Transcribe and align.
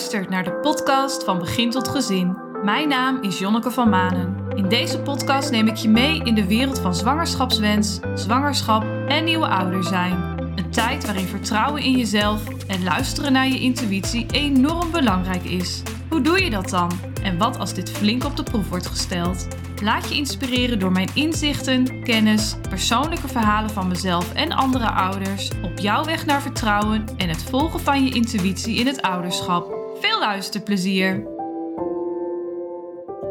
luistert 0.00 0.30
naar 0.30 0.44
de 0.44 0.52
podcast 0.52 1.24
van 1.24 1.38
Begin 1.38 1.70
tot 1.70 1.88
Gezin. 1.88 2.36
Mijn 2.64 2.88
naam 2.88 3.22
is 3.22 3.38
Jonneke 3.38 3.70
van 3.70 3.88
Manen. 3.88 4.36
In 4.54 4.68
deze 4.68 5.00
podcast 5.00 5.50
neem 5.50 5.66
ik 5.66 5.76
je 5.76 5.88
mee 5.88 6.22
in 6.24 6.34
de 6.34 6.46
wereld 6.46 6.78
van 6.78 6.94
zwangerschapswens, 6.94 8.00
zwangerschap 8.14 8.84
en 9.08 9.24
nieuwe 9.24 9.46
ouder 9.46 9.84
zijn. 9.84 10.12
Een 10.56 10.70
tijd 10.70 11.04
waarin 11.04 11.26
vertrouwen 11.26 11.82
in 11.82 11.96
jezelf 11.96 12.48
en 12.66 12.82
luisteren 12.82 13.32
naar 13.32 13.48
je 13.48 13.60
intuïtie 13.60 14.26
enorm 14.30 14.90
belangrijk 14.90 15.44
is. 15.44 15.82
Hoe 16.08 16.20
doe 16.20 16.44
je 16.44 16.50
dat 16.50 16.68
dan? 16.68 16.90
En 17.22 17.38
wat 17.38 17.58
als 17.58 17.74
dit 17.74 17.90
flink 17.90 18.24
op 18.24 18.36
de 18.36 18.42
proef 18.42 18.68
wordt 18.68 18.86
gesteld? 18.86 19.46
Laat 19.82 20.08
je 20.08 20.14
inspireren 20.14 20.78
door 20.78 20.92
mijn 20.92 21.10
inzichten, 21.14 22.02
kennis, 22.02 22.56
persoonlijke 22.68 23.28
verhalen 23.28 23.70
van 23.70 23.88
mezelf 23.88 24.32
en 24.32 24.52
andere 24.52 24.90
ouders 24.90 25.50
op 25.62 25.78
jouw 25.78 26.04
weg 26.04 26.26
naar 26.26 26.42
vertrouwen 26.42 27.04
en 27.16 27.28
het 27.28 27.42
volgen 27.42 27.80
van 27.80 28.04
je 28.04 28.14
intuïtie 28.14 28.76
in 28.76 28.86
het 28.86 29.02
ouderschap. 29.02 29.79
Veel 30.00 30.18
luisterplezier! 30.18 31.22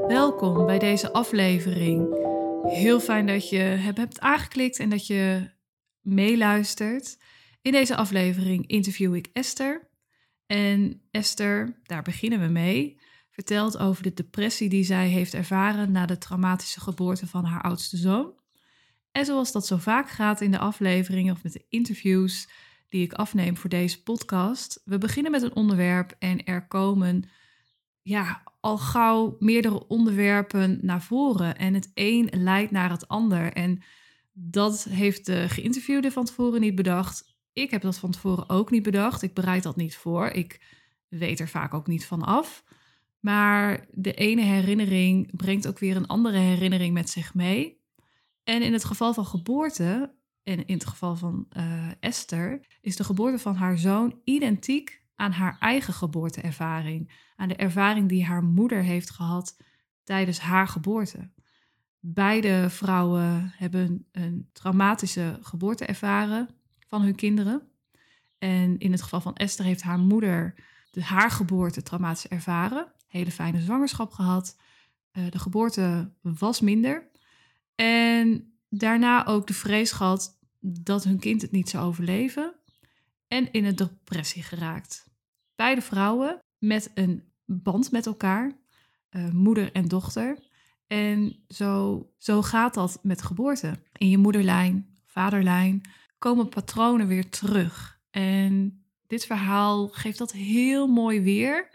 Welkom 0.08 0.66
bij 0.66 0.80
deze 0.80 1.14
aflevering. 1.14 2.08
Heel 2.64 3.00
fijn 3.00 3.26
dat 3.26 3.50
je 3.50 3.58
hebt 3.58 4.20
aangeklikt 4.20 4.80
en 4.80 4.90
dat 4.90 5.08
je 5.08 5.50
meeluistert. 6.02 7.18
In 7.62 7.72
deze 7.72 7.96
aflevering 7.96 8.68
interview 8.68 9.16
ik 9.16 9.30
Esther. 9.34 9.90
En 10.46 11.02
Esther, 11.12 11.80
daar 11.84 12.02
beginnen 12.02 12.40
we 12.40 12.48
mee 12.48 12.99
vertelt 13.30 13.77
over 13.77 14.04
de 14.04 14.13
depressie 14.13 14.70
die 14.70 14.84
zij 14.84 15.08
heeft 15.08 15.34
ervaren 15.34 15.91
na 15.91 16.05
de 16.05 16.18
traumatische 16.18 16.80
geboorte 16.80 17.27
van 17.27 17.46
haar 17.46 17.62
oudste 17.62 17.98
zoon. 17.98 18.34
En 19.12 19.26
zoals 19.26 19.52
dat 19.52 19.68
zo 19.68 19.77
vaak 19.77 20.10
gaat 20.10 20.41
in 20.41 20.52
de 20.52 20.60
afleveringen 20.60 21.34
of 21.34 21.44
met 21.44 21.54
de 21.54 21.66
interviews 21.70 22.49
die 22.89 23.03
ik 23.03 23.13
afneem 23.13 23.57
voor 23.57 23.70
deze 23.70 24.03
podcast, 24.03 24.81
we 24.85 24.98
beginnen 24.98 25.31
met 25.31 25.41
een 25.41 25.55
onderwerp 25.55 26.15
en 26.20 26.43
er 26.43 26.68
komen 26.68 27.29
ja, 28.01 28.43
al 28.59 28.77
gauw 28.77 29.35
meerdere 29.40 29.87
onderwerpen 29.87 30.79
naar 30.81 31.01
voren 31.01 31.57
en 31.57 31.73
het 31.73 31.91
een 31.93 32.29
leidt 32.31 32.71
naar 32.71 32.90
het 32.90 33.07
ander. 33.07 33.54
En 33.54 33.81
dat 34.31 34.84
heeft 34.84 35.26
de 35.26 35.49
geïnterviewde 35.49 36.12
van 36.12 36.26
tevoren 36.26 36.62
niet 36.62 36.76
bedacht. 36.76 37.37
Ik 37.54 37.71
heb 37.71 37.81
dat 37.81 37.98
van 37.98 38.12
tevoren 38.12 38.49
ook 38.49 38.71
niet 38.71 38.84
bedacht. 38.84 39.21
Ik 39.21 39.34
bereid 39.34 39.63
dat 39.63 39.76
niet 39.76 39.96
voor. 39.96 40.27
Ik 40.27 40.62
weet 41.07 41.40
er 41.40 41.48
vaak 41.48 41.74
ook 41.74 41.87
niet 41.87 42.05
van 42.05 42.21
af. 42.21 42.63
Maar 43.20 43.87
de 43.91 44.13
ene 44.13 44.41
herinnering 44.41 45.35
brengt 45.35 45.68
ook 45.68 45.79
weer 45.79 45.96
een 45.96 46.07
andere 46.07 46.37
herinnering 46.37 46.93
met 46.93 47.09
zich 47.09 47.34
mee. 47.34 47.81
En 48.43 48.62
in 48.62 48.74
het 48.74 48.84
geval 48.84 49.13
van 49.13 49.26
geboorte, 49.26 50.13
en 50.50 50.66
in 50.66 50.74
het 50.74 50.86
geval 50.86 51.16
van 51.16 51.48
uh, 51.58 51.88
Esther, 52.00 52.66
is 52.82 52.96
de 52.96 53.04
geboorte 53.04 53.40
van 53.40 53.55
haar 53.55 53.78
zoon 53.78 54.20
identiek 54.24 55.02
aan 55.16 55.32
haar 55.32 55.58
eigen 55.60 55.94
geboorteervaring. 55.94 57.12
Aan 57.36 57.48
de 57.48 57.55
ervaring 57.55 58.10
die 58.10 58.26
haar 58.26 58.44
moeder 58.44 58.84
heeft 58.84 59.10
gehad 59.10 59.58
tijdens 60.04 60.40
haar 60.40 60.68
geboorte. 60.68 61.30
Beide 62.00 62.70
vrouwen 62.70 63.54
hebben 63.55 64.06
een 64.12 64.50
traumatische 64.53 65.40
geboorte 65.42 65.86
ervaren 65.86 66.50
van 66.88 67.02
hun 67.02 67.16
kinderen. 67.16 67.62
En 68.38 68.78
in 68.78 68.92
het 68.92 69.02
geval 69.02 69.22
van 69.22 69.36
Esther 69.36 69.66
heeft 69.66 69.81
haar 69.81 70.00
moeder 70.00 70.53
de 70.92 71.03
haar 71.03 71.31
geboorte 71.31 71.81
traumatisch 71.81 72.28
ervaren 72.28 72.92
hele 73.08 73.31
fijne 73.31 73.62
zwangerschap 73.62 74.12
gehad. 74.12 74.58
Uh, 75.14 75.24
de 75.30 75.40
geboorte 75.40 76.12
was 76.22 76.59
minder. 76.59 77.08
En 77.75 78.53
daarna 78.70 79.25
ook 79.25 79.47
de 79.47 79.53
vrees 79.53 79.92
gehad 79.92 80.38
dat 80.59 81.03
hun 81.03 81.19
kind 81.19 81.41
het 81.41 81.52
niet 81.52 81.69
zou 81.69 81.85
overleven. 81.85 82.56
En 83.28 83.52
in 83.52 83.66
een 83.66 83.75
depressie 83.75 84.44
geraakt. 84.44 85.09
Beide 85.56 85.81
vrouwen 85.81 86.40
met 86.57 86.91
een 86.94 87.24
band 87.46 87.91
met 87.91 88.06
elkaar, 88.06 88.52
uh, 89.12 89.30
moeder 89.30 89.72
en 89.72 89.88
dochter. 89.88 90.38
En 90.88 91.44
zo, 91.47 92.03
zo 92.18 92.42
gaat 92.42 92.74
dat 92.74 93.00
met 93.03 93.22
geboorte. 93.22 93.80
In 93.94 94.09
je 94.09 94.18
moederlijn, 94.18 94.97
vaderlijn 95.06 95.81
komen 96.18 96.50
patronen 96.50 97.08
weer 97.08 97.30
terug. 97.30 98.00
En 98.09 98.84
dit 99.08 99.26
verhaal 99.26 99.88
geeft 99.88 100.18
dat 100.18 100.31
heel 100.31 100.88
mooi 100.88 101.22
weer 101.22 101.70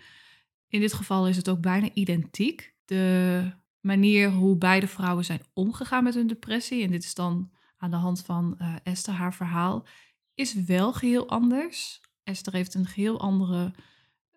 in 0.74 0.80
dit 0.80 0.92
geval 0.92 1.28
is 1.28 1.36
het 1.36 1.48
ook 1.48 1.60
bijna 1.60 1.88
identiek. 1.92 2.74
De 2.84 3.50
manier 3.80 4.30
hoe 4.30 4.56
beide 4.56 4.86
vrouwen 4.86 5.24
zijn 5.24 5.42
omgegaan 5.52 6.04
met 6.04 6.14
hun 6.14 6.26
depressie, 6.26 6.82
en 6.82 6.90
dit 6.90 7.04
is 7.04 7.14
dan 7.14 7.50
aan 7.84 7.90
de 7.90 7.96
hand 7.96 8.20
van 8.24 8.58
uh, 8.60 8.74
Esther, 8.82 9.14
haar 9.14 9.34
verhaal, 9.34 9.86
is 10.34 10.54
wel 10.54 10.92
geheel 10.92 11.28
anders. 11.28 12.00
Esther 12.22 12.52
heeft 12.52 12.74
een 12.74 12.86
geheel 12.86 13.20
andere 13.20 13.74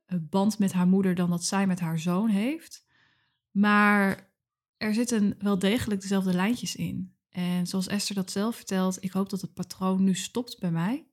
eh, 0.05 0.17
band 0.21 0.59
met 0.59 0.73
haar 0.73 0.87
moeder 0.87 1.15
dan 1.15 1.29
dat 1.29 1.43
zij 1.43 1.67
met 1.67 1.79
haar 1.79 1.99
zoon 1.99 2.29
heeft. 2.29 2.85
Maar 3.51 4.31
er 4.77 4.93
zitten 4.93 5.35
wel 5.39 5.59
degelijk 5.59 6.01
dezelfde 6.01 6.33
lijntjes 6.33 6.75
in. 6.75 7.15
En 7.29 7.67
zoals 7.67 7.87
Esther 7.87 8.15
dat 8.15 8.31
zelf 8.31 8.55
vertelt, 8.55 9.03
ik 9.03 9.11
hoop 9.11 9.29
dat 9.29 9.41
het 9.41 9.53
patroon 9.53 10.03
nu 10.03 10.15
stopt 10.15 10.59
bij 10.59 10.71
mij. 10.71 11.07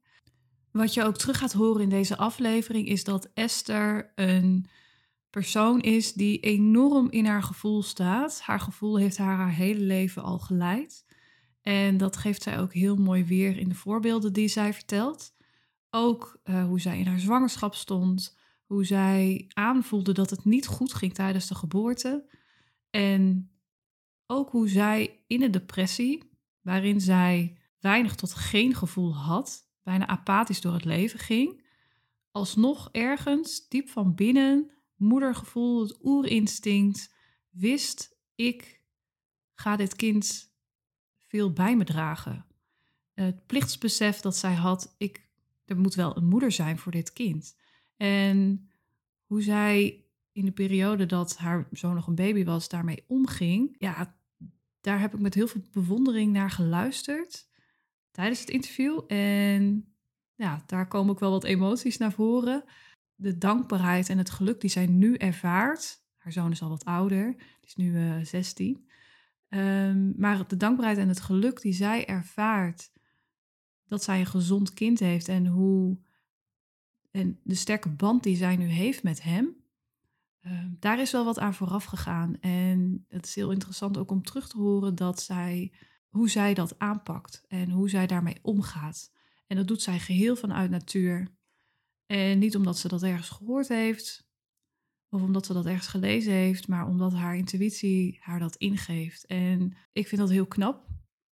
Wat 0.70 0.94
je 0.94 1.04
ook 1.04 1.16
terug 1.16 1.38
gaat 1.38 1.52
horen 1.52 1.82
in 1.82 1.88
deze 1.88 2.16
aflevering 2.16 2.88
is 2.88 3.04
dat 3.04 3.30
Esther 3.34 4.12
een 4.14 4.66
persoon 5.30 5.80
is 5.80 6.12
die 6.12 6.40
enorm 6.40 7.10
in 7.10 7.26
haar 7.26 7.42
gevoel 7.42 7.82
staat. 7.82 8.40
Haar 8.40 8.60
gevoel 8.60 8.98
heeft 8.98 9.16
haar 9.16 9.36
haar 9.36 9.52
hele 9.52 9.80
leven 9.80 10.22
al 10.22 10.38
geleid. 10.38 11.04
En 11.64 11.96
dat 11.96 12.16
geeft 12.16 12.42
zij 12.42 12.60
ook 12.60 12.72
heel 12.72 12.96
mooi 12.96 13.24
weer 13.24 13.58
in 13.58 13.68
de 13.68 13.74
voorbeelden 13.74 14.32
die 14.32 14.48
zij 14.48 14.74
vertelt. 14.74 15.34
Ook 15.90 16.40
uh, 16.44 16.64
hoe 16.64 16.80
zij 16.80 16.98
in 16.98 17.06
haar 17.06 17.18
zwangerschap 17.18 17.74
stond, 17.74 18.36
hoe 18.66 18.84
zij 18.84 19.46
aanvoelde 19.48 20.12
dat 20.12 20.30
het 20.30 20.44
niet 20.44 20.66
goed 20.66 20.94
ging 20.94 21.14
tijdens 21.14 21.46
de 21.46 21.54
geboorte. 21.54 22.30
En 22.90 23.50
ook 24.26 24.50
hoe 24.50 24.68
zij 24.68 25.24
in 25.26 25.42
een 25.42 25.50
depressie, 25.50 26.30
waarin 26.60 27.00
zij 27.00 27.58
weinig 27.80 28.14
tot 28.14 28.34
geen 28.34 28.74
gevoel 28.74 29.14
had, 29.16 29.68
bijna 29.82 30.06
apathisch 30.06 30.60
door 30.60 30.72
het 30.72 30.84
leven 30.84 31.18
ging, 31.18 31.64
alsnog 32.30 32.88
ergens 32.92 33.68
diep 33.68 33.88
van 33.88 34.14
binnen 34.14 34.70
moedergevoel, 34.96 35.82
het 35.82 35.98
oerinstinct, 36.02 37.14
wist 37.50 38.18
ik 38.34 38.82
ga 39.54 39.76
dit 39.76 39.96
kind 39.96 40.53
veel 41.34 41.52
bij 41.52 41.76
me 41.76 41.84
dragen. 41.84 42.44
Het 43.14 43.46
plichtsbesef 43.46 44.20
dat 44.20 44.36
zij 44.36 44.54
had, 44.54 44.94
ik, 44.98 45.28
er 45.64 45.76
moet 45.76 45.94
wel 45.94 46.16
een 46.16 46.26
moeder 46.26 46.52
zijn 46.52 46.78
voor 46.78 46.92
dit 46.92 47.12
kind. 47.12 47.56
En 47.96 48.70
hoe 49.26 49.42
zij 49.42 50.04
in 50.32 50.44
de 50.44 50.52
periode 50.52 51.06
dat 51.06 51.36
haar 51.36 51.68
zoon 51.72 51.94
nog 51.94 52.06
een 52.06 52.14
baby 52.14 52.44
was, 52.44 52.68
daarmee 52.68 53.04
omging, 53.06 53.74
ja, 53.78 54.16
daar 54.80 55.00
heb 55.00 55.14
ik 55.14 55.20
met 55.20 55.34
heel 55.34 55.46
veel 55.46 55.60
bewondering 55.72 56.32
naar 56.32 56.50
geluisterd 56.50 57.48
tijdens 58.10 58.40
het 58.40 58.50
interview. 58.50 59.00
En 59.06 59.94
ja, 60.34 60.62
daar 60.66 60.88
komen 60.88 61.12
ook 61.12 61.20
wel 61.20 61.30
wat 61.30 61.44
emoties 61.44 61.96
naar 61.96 62.12
voren 62.12 62.64
de 63.14 63.38
dankbaarheid 63.38 64.08
en 64.08 64.18
het 64.18 64.30
geluk 64.30 64.60
die 64.60 64.70
zij 64.70 64.86
nu 64.86 65.14
ervaart. 65.14 66.02
Haar 66.16 66.32
zoon 66.32 66.50
is 66.50 66.62
al 66.62 66.68
wat 66.68 66.84
ouder, 66.84 67.34
is 67.60 67.74
nu 67.74 67.92
uh, 67.92 68.20
eh, 68.20 68.26
16. 68.26 68.88
Ehm, 69.54 70.12
maar 70.16 70.48
de 70.48 70.56
dankbaarheid 70.56 70.98
en 70.98 71.08
het 71.08 71.20
geluk 71.20 71.60
die 71.60 71.72
zij 71.72 72.06
ervaart 72.06 72.92
dat 73.86 74.02
zij 74.02 74.20
een 74.20 74.26
gezond 74.26 74.72
kind 74.72 74.98
heeft 74.98 75.28
en 75.28 75.46
hoe 75.46 75.98
en 77.10 77.40
de 77.42 77.54
sterke 77.54 77.88
band 77.88 78.22
die 78.22 78.36
zij 78.36 78.56
nu 78.56 78.66
heeft 78.66 79.02
met 79.02 79.22
hem, 79.22 79.56
uh, 80.40 80.64
daar 80.78 81.00
is 81.00 81.12
wel 81.12 81.24
wat 81.24 81.38
aan 81.38 81.54
vooraf 81.54 81.84
gegaan. 81.84 82.40
En 82.40 83.04
het 83.08 83.26
is 83.26 83.34
heel 83.34 83.50
interessant 83.50 83.96
ook 83.98 84.10
om 84.10 84.22
terug 84.22 84.48
te 84.48 84.58
horen 84.58 84.94
dat 84.94 85.22
zij, 85.22 85.72
hoe 86.08 86.30
zij 86.30 86.54
dat 86.54 86.78
aanpakt 86.78 87.44
en 87.48 87.70
hoe 87.70 87.88
zij 87.88 88.06
daarmee 88.06 88.38
omgaat. 88.42 89.12
En 89.46 89.56
dat 89.56 89.66
doet 89.66 89.82
zij 89.82 89.98
geheel 89.98 90.36
vanuit 90.36 90.70
natuur. 90.70 91.34
En 92.06 92.38
niet 92.38 92.56
omdat 92.56 92.78
ze 92.78 92.88
dat 92.88 93.02
ergens 93.02 93.28
gehoord 93.28 93.68
heeft 93.68 94.28
of 95.14 95.22
omdat 95.22 95.46
ze 95.46 95.52
dat 95.52 95.66
ergens 95.66 95.86
gelezen 95.86 96.32
heeft, 96.32 96.68
maar 96.68 96.86
omdat 96.86 97.12
haar 97.12 97.36
intuïtie 97.36 98.18
haar 98.20 98.38
dat 98.38 98.56
ingeeft. 98.56 99.26
En 99.26 99.76
ik 99.92 100.08
vind 100.08 100.20
dat 100.20 100.30
heel 100.30 100.46
knap. 100.46 100.86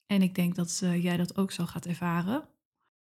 En 0.06 0.22
ik 0.22 0.34
denk 0.34 0.54
dat 0.54 0.78
jij 0.78 1.16
dat 1.16 1.36
ook 1.36 1.50
zo 1.50 1.66
gaat 1.66 1.86
ervaren. 1.86 2.48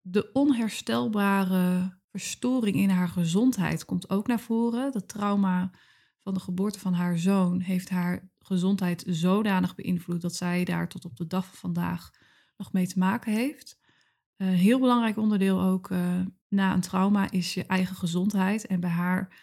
De 0.01 0.31
onherstelbare 0.33 1.97
verstoring 2.09 2.75
in 2.75 2.89
haar 2.89 3.09
gezondheid 3.09 3.85
komt 3.85 4.09
ook 4.09 4.27
naar 4.27 4.39
voren. 4.39 4.91
Dat 4.91 5.07
trauma 5.07 5.71
van 6.23 6.33
de 6.33 6.39
geboorte 6.39 6.79
van 6.79 6.93
haar 6.93 7.17
zoon 7.17 7.59
heeft 7.59 7.89
haar 7.89 8.29
gezondheid 8.39 9.03
zodanig 9.07 9.75
beïnvloed 9.75 10.21
dat 10.21 10.35
zij 10.35 10.63
daar 10.63 10.87
tot 10.87 11.05
op 11.05 11.17
de 11.17 11.27
dag 11.27 11.45
van 11.45 11.55
vandaag 11.55 12.11
nog 12.57 12.73
mee 12.73 12.87
te 12.87 12.99
maken 12.99 13.33
heeft. 13.33 13.79
Een 14.37 14.47
heel 14.47 14.79
belangrijk 14.79 15.17
onderdeel 15.17 15.61
ook 15.61 15.89
uh, 15.89 16.21
na 16.47 16.73
een 16.73 16.81
trauma 16.81 17.31
is 17.31 17.53
je 17.53 17.65
eigen 17.65 17.95
gezondheid. 17.95 18.67
En 18.67 18.79
bij 18.79 18.89
haar, 18.89 19.37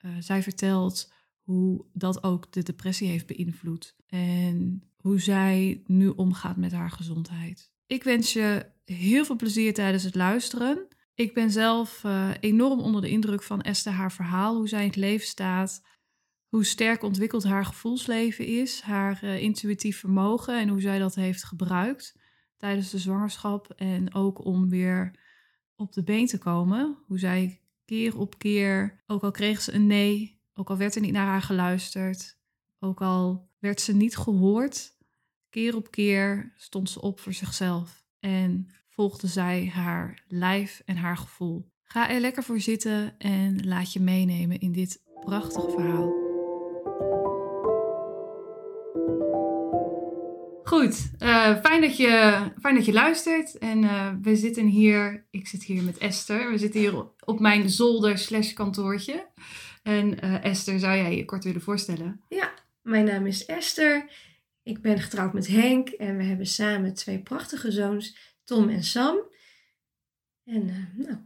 uh, 0.00 0.10
zij 0.20 0.42
vertelt 0.42 1.12
hoe 1.42 1.84
dat 1.92 2.22
ook 2.22 2.52
de 2.52 2.62
depressie 2.62 3.08
heeft 3.08 3.26
beïnvloed. 3.26 3.96
En 4.06 4.82
hoe 4.96 5.20
zij 5.20 5.82
nu 5.86 6.08
omgaat 6.08 6.56
met 6.56 6.72
haar 6.72 6.90
gezondheid. 6.90 7.70
Ik 7.86 8.02
wens 8.02 8.32
je 8.32 8.66
heel 8.84 9.24
veel 9.24 9.36
plezier 9.36 9.74
tijdens 9.74 10.02
het 10.02 10.14
luisteren. 10.14 10.88
Ik 11.14 11.34
ben 11.34 11.50
zelf 11.50 12.04
uh, 12.04 12.30
enorm 12.40 12.80
onder 12.80 13.00
de 13.00 13.10
indruk 13.10 13.42
van 13.42 13.60
Esther 13.60 13.92
haar 13.92 14.12
verhaal, 14.12 14.56
hoe 14.56 14.68
zij 14.68 14.80
in 14.80 14.86
het 14.86 14.96
leven 14.96 15.26
staat, 15.26 15.82
hoe 16.48 16.64
sterk 16.64 17.02
ontwikkeld 17.02 17.44
haar 17.44 17.64
gevoelsleven 17.64 18.46
is, 18.46 18.80
haar 18.80 19.24
uh, 19.24 19.42
intuïtief 19.42 19.98
vermogen 19.98 20.60
en 20.60 20.68
hoe 20.68 20.80
zij 20.80 20.98
dat 20.98 21.14
heeft 21.14 21.44
gebruikt 21.44 22.14
tijdens 22.56 22.90
de 22.90 22.98
zwangerschap 22.98 23.70
en 23.70 24.14
ook 24.14 24.44
om 24.44 24.68
weer 24.68 25.14
op 25.76 25.92
de 25.92 26.02
been 26.02 26.26
te 26.26 26.38
komen. 26.38 26.98
Hoe 27.06 27.18
zij 27.18 27.60
keer 27.86 28.18
op 28.18 28.38
keer, 28.38 29.02
ook 29.06 29.22
al 29.22 29.30
kreeg 29.30 29.60
ze 29.60 29.72
een 29.72 29.86
nee, 29.86 30.40
ook 30.54 30.70
al 30.70 30.76
werd 30.76 30.94
er 30.94 31.00
niet 31.00 31.12
naar 31.12 31.26
haar 31.26 31.42
geluisterd, 31.42 32.38
ook 32.78 33.00
al 33.00 33.50
werd 33.58 33.80
ze 33.80 33.94
niet 33.94 34.16
gehoord, 34.16 34.96
keer 35.50 35.76
op 35.76 35.90
keer 35.90 36.52
stond 36.56 36.90
ze 36.90 37.00
op 37.00 37.20
voor 37.20 37.32
zichzelf 37.32 38.04
en 38.20 38.68
volgde 38.88 39.26
zij 39.26 39.66
haar 39.66 40.24
lijf 40.28 40.82
en 40.84 40.96
haar 40.96 41.16
gevoel. 41.16 41.70
Ga 41.82 42.10
er 42.10 42.20
lekker 42.20 42.42
voor 42.42 42.60
zitten 42.60 43.18
en 43.18 43.66
laat 43.66 43.92
je 43.92 44.00
meenemen 44.00 44.60
in 44.60 44.72
dit 44.72 45.02
prachtige 45.24 45.70
verhaal. 45.70 46.25
Goed, 50.66 51.10
uh, 51.18 51.60
fijn, 51.60 51.80
dat 51.80 51.96
je, 51.96 52.42
fijn 52.60 52.74
dat 52.74 52.84
je 52.84 52.92
luistert. 52.92 53.58
En 53.58 53.82
uh, 53.82 54.12
we 54.22 54.36
zitten 54.36 54.66
hier, 54.66 55.26
ik 55.30 55.46
zit 55.46 55.62
hier 55.62 55.82
met 55.82 55.98
Esther. 55.98 56.50
We 56.50 56.58
zitten 56.58 56.80
hier 56.80 57.10
op 57.24 57.40
mijn 57.40 57.70
zolder 57.70 58.18
slash 58.18 58.52
kantoortje. 58.52 59.26
En 59.82 60.24
uh, 60.24 60.44
Esther, 60.44 60.78
zou 60.78 60.96
jij 60.96 61.16
je 61.16 61.24
kort 61.24 61.44
willen 61.44 61.60
voorstellen? 61.60 62.20
Ja, 62.28 62.54
mijn 62.82 63.04
naam 63.04 63.26
is 63.26 63.44
Esther. 63.44 64.10
Ik 64.62 64.80
ben 64.80 65.00
getrouwd 65.00 65.32
met 65.32 65.46
Henk 65.46 65.88
en 65.88 66.16
we 66.16 66.24
hebben 66.24 66.46
samen 66.46 66.94
twee 66.94 67.22
prachtige 67.22 67.70
zoons, 67.70 68.36
Tom 68.44 68.68
en 68.68 68.84
Sam. 68.84 69.16
En 70.44 70.92
nou, 70.96 71.16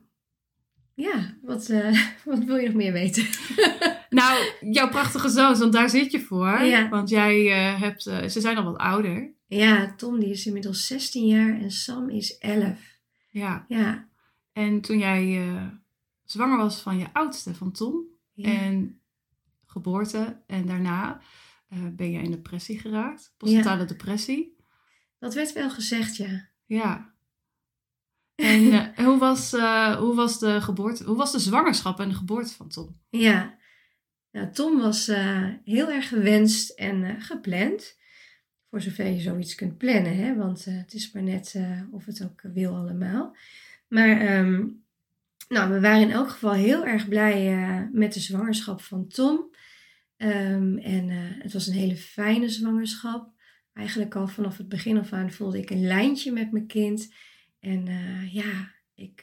ja, 0.95 1.39
wat, 1.43 1.67
wat 2.25 2.45
wil 2.45 2.57
je 2.57 2.67
nog 2.67 2.77
meer 2.77 2.93
weten? 2.93 3.27
nou, 4.11 4.53
jouw 4.61 4.89
prachtige 4.89 5.29
zoons, 5.29 5.59
want 5.59 5.73
daar 5.73 5.91
zit 5.91 6.11
je 6.13 6.21
voor. 6.21 6.61
Ja. 6.61 6.89
Want 6.89 7.09
jij 7.09 7.45
hebt, 7.79 8.03
ze 8.03 8.41
zijn 8.41 8.57
al 8.57 8.65
wat 8.65 8.77
ouder. 8.77 9.35
Ja, 9.47 9.95
Tom 9.97 10.21
die 10.21 10.31
is 10.31 10.47
inmiddels 10.47 10.87
16 10.87 11.27
jaar 11.27 11.61
en 11.61 11.71
Sam 11.71 12.09
is 12.09 12.39
11. 12.39 12.79
Ja. 13.29 13.65
ja. 13.69 14.09
En 14.53 14.81
toen 14.81 14.99
jij 14.99 15.47
uh, 15.47 15.67
zwanger 16.25 16.57
was 16.57 16.81
van 16.81 16.99
je 16.99 17.07
oudste, 17.13 17.55
van 17.55 17.73
Tom, 17.73 18.05
en 18.37 19.01
geboorte 19.67 20.43
en 20.47 20.67
daarna 20.67 21.21
ben 21.93 22.11
je 22.11 22.19
in 22.19 22.31
depressie 22.31 22.79
geraakt, 22.79 23.35
postnatale 23.37 23.81
ja. 23.81 23.87
depressie. 23.87 24.57
Dat 25.19 25.35
werd 25.35 25.53
wel 25.53 25.71
gezegd, 25.71 26.17
ja. 26.17 26.49
Ja. 26.65 27.15
En 28.35 28.91
hoe, 29.05 29.19
was, 29.19 29.51
hoe 29.99 30.15
was 30.15 30.39
de 30.39 30.61
geboorte, 30.61 31.05
hoe 31.05 31.17
was 31.17 31.33
de 31.33 31.39
zwangerschap 31.39 32.01
en 32.01 32.09
de 32.09 32.15
geboorte 32.15 32.55
van 32.55 32.69
Tom? 32.69 33.01
Ja, 33.09 33.59
nou, 34.33 34.53
Tom 34.53 34.79
was 34.79 35.07
heel 35.65 35.91
erg 35.91 36.09
gewenst 36.09 36.71
en 36.71 37.23
gepland. 37.23 37.99
Voor 38.71 38.81
zover 38.81 39.07
je 39.07 39.21
zoiets 39.21 39.55
kunt 39.55 39.79
plannen, 39.79 40.17
hè? 40.17 40.37
want 40.37 40.67
uh, 40.67 40.77
het 40.77 40.95
is 40.95 41.13
maar 41.13 41.23
net 41.23 41.61
of 41.91 42.05
het 42.05 42.25
ook 42.25 42.41
wil 42.43 42.77
allemaal. 42.77 43.37
Maar 43.89 44.39
um, 44.39 44.83
nou, 45.49 45.73
we 45.73 45.81
waren 45.81 46.03
in 46.03 46.11
elk 46.11 46.31
geval 46.31 46.53
heel 46.53 46.87
erg 46.87 47.09
blij 47.09 47.89
met 47.93 48.13
de 48.13 48.21
zwangerschap 48.21 48.81
van 48.81 49.09
Tom. 49.09 49.55
Um, 50.17 50.79
en 50.79 51.09
het 51.43 51.53
was 51.53 51.67
een 51.67 51.75
hele 51.75 51.97
fijne 51.97 52.49
zwangerschap. 52.49 53.33
Eigenlijk 53.75 54.15
al 54.15 54.29
vanaf 54.29 54.57
het 54.57 54.69
begin 54.69 54.99
af 54.99 55.13
aan 55.13 55.31
voelde 55.31 55.59
ik 55.59 55.71
een 55.71 55.87
lijntje 55.87 56.33
met 56.33 56.53
mijn 56.53 56.67
kind. 56.67 57.15
En 57.61 57.87
ja, 58.31 58.73
ik, 58.95 59.23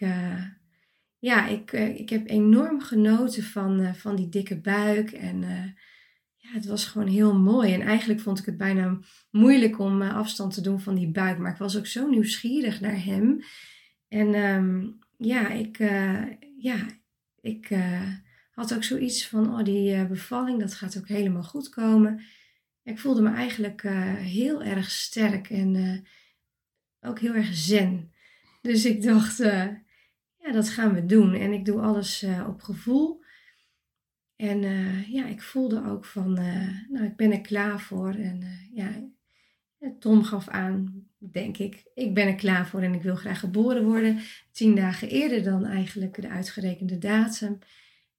ja 1.28 1.48
ik, 1.48 1.72
ik 1.72 2.10
heb 2.10 2.30
enorm 2.30 2.82
genoten 2.82 3.44
van, 3.44 3.96
van 3.96 4.16
die 4.16 4.30
dikke 4.30 4.60
buik. 4.60 5.12
En 5.12 5.42
ja, 6.36 6.50
het 6.52 6.66
was 6.66 6.86
gewoon 6.86 7.08
heel 7.08 7.40
mooi. 7.40 7.74
En 7.74 7.82
eigenlijk 7.82 8.20
vond 8.20 8.40
ik 8.40 8.46
het 8.46 8.58
bijna 8.58 9.00
moeilijk 9.32 9.80
om 9.80 10.02
afstand 10.02 10.54
te 10.54 10.62
doen 10.62 10.80
van 10.80 10.96
die 10.96 11.12
buik. 11.12 11.38
Maar 11.38 11.52
ik 11.52 11.58
was 11.58 11.78
ook 11.78 11.86
zo 11.86 12.10
nieuwsgierig 12.10 12.82
naar 12.82 13.04
hem. 13.04 13.40
En 14.08 14.36
um, 14.36 15.00
ja, 15.18 15.50
ik, 15.50 15.78
ja, 16.58 16.86
ik 17.42 17.70
had 18.52 18.76
ook 18.76 18.84
zoiets 18.84 19.28
van, 19.28 19.54
oh, 19.54 19.64
die 19.64 20.06
bevalling, 20.08 20.60
dat 20.60 20.74
gaat 20.74 20.98
ook 20.98 21.08
helemaal 21.08 21.44
goed 21.44 21.70
komen. 21.70 22.24
Ik 22.84 23.00
voelde 23.00 23.22
me 23.22 23.30
eigenlijk 23.30 23.82
heel 24.18 24.64
erg 24.64 24.92
sterk 24.92 25.50
en 25.50 26.04
ook 27.02 27.20
heel 27.20 27.34
erg 27.34 27.56
zen. 27.56 28.12
Dus 28.62 28.86
ik 28.86 29.04
dacht, 29.04 29.44
dat 30.52 30.70
gaan 30.70 30.94
we 30.94 31.06
doen. 31.06 31.34
En 31.34 31.54
ik 31.54 31.66
doe 31.66 31.82
alles 31.82 32.26
op 32.48 32.62
gevoel. 32.62 33.26
En 34.38 34.64
uh, 34.64 35.10
ja, 35.14 35.26
ik 35.26 35.42
voelde 35.42 35.86
ook 35.86 36.06
van, 36.06 36.40
uh, 36.40 36.90
nou, 36.90 37.06
ik 37.06 37.16
ben 37.16 37.32
er 37.32 37.42
klaar 37.42 37.80
voor. 37.80 38.10
En 38.14 38.44
ja, 38.74 39.10
Tom 40.00 40.24
gaf 40.24 40.48
aan, 40.48 41.06
denk 41.18 41.58
ik, 41.58 41.84
ik 41.94 42.14
ben 42.14 42.28
er 42.28 42.36
klaar 42.36 42.68
voor 42.68 42.82
en 42.82 42.94
ik 42.94 43.02
wil 43.02 43.16
graag 43.16 43.40
geboren 43.40 43.84
worden. 43.84 44.20
Tien 44.52 44.76
dagen 44.76 45.10
eerder 45.10 45.44
dan 45.44 45.66
eigenlijk 45.66 46.22
de 46.22 46.30
uitgerekende 46.30 46.98
datum. 46.98 47.60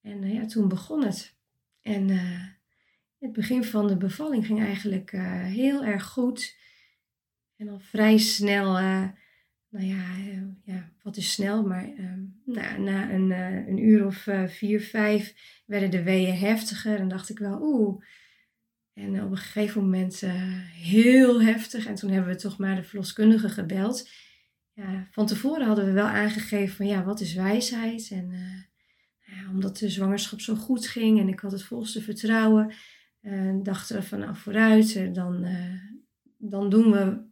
En 0.01 0.33
ja, 0.33 0.47
toen 0.47 0.69
begon 0.69 1.05
het. 1.05 1.37
En 1.83 2.09
het 3.19 3.33
begin 3.33 3.65
van 3.65 3.87
de 3.87 3.97
bevalling 3.97 4.47
ging 4.47 4.61
eigenlijk 4.61 5.11
heel 5.45 5.85
erg 5.85 6.05
goed. 6.05 6.57
En 7.57 7.69
al 7.69 7.79
vrij 7.79 8.19
snel 8.19 8.79
nou 9.71 9.87
ja, 9.87 10.17
uh, 10.19 10.43
ja, 10.65 10.91
wat 11.03 11.17
is 11.17 11.33
snel, 11.33 11.67
maar 11.67 11.89
uh, 11.89 12.13
nou, 12.45 12.81
na 12.81 13.11
een, 13.11 13.31
uh, 13.31 13.67
een 13.67 13.79
uur 13.79 14.07
of 14.07 14.27
uh, 14.27 14.47
vier, 14.47 14.81
vijf 14.81 15.35
werden 15.67 15.91
de 15.91 16.03
weeën 16.03 16.37
heftiger. 16.37 16.99
En 16.99 17.09
dacht 17.09 17.29
ik 17.29 17.39
wel, 17.39 17.59
oeh. 17.63 18.05
En 18.93 19.23
op 19.23 19.31
een 19.31 19.37
gegeven 19.37 19.83
moment 19.83 20.21
heel 20.73 21.43
heftig. 21.43 21.87
En 21.87 21.95
toen 21.95 22.11
hebben 22.11 22.33
we 22.33 22.41
toch 22.41 22.59
maar 22.59 22.77
de 22.77 22.83
verloskundige 22.83 23.49
gebeld. 23.49 24.11
Ja, 24.73 25.09
van 25.11 25.27
tevoren 25.27 25.67
hadden 25.67 25.85
we 25.85 25.93
wel 25.93 26.07
aangegeven 26.07 26.77
van 26.77 26.87
ja, 26.87 27.05
wat 27.05 27.21
is 27.21 27.35
wijsheid? 27.35 28.11
En 28.13 28.31
ja, 29.27 29.51
omdat 29.51 29.79
de 29.79 29.89
zwangerschap 29.89 30.41
zo 30.41 30.55
goed 30.55 30.87
ging 30.87 31.21
en 31.21 31.29
ik 31.29 31.41
had 31.41 31.53
het 31.53 31.63
volste 31.63 32.03
vertrouwen, 32.03 32.73
dachten 33.63 33.97
we 33.97 34.03
van 34.03 34.19
nou 34.19 34.37
vooruit, 34.37 35.15
dan, 35.15 35.47
dan 36.39 36.71
doen 36.71 36.91
we 36.91 37.28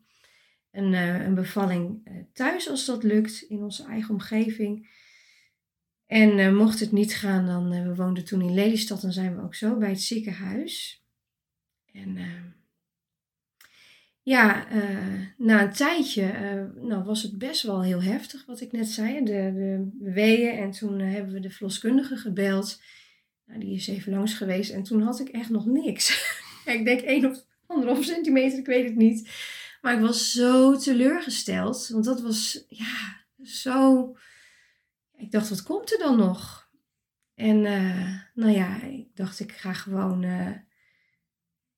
een, 0.76 0.92
uh, 0.92 1.24
een 1.24 1.34
bevalling 1.34 2.08
uh, 2.08 2.14
thuis 2.32 2.70
als 2.70 2.84
dat 2.84 3.02
lukt, 3.02 3.42
in 3.48 3.62
onze 3.62 3.84
eigen 3.84 4.14
omgeving. 4.14 4.88
En 6.06 6.38
uh, 6.38 6.52
mocht 6.52 6.80
het 6.80 6.92
niet 6.92 7.14
gaan, 7.14 7.46
dan, 7.46 7.70
we 7.88 7.94
woonden 7.94 8.24
toen 8.24 8.40
in 8.40 8.54
Lelystad, 8.54 9.00
dan 9.00 9.12
zijn 9.12 9.36
we 9.36 9.42
ook 9.42 9.54
zo 9.54 9.76
bij 9.76 9.88
het 9.88 10.00
ziekenhuis. 10.00 11.04
En 11.92 12.18
ja, 14.22 14.66
na 15.36 15.62
een 15.62 15.72
tijdje 15.72 16.26
nou, 16.80 17.04
was 17.04 17.22
het 17.22 17.38
best 17.38 17.62
wel 17.62 17.82
heel 17.82 18.02
heftig, 18.02 18.46
wat 18.46 18.60
ik 18.60 18.72
net 18.72 18.88
zei, 18.88 19.24
de, 19.24 19.52
de 19.54 20.12
weeën. 20.12 20.58
En 20.58 20.70
toen 20.70 20.98
hebben 20.98 21.32
we 21.32 21.40
de 21.40 21.50
verloskundige 21.50 22.16
gebeld. 22.16 22.80
Nou, 23.46 23.60
die 23.60 23.74
is 23.74 23.86
even 23.86 24.12
langs 24.12 24.34
geweest 24.34 24.70
en 24.70 24.82
toen 24.82 25.02
had 25.02 25.20
ik 25.20 25.28
echt 25.28 25.50
nog 25.50 25.66
niks. 25.66 26.36
ik 26.64 26.84
denk 26.84 27.00
één 27.00 27.30
of 27.30 27.44
anderhalf 27.66 28.04
centimeter, 28.04 28.58
ik 28.58 28.66
weet 28.66 28.84
het 28.84 28.96
niet. 28.96 29.28
Maar 29.86 29.94
ik 29.94 30.00
was 30.00 30.32
zo 30.32 30.76
teleurgesteld. 30.76 31.88
Want 31.88 32.04
dat 32.04 32.20
was, 32.20 32.64
ja, 32.68 33.24
zo. 33.42 34.16
Ik 35.16 35.30
dacht, 35.30 35.48
wat 35.48 35.62
komt 35.62 35.92
er 35.92 35.98
dan 35.98 36.16
nog? 36.16 36.70
En 37.34 37.56
uh, 37.56 38.20
nou 38.34 38.52
ja, 38.52 38.82
ik 38.82 39.16
dacht, 39.16 39.40
ik 39.40 39.52
ga 39.52 39.72
gewoon 39.72 40.22
uh, 40.22 40.52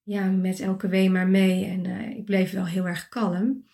ja, 0.03 0.25
met 0.25 0.61
elke 0.61 0.89
wee 0.89 1.11
maar 1.11 1.29
mee. 1.29 1.65
En 1.65 1.85
uh, 1.85 2.11
ik 2.11 2.25
bleef 2.25 2.53
wel 2.53 2.67
heel 2.67 2.87
erg 2.87 3.09
kalm. 3.09 3.67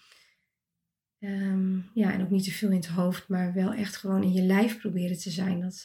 Um, 1.20 1.90
ja, 1.94 2.12
en 2.12 2.22
ook 2.22 2.30
niet 2.30 2.44
te 2.44 2.52
veel 2.52 2.70
in 2.70 2.76
het 2.76 2.86
hoofd, 2.86 3.28
maar 3.28 3.52
wel 3.52 3.72
echt 3.72 3.96
gewoon 3.96 4.22
in 4.22 4.32
je 4.32 4.42
lijf 4.42 4.78
proberen 4.78 5.18
te 5.18 5.30
zijn. 5.30 5.60
Dat, 5.60 5.84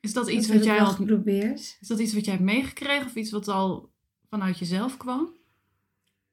is 0.00 0.12
dat 0.12 0.28
iets 0.28 0.48
wat 0.48 0.64
jij 0.64 0.80
al 0.80 0.90
geprobeerd? 0.90 1.76
Is 1.80 1.88
dat 1.88 1.98
iets 1.98 2.14
wat 2.14 2.24
jij 2.24 2.34
hebt 2.34 2.46
meegekregen 2.46 3.06
of 3.06 3.14
iets 3.14 3.30
wat 3.30 3.48
al 3.48 3.92
vanuit 4.28 4.58
jezelf 4.58 4.96
kwam? 4.96 5.37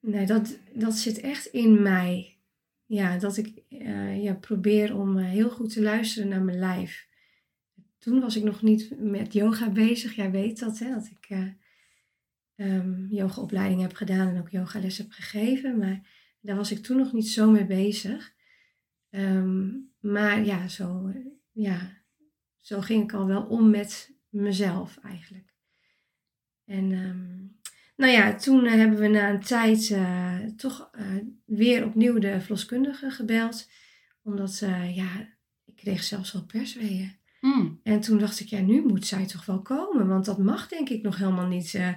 Nee, 0.05 0.25
dat, 0.25 0.59
dat 0.73 0.93
zit 0.93 1.19
echt 1.19 1.45
in 1.45 1.81
mij. 1.81 2.37
Ja, 2.85 3.17
dat 3.17 3.37
ik 3.37 3.63
uh, 3.69 4.23
ja, 4.23 4.33
probeer 4.33 4.95
om 4.97 5.17
uh, 5.17 5.25
heel 5.25 5.49
goed 5.49 5.73
te 5.73 5.81
luisteren 5.81 6.29
naar 6.29 6.41
mijn 6.41 6.59
lijf. 6.59 7.07
Toen 7.97 8.19
was 8.19 8.35
ik 8.35 8.43
nog 8.43 8.61
niet 8.61 8.99
met 8.99 9.33
yoga 9.33 9.69
bezig. 9.69 10.15
Jij 10.15 10.31
weet 10.31 10.59
dat, 10.59 10.79
hè? 10.79 10.89
Dat 10.89 11.09
ik 11.19 11.53
uh, 12.55 13.09
yogaopleiding 13.09 13.81
heb 13.81 13.93
gedaan 13.93 14.27
en 14.27 14.39
ook 14.39 14.49
yogales 14.49 14.97
heb 14.97 15.11
gegeven. 15.11 15.77
Maar 15.77 16.07
daar 16.39 16.55
was 16.55 16.71
ik 16.71 16.83
toen 16.83 16.97
nog 16.97 17.13
niet 17.13 17.27
zo 17.27 17.51
mee 17.51 17.65
bezig. 17.65 18.33
Um, 19.09 19.93
maar 19.99 20.45
ja 20.45 20.67
zo, 20.67 21.13
ja, 21.51 22.03
zo 22.59 22.81
ging 22.81 23.03
ik 23.03 23.13
al 23.13 23.27
wel 23.27 23.43
om 23.43 23.69
met 23.69 24.11
mezelf 24.29 24.97
eigenlijk. 24.97 25.53
En 26.65 26.91
um, 26.91 27.54
nou 27.95 28.11
ja, 28.11 28.35
toen 28.35 28.65
eh, 28.65 28.73
hebben 28.73 28.99
we 28.99 29.07
na 29.07 29.29
een 29.29 29.43
tijd 29.43 29.89
uh, 29.89 30.39
toch 30.57 30.89
uh, 30.99 31.05
weer 31.45 31.85
opnieuw 31.85 32.19
de 32.19 32.41
verloskundige 32.41 33.09
gebeld. 33.09 33.69
Omdat 34.23 34.59
ja, 34.93 35.27
ik 35.65 35.75
kreeg 35.75 36.03
zelfs 36.03 36.35
al 36.35 36.45
persweeën. 36.45 37.23
Mm. 37.45 37.79
En 37.83 37.99
toen 37.99 38.17
dacht 38.17 38.39
ik, 38.39 38.47
ja, 38.47 38.59
nu 38.59 38.81
moet 38.85 39.05
zij 39.07 39.25
toch 39.25 39.45
wel 39.45 39.61
komen. 39.61 40.07
Want 40.07 40.25
dat 40.25 40.37
mag 40.37 40.67
denk 40.67 40.89
ik 40.89 41.01
nog 41.01 41.17
helemaal 41.17 41.47
niet. 41.47 41.73
eh, 41.73 41.87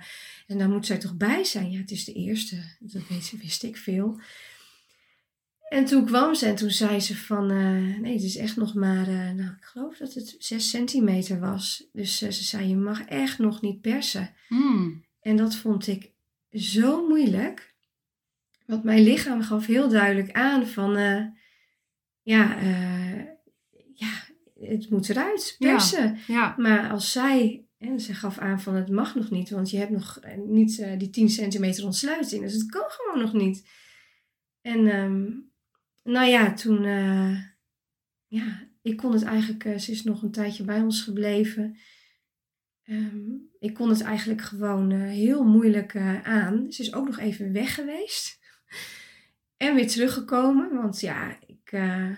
en 0.47 0.59
daar 0.59 0.69
moet 0.69 0.87
zij 0.87 0.99
toch 0.99 1.17
bij 1.17 1.45
zijn. 1.45 1.71
Ja, 1.71 1.79
het 1.79 1.91
is 1.91 2.05
de 2.05 2.13
eerste. 2.13 2.77
Dat 2.81 3.03
weet, 3.09 3.35
wist 3.41 3.63
ik 3.63 3.77
veel. 3.77 4.21
En 5.69 5.85
toen 5.85 6.05
kwam 6.07 6.35
ze 6.35 6.47
en 6.47 6.55
toen 6.55 6.71
zei 6.71 7.01
ze 7.01 7.17
van... 7.17 7.51
eh, 7.51 8.01
nee, 8.01 8.13
het 8.13 8.23
is 8.23 8.37
echt 8.37 8.57
nog 8.57 8.75
maar... 8.75 9.09
eh, 9.09 9.31
nou, 9.31 9.51
ik 9.51 9.65
geloof 9.65 9.97
dat 9.97 10.15
het 10.15 10.35
6 10.39 10.71
centimeter 10.71 11.41
was. 11.41 11.85
Dus 11.93 12.23
eh, 12.23 12.31
ze 12.31 12.45
zei, 12.45 12.69
je 12.69 12.77
mag 12.77 13.05
echt 13.05 13.39
nog 13.39 13.61
niet 13.61 13.81
persen. 13.81 14.35
Mm. 14.49 15.05
En 15.21 15.37
dat 15.37 15.57
vond 15.57 15.87
ik 15.87 16.13
zo 16.53 17.09
moeilijk. 17.09 17.75
Want 18.67 18.85
mijn 18.85 19.03
lichaam 19.03 19.43
gaf 19.43 19.67
heel 19.67 19.89
duidelijk 19.89 20.33
aan 20.33 20.67
van... 20.67 20.97
eh, 20.97 21.25
ja, 22.23 22.59
eh, 22.61 23.25
ja, 23.95 24.11
het 24.61 24.91
moet 24.91 25.09
eruit, 25.09 25.57
persen. 25.59 26.19
Ja. 26.27 26.55
Maar 26.59 26.91
als 26.91 27.13
zij, 27.13 27.67
en 27.79 28.01
ze 28.01 28.15
gaf 28.15 28.39
aan 28.39 28.61
van 28.61 28.75
het 28.75 28.89
mag 28.89 29.15
nog 29.15 29.31
niet, 29.31 29.51
want 29.51 29.71
je 29.71 29.77
hebt 29.77 29.91
nog 29.91 30.19
eh, 30.19 30.39
niet 30.39 30.87
die 30.99 31.11
10 31.11 31.29
centimeter 31.29 31.85
ontsluiting. 31.85 32.43
Dus 32.43 32.53
het 32.53 32.67
kan 32.67 32.85
gewoon 32.87 33.21
nog 33.21 33.33
niet. 33.33 33.69
En 34.61 34.87
ehm, 34.87 35.31
nou 36.03 36.29
ja, 36.29 36.53
toen, 36.53 36.83
ja, 38.27 38.69
ik 38.83 38.97
kon 38.97 39.13
het 39.13 39.23
eigenlijk, 39.23 39.81
ze 39.81 39.91
is 39.91 40.05
nog 40.05 40.23
een 40.23 40.31
tijdje 40.31 40.65
bij 40.65 40.81
ons 40.81 41.03
gebleven. 41.03 41.77
Ehm, 42.89 43.31
ik 43.59 43.75
kon 43.75 43.89
het 43.89 44.01
eigenlijk 44.01 44.43
gewoon 44.43 44.91
eh, 44.91 45.01
heel 45.01 45.45
moeilijk 45.45 45.95
eh, 45.95 46.23
aan. 46.23 46.73
Ze 46.73 46.83
is 46.83 46.95
ook 46.95 47.07
nog 47.07 47.19
even 47.19 47.53
weg 47.53 47.75
geweest. 47.75 48.39
En 49.57 49.75
weer 49.75 49.89
teruggekomen, 49.89 50.75
want 50.75 51.01
ja, 51.01 51.37
ik, 51.47 51.73
eh, 51.73 52.11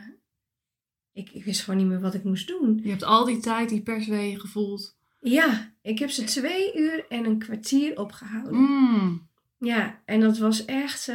ik, 1.13 1.31
ik 1.31 1.45
wist 1.45 1.61
gewoon 1.61 1.81
niet 1.81 1.89
meer 1.89 2.01
wat 2.01 2.15
ik 2.15 2.25
moest 2.25 2.49
doen. 2.49 2.81
Je 2.83 2.91
hebt 2.91 3.03
al 3.03 3.25
die 3.25 3.41
tijd 3.41 3.69
die 3.69 3.83
persweeën 3.83 4.41
gevoeld. 4.41 4.97
Ja, 5.21 5.73
ik 5.83 5.99
heb 5.99 6.11
ze 6.11 6.25
twee 6.25 6.77
uur 6.77 7.07
en 7.09 7.25
een 7.25 7.39
kwartier 7.39 7.99
opgehouden. 7.99 8.55
Mm. 8.55 9.29
Ja, 9.59 10.01
en 10.05 10.21
dat 10.21 10.39
was 10.39 10.65
echt, 10.65 11.13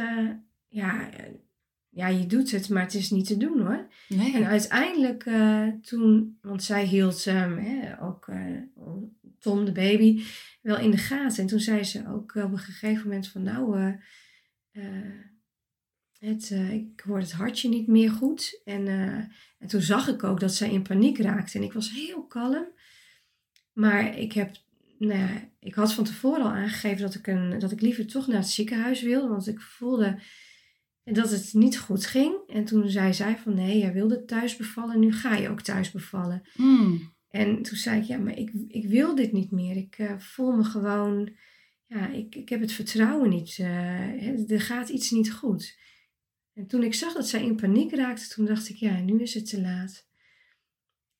ja, 0.68 1.10
ja, 1.88 2.08
je 2.08 2.26
doet 2.26 2.50
het, 2.50 2.68
maar 2.68 2.82
het 2.82 2.94
is 2.94 3.10
niet 3.10 3.26
te 3.26 3.36
doen 3.36 3.60
hoor. 3.60 3.86
Nee. 4.08 4.34
En 4.34 4.46
uiteindelijk 4.46 5.30
toen, 5.82 6.38
want 6.42 6.62
zij 6.62 6.84
hield 6.84 7.26
ehm, 7.26 7.56
hè, 7.58 8.02
ook 8.02 8.28
Tom, 9.38 9.64
de 9.64 9.72
baby, 9.72 10.22
wel 10.62 10.78
in 10.78 10.90
de 10.90 10.96
gaten. 10.96 11.42
En 11.42 11.46
toen 11.46 11.60
zei 11.60 11.84
ze 11.84 12.08
ook 12.08 12.34
op 12.34 12.52
een 12.52 12.58
gegeven 12.58 13.02
moment 13.02 13.28
van 13.28 13.42
nou, 13.42 13.78
eh, 13.78 13.92
eh, 14.70 15.20
het, 16.18 16.50
eh, 16.50 16.72
ik 16.72 17.00
hoor 17.04 17.18
het 17.18 17.32
hartje 17.32 17.68
niet 17.68 17.86
meer 17.86 18.10
goed. 18.10 18.60
En, 18.64 18.86
en 19.58 19.66
toen 19.66 19.80
zag 19.80 20.08
ik 20.08 20.24
ook 20.24 20.40
dat 20.40 20.54
zij 20.54 20.70
in 20.70 20.82
paniek 20.82 21.18
raakte. 21.18 21.58
En 21.58 21.64
ik 21.64 21.72
was 21.72 21.90
heel 21.90 22.26
kalm. 22.26 22.66
Maar 23.72 24.18
ik 24.18 24.32
heb, 24.32 24.56
nou 24.98 25.20
ja, 25.20 25.50
ik 25.60 25.74
had 25.74 25.92
van 25.92 26.04
tevoren 26.04 26.42
al 26.42 26.50
aangegeven 26.50 27.02
dat 27.02 27.14
ik, 27.14 27.26
een, 27.26 27.58
dat 27.58 27.72
ik 27.72 27.80
liever 27.80 28.06
toch 28.06 28.26
naar 28.26 28.36
het 28.36 28.48
ziekenhuis 28.48 29.02
wilde. 29.02 29.28
Want 29.28 29.46
ik 29.46 29.60
voelde 29.60 30.18
dat 31.04 31.30
het 31.30 31.54
niet 31.54 31.78
goed 31.78 32.06
ging. 32.06 32.34
En 32.46 32.64
toen 32.64 32.90
zei 32.90 33.14
zij 33.14 33.38
van 33.38 33.54
nee, 33.54 33.78
jij 33.78 33.92
wilde 33.92 34.24
thuis 34.24 34.56
bevallen, 34.56 34.98
nu 34.98 35.12
ga 35.12 35.36
je 35.36 35.48
ook 35.48 35.60
thuis 35.60 35.90
bevallen. 35.90 36.42
Mm. 36.54 37.14
En 37.36 37.62
toen 37.62 37.76
zei 37.76 38.00
ik, 38.00 38.06
ja, 38.06 38.18
maar 38.18 38.38
ik, 38.38 38.50
ik 38.68 38.88
wil 38.88 39.14
dit 39.14 39.32
niet 39.32 39.50
meer. 39.50 39.76
Ik 39.76 39.98
eh, 39.98 40.18
voel 40.18 40.52
me 40.56 40.64
gewoon, 40.64 41.36
ja, 41.86 42.08
ik, 42.08 42.34
ik 42.34 42.48
heb 42.48 42.60
het 42.60 42.72
vertrouwen 42.72 43.28
niet. 43.28 43.58
eh, 43.58 44.50
er 44.50 44.60
gaat 44.60 44.88
iets 44.88 45.10
niet 45.10 45.32
goed. 45.32 45.78
En 46.52 46.66
toen 46.66 46.82
ik 46.82 46.94
zag 46.94 47.12
dat 47.12 47.28
zij 47.28 47.44
in 47.44 47.56
paniek 47.56 47.94
raakte, 47.94 48.28
toen 48.28 48.44
dacht 48.44 48.68
ik, 48.68 48.76
ja, 48.76 49.00
nu 49.00 49.20
is 49.20 49.34
het 49.34 49.48
te 49.48 49.60
laat. 49.60 50.08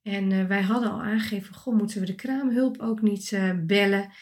En 0.03 0.33
eh, 0.33 0.47
wij 0.47 0.63
hadden 0.63 0.91
al 0.91 1.03
aangegeven, 1.03 1.55
goh, 1.55 1.77
moeten 1.77 2.01
we 2.01 2.07
de 2.07 2.15
kraamhulp 2.15 2.79
ook 2.79 3.03
niet 3.03 3.39
bellen? 3.67 4.13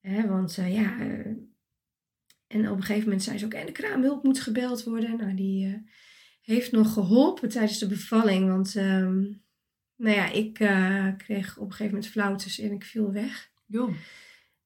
Hè, 0.00 0.26
want 0.26 0.54
ja, 0.54 0.98
en 2.46 2.70
op 2.70 2.76
een 2.76 2.82
gegeven 2.82 3.04
moment 3.04 3.22
zei 3.22 3.38
ze 3.38 3.44
ook, 3.44 3.54
en 3.54 3.66
de 3.66 3.72
kraamhulp 3.72 4.24
moet 4.24 4.40
gebeld 4.40 4.84
worden. 4.84 5.16
Nou, 5.16 5.34
die 5.34 5.84
heeft 6.40 6.72
nog 6.72 6.92
geholpen 6.92 7.48
tijdens 7.48 7.78
de 7.78 7.86
bevalling, 7.86 8.48
want 8.48 8.76
ehm, 8.76 9.24
nou 9.98 10.16
ja, 10.16 10.30
ik 10.30 10.60
eh, 10.60 11.06
kreeg 11.16 11.56
op 11.56 11.64
een 11.64 11.70
gegeven 11.70 11.92
moment 11.92 12.10
flauwtes 12.10 12.58
en 12.58 12.72
ik 12.72 12.84
viel 12.84 13.12
weg. 13.12 13.50
Joh. 13.66 13.94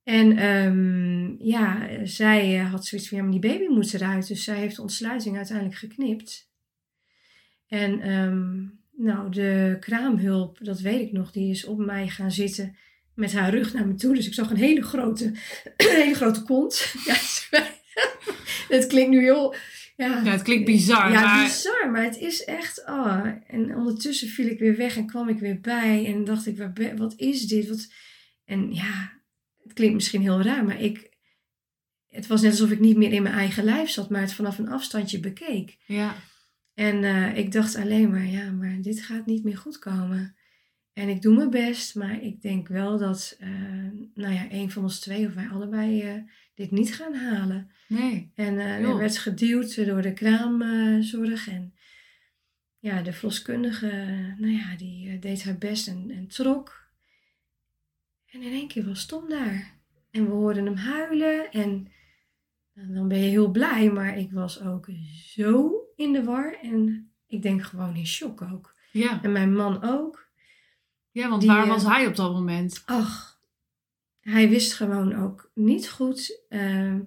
En 0.03 0.37
ehm, 0.37 1.45
ja, 1.49 1.89
zij 2.05 2.59
eh, 2.59 2.71
had 2.71 2.87
zoiets 2.87 3.09
van, 3.09 3.19
ja, 3.19 3.23
maar 3.23 3.33
die 3.33 3.51
baby 3.51 3.67
moet 3.67 3.95
eruit. 3.95 4.29
Dus 4.29 4.45
zij 4.45 4.57
heeft 4.57 4.77
de 4.77 4.83
ontsluiting 4.83 5.37
uiteindelijk 5.37 5.79
geknipt. 5.79 6.51
En 7.67 8.01
ehm, 8.01 8.65
nou, 9.05 9.31
de 9.31 9.77
kraamhulp, 9.81 10.59
dat 10.63 10.81
weet 10.81 11.01
ik 11.01 11.13
nog, 11.13 11.31
die 11.33 11.51
is 11.51 11.65
op 11.65 11.79
mij 11.79 12.09
gaan 12.09 12.33
zitten 12.33 12.77
met 13.15 13.33
haar 13.33 13.51
rug 13.51 13.73
naar 13.73 13.87
me 13.87 13.95
toe. 13.95 14.15
Dus 14.15 14.27
ik 14.27 14.35
zag 14.35 14.51
een 14.51 14.57
hele 14.57 14.83
grote, 14.83 15.33
hele 15.77 16.15
grote 16.15 16.43
kont. 16.43 16.95
Ja, 17.07 17.15
het 18.69 18.87
klinkt 18.87 19.11
nu 19.11 19.21
heel... 19.21 19.55
Ja, 20.03 20.23
Ja, 20.25 20.31
het 20.31 20.43
klinkt 20.43 20.65
bizar, 20.65 21.13
ja, 21.13 21.21
maar... 21.21 21.45
bizar, 21.45 21.91
maar 21.91 22.03
het 22.05 22.17
is 22.17 22.45
echt. 22.45 22.83
Oh. 22.87 23.27
En 23.47 23.77
ondertussen 23.77 24.29
viel 24.29 24.47
ik 24.47 24.59
weer 24.59 24.77
weg 24.77 24.97
en 24.97 25.07
kwam 25.07 25.29
ik 25.29 25.39
weer 25.39 25.61
bij. 25.61 26.07
En 26.07 26.25
dacht 26.25 26.47
ik, 26.47 26.59
waar 26.59 26.73
ben- 26.73 26.97
wat 26.97 27.15
is 27.17 27.47
dit? 27.47 27.69
Wat... 27.69 27.93
En 28.45 28.75
ja, 28.75 29.13
het 29.63 29.73
klinkt 29.73 29.95
misschien 29.95 30.21
heel 30.23 30.43
raar, 30.43 30.65
maar 30.65 30.81
ik. 30.81 31.11
Het 32.09 32.27
was 32.27 32.43
net 32.43 32.51
alsof 32.51 32.71
ik 32.71 32.81
niet 32.81 32.97
meer 32.97 33.13
in 33.13 33.23
mijn 33.23 33.35
eigen 33.35 33.65
lijf 33.65 33.91
zat, 33.91 34.11
maar 34.11 34.21
het 34.21 34.33
vanaf 34.33 34.59
een 34.59 34.69
afstandje 34.69 35.21
bekeek. 35.21 35.79
Ja. 35.87 36.15
En 36.75 37.05
eh, 37.05 37.37
ik 37.37 37.53
dacht 37.53 37.77
alleen 37.77 38.11
maar, 38.11 38.27
ja, 38.27 38.51
maar 38.51 38.79
dit 38.81 39.03
gaat 39.03 39.27
niet 39.27 39.45
meer 39.45 39.57
goed 39.57 39.79
komen. 39.79 40.37
En 40.93 41.09
ik 41.09 41.23
doe 41.23 41.37
mijn 41.37 41.51
best, 41.51 41.95
maar 41.95 42.23
ik 42.23 42.43
denk 42.43 42.69
wel 42.69 42.99
dat, 42.99 43.37
eh, 43.39 43.49
nou 44.15 44.35
ja, 44.35 44.47
een 44.51 44.71
van 44.71 44.83
ons 44.83 45.01
twee 45.01 45.27
of 45.27 45.35
wij 45.35 45.49
allebei 45.49 46.03
eh, 46.03 46.15
dit 46.55 46.71
niet 46.71 46.95
gaan 46.95 47.15
halen. 47.15 47.71
Nee. 47.93 48.31
En 48.35 48.83
Joh. 48.83 48.97
werd 48.97 49.19
geduwd 49.19 49.87
door 49.87 50.03
de 50.03 50.13
kraamzorg. 50.13 51.49
en 51.49 51.75
ja, 52.83 53.03
de 53.03 53.13
verloskundige, 53.13 53.87
nou 54.39 54.53
ja, 54.53 54.77
die 54.77 55.11
eh, 55.11 55.21
deed 55.21 55.45
haar 55.45 55.59
best 55.59 55.89
en, 55.89 56.11
en 56.11 56.27
trok. 56.27 56.91
En 58.27 58.43
in 58.43 58.53
één 58.53 58.69
keer 58.69 58.85
was 58.85 59.07
Tom 59.07 59.29
daar. 59.29 59.81
En 60.11 60.25
we 60.25 60.31
hoorden 60.31 60.65
hem 60.65 60.77
huilen. 60.77 61.51
En 61.51 61.89
nou, 62.73 62.93
dan 62.93 63.09
ben 63.09 63.19
je 63.19 63.29
heel 63.29 63.51
blij. 63.51 63.91
Maar 63.91 64.19
ik 64.19 64.33
was 64.33 64.61
ook 64.61 64.89
zo 65.35 65.73
in 65.97 66.13
de 66.13 66.25
war. 66.25 66.59
En 66.63 67.11
ik 67.27 67.43
denk 67.43 67.63
gewoon 67.63 67.97
in 67.97 68.07
shock 68.07 68.43
ook. 68.43 68.77
Ja. 68.93 69.23
En 69.23 69.33
mijn 69.33 69.55
man 69.55 69.83
ook. 69.83 70.31
Ja, 71.11 71.29
want 71.29 71.41
Die, 71.41 71.51
waar 71.51 71.63
eh, 71.63 71.69
was 71.69 71.85
hij 71.85 72.07
op 72.07 72.17
dat 72.17 72.33
moment? 72.33 72.83
Ach, 72.87 73.41
hij 74.21 74.49
wist 74.49 74.73
gewoon 74.73 75.15
ook 75.15 75.51
niet 75.55 75.91
goed 75.91 76.45
ehm, 76.49 77.01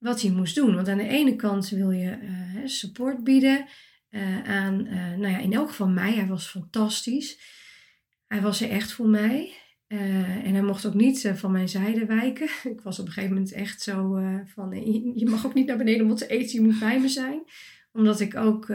wat 0.00 0.22
hij 0.22 0.30
moest 0.30 0.54
doen. 0.54 0.74
Want 0.74 0.88
aan 0.88 0.98
de 0.98 1.08
ene 1.08 1.36
kant 1.36 1.68
wil 1.68 1.90
je 1.90 2.10
eh, 2.10 2.36
support 2.64 3.24
bieden 3.24 3.66
eh, 4.08 4.42
aan, 4.42 4.86
eh, 4.86 4.94
nou 4.94 5.28
ja, 5.28 5.38
in 5.38 5.52
elk 5.52 5.68
geval 5.68 5.88
mij. 5.88 6.12
Hij 6.12 6.26
was 6.26 6.46
fantastisch. 6.46 7.38
Hij 8.26 8.40
was 8.40 8.60
er 8.60 8.70
echt 8.70 8.92
voor 8.92 9.08
mij. 9.08 9.54
En 9.86 10.52
hij 10.52 10.62
mocht 10.62 10.86
ook 10.86 10.94
niet 10.94 11.32
van 11.34 11.52
mijn 11.52 11.68
zijde 11.68 12.06
wijken. 12.06 12.48
Ik 12.74 12.80
was 12.80 12.98
op 12.98 13.06
een 13.06 13.12
gegeven 13.12 13.34
moment 13.34 13.52
echt 13.52 13.82
zo 13.82 14.20
van, 14.46 14.70
je, 15.14 15.26
mag 15.28 15.46
ook 15.46 15.54
niet 15.54 15.66
naar 15.66 15.76
beneden 15.76 16.06
om 16.06 16.14
te 16.14 16.26
eten, 16.26 16.60
je 16.60 16.66
moet 16.66 16.78
bij 16.78 17.00
me 17.00 17.08
zijn. 17.08 17.42
Omdat 17.92 18.20
ik 18.20 18.36
ook 18.36 18.66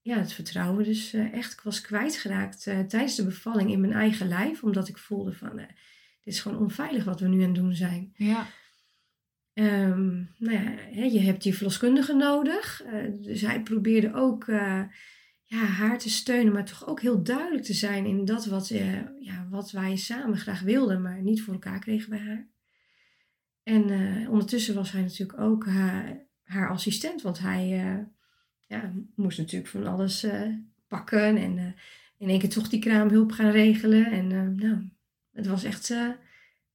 ja, 0.00 0.18
het 0.18 0.32
vertrouwen 0.32 0.84
dus 0.84 1.12
echt 1.12 1.62
was 1.62 1.80
kwijtgeraakt 1.80 2.62
tijdens 2.62 3.14
de 3.14 3.24
bevalling 3.24 3.70
in 3.70 3.80
mijn 3.80 3.92
eigen 3.92 4.28
lijf. 4.28 4.62
Omdat 4.62 4.88
ik 4.88 4.98
voelde 4.98 5.32
van, 5.32 5.56
dit 5.56 6.34
is 6.34 6.40
gewoon 6.40 6.58
onveilig 6.58 7.04
wat 7.04 7.20
we 7.20 7.28
nu 7.28 7.38
aan 7.40 7.46
het 7.46 7.54
doen 7.54 7.74
zijn. 7.74 8.12
Ja. 8.14 8.46
Ehm, 9.54 10.24
nou 10.38 10.52
ja, 10.52 10.74
hè, 10.76 11.04
je 11.04 11.20
hebt 11.20 11.42
die 11.42 11.54
verloskundige 11.54 12.14
nodig. 12.14 12.82
Eh, 12.82 13.04
dus 13.20 13.40
hij 13.40 13.62
probeerde 13.62 14.14
ook 14.14 14.48
eh, 14.48 14.82
ja, 15.44 15.64
haar 15.64 15.98
te 15.98 16.10
steunen, 16.10 16.52
maar 16.52 16.64
toch 16.64 16.86
ook 16.86 17.00
heel 17.00 17.22
duidelijk 17.22 17.64
te 17.64 17.74
zijn 17.74 18.06
in 18.06 18.24
dat 18.24 18.46
wat, 18.46 18.70
eh, 18.70 19.20
ja, 19.20 19.46
wat 19.50 19.70
wij 19.70 19.96
samen 19.96 20.38
graag 20.38 20.60
wilden, 20.60 21.02
maar 21.02 21.22
niet 21.22 21.42
voor 21.42 21.52
elkaar 21.54 21.78
kregen 21.78 22.10
bij 22.10 22.18
haar. 22.18 22.48
En 23.62 23.84
ondertussen 24.28 24.74
was 24.74 24.92
hij 24.92 25.02
natuurlijk 25.02 25.40
ook 25.40 25.66
haar, 25.66 26.26
haar 26.42 26.70
assistent, 26.70 27.22
want 27.22 27.38
hij 27.38 27.68
ja, 28.66 28.92
moest 29.14 29.38
natuurlijk 29.38 29.70
van 29.70 29.86
alles 29.86 30.26
pakken 30.88 31.36
en 31.36 31.74
in 32.18 32.28
één 32.28 32.38
keer 32.38 32.48
toch 32.48 32.68
die 32.68 32.80
kraamhulp 32.80 33.32
gaan 33.32 33.50
regelen. 33.50 34.06
En 34.06 34.54
nou, 34.54 34.90
het 35.32 35.46
was 35.46 35.64
echt 35.64 35.90
eh 35.90 36.08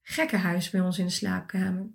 gekkenhuis 0.02 0.70
bij 0.70 0.82
ons 0.82 1.00
in 1.00 1.06
de 1.06 1.12
slaapkamer. 1.12 1.88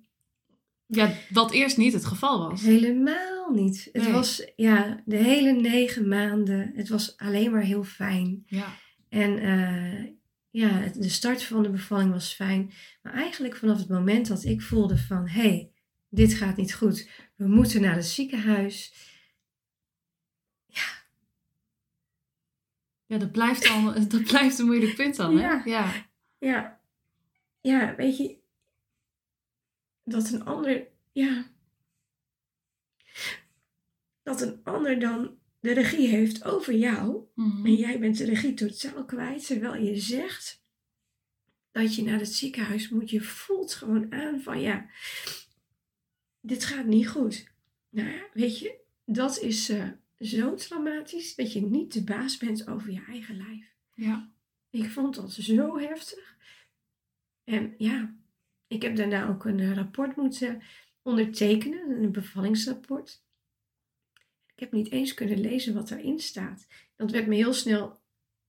Ja, 0.91 1.13
wat 1.31 1.51
eerst 1.53 1.77
niet 1.77 1.93
het 1.93 2.05
geval 2.05 2.49
was. 2.49 2.63
Helemaal 2.63 3.51
niet. 3.51 3.89
Het 3.93 4.03
Nee. 4.03 4.13
was 4.13 4.51
ja, 4.57 5.03
de 5.05 5.17
hele 5.17 5.53
negen 5.53 6.09
maanden. 6.09 6.73
Het 6.75 6.89
was 6.89 7.17
alleen 7.17 7.51
maar 7.51 7.63
heel 7.63 7.85
fijn. 7.85 8.43
Ja. 8.47 8.67
En 9.09 9.39
eh, 9.39 10.13
ja, 10.51 10.87
de 10.95 11.09
start 11.09 11.43
van 11.43 11.63
de 11.63 11.71
bevalling 11.71 12.13
was 12.13 12.35
fijn. 12.35 12.73
Maar 13.03 13.13
eigenlijk 13.13 13.57
vanaf 13.57 13.79
het 13.79 13.89
moment 13.89 14.27
dat 14.27 14.45
ik 14.45 14.63
voelde 14.63 14.99
van... 14.99 15.29
hé, 15.29 15.41
hey, 15.41 15.71
dit 16.09 16.35
gaat 16.35 16.57
niet 16.57 16.75
goed. 16.75 17.09
We 17.37 17.47
moeten 17.49 17.81
naar 17.81 17.95
het 17.95 18.07
ziekenhuis. 18.07 18.95
Ja. 20.67 20.83
Ja, 23.07 23.19
dat 23.19 23.33
blijft, 23.33 23.67
dan, 23.67 23.95
dat 24.09 24.23
blijft 24.25 24.59
een 24.59 24.67
moeilijk 24.67 24.95
punt 24.95 25.17
dan, 25.17 25.37
hè? 25.39 25.43
Ja. 25.43 25.63
Ja. 25.65 26.09
Ja, 26.39 26.81
ja, 27.61 27.95
weet 27.97 28.17
je, 28.17 28.40
dat 30.11 30.31
een 30.31 30.45
ander, 30.45 30.89
ja, 31.13 31.51
dat 34.23 34.41
een 34.41 34.61
ander 34.65 35.01
dan 35.01 35.39
de 35.61 35.73
regie 35.73 36.09
heeft 36.09 36.45
over 36.45 36.75
jou 36.75 37.29
Mhm. 37.35 37.67
en 37.67 37.75
jij 37.75 37.99
bent 38.01 38.19
de 38.19 38.25
regie 38.25 38.55
totaal 38.55 39.05
kwijt, 39.05 39.47
terwijl 39.47 39.83
je 39.83 39.97
zegt 39.97 40.63
dat 41.71 41.95
je 41.95 42.03
naar 42.03 42.19
het 42.19 42.33
ziekenhuis 42.35 42.89
moet. 42.89 43.11
Je 43.11 43.21
voelt 43.21 43.75
gewoon 43.75 44.13
aan 44.13 44.41
van 44.41 44.61
ja, 44.61 44.91
dit 46.41 46.65
gaat 46.65 46.87
niet 46.87 47.09
goed. 47.09 47.49
Nou 47.89 48.09
ja, 48.09 48.27
weet 48.33 48.59
je, 48.59 48.79
dat 49.05 49.39
is 49.39 49.69
eh, 49.69 49.89
zo 50.19 50.55
traumatisch 50.55 51.35
dat 51.35 51.53
je 51.53 51.61
niet 51.61 51.93
de 51.93 52.05
baas 52.05 52.37
bent 52.37 52.69
over 52.69 52.93
je 52.93 53.05
eigen 53.09 53.37
lijf. 53.37 53.75
Ja. 53.95 54.33
Ik 54.71 54.91
vond 54.91 55.15
dat 55.15 55.33
zo 55.33 55.79
heftig. 55.79 56.37
En 57.45 57.75
ja, 57.79 58.17
ik 58.71 58.83
heb 58.83 58.97
daarna 58.97 59.29
ook 59.29 59.45
een 59.45 59.61
eh, 59.61 59.75
rapport 59.75 60.17
moeten 60.17 60.63
ondertekenen, 61.03 62.03
een 62.03 62.13
bevallingsrapport. 62.13 63.25
Ik 64.47 64.61
heb 64.61 64.73
niet 64.73 64.91
eens 64.91 65.15
kunnen 65.15 65.41
lezen 65.41 65.75
wat 65.75 65.89
daarin 65.89 66.19
staat. 66.19 66.67
Dat 66.97 67.11
werd 67.11 67.27
me 67.27 67.35
heel 67.35 67.53
snel 67.53 68.01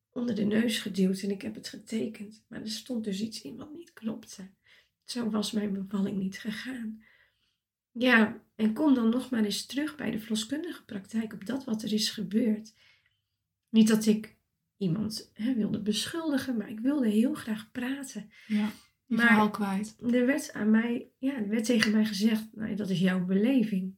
onder 0.09 0.35
de 0.35 0.43
neus 0.43 0.79
geduwd 0.79 1.21
en 1.21 1.31
ik 1.31 1.41
heb 1.41 1.55
het 1.55 1.67
getekend. 1.67 2.43
Maar 2.47 2.61
er 2.61 2.69
stond 2.69 3.03
dus 3.03 3.21
iets 3.21 3.41
in 3.41 3.55
wat 3.55 3.73
niet 3.73 3.93
klopte. 3.93 4.49
Zo 5.03 5.29
was 5.29 5.51
mijn 5.51 5.73
bevalling 5.73 6.17
niet 6.17 6.39
gegaan. 6.39 7.03
Ja, 7.91 8.43
en 8.55 8.73
kom 8.73 8.93
dan 8.93 9.09
nog 9.09 9.29
maar 9.29 9.43
eens 9.43 9.65
terug 9.65 9.95
bij 9.95 10.11
de 10.11 10.19
verloskundige 10.19 10.85
praktijk 10.85 11.33
op 11.33 11.45
dat 11.45 11.63
wat 11.63 11.83
er 11.83 11.93
is 11.93 12.09
gebeurd. 12.09 12.73
Niet 13.69 13.87
dat 13.87 14.05
ik 14.05 14.35
iemand 14.77 15.31
hè, 15.33 15.53
wilde 15.53 15.81
beschuldigen, 15.81 16.57
maar 16.57 16.69
ik 16.69 16.79
wilde 16.79 17.09
heel 17.09 17.33
graag 17.33 17.71
praten. 17.71 18.31
Ja. 18.47 18.71
Je 19.11 19.17
Maar- 19.17 19.25
verhaal 19.27 19.49
kwijt. 19.49 19.95
Er 20.11 20.25
werd 20.25 20.53
aan 20.53 20.69
mij, 20.71 21.07
ja, 21.17 21.35
er 21.35 21.47
werd 21.47 21.65
tegen 21.65 21.91
mij 21.91 22.05
gezegd, 22.05 22.47
nou, 22.53 22.75
dat 22.75 22.89
is 22.89 22.99
jouw 22.99 23.25
beleving. 23.25 23.95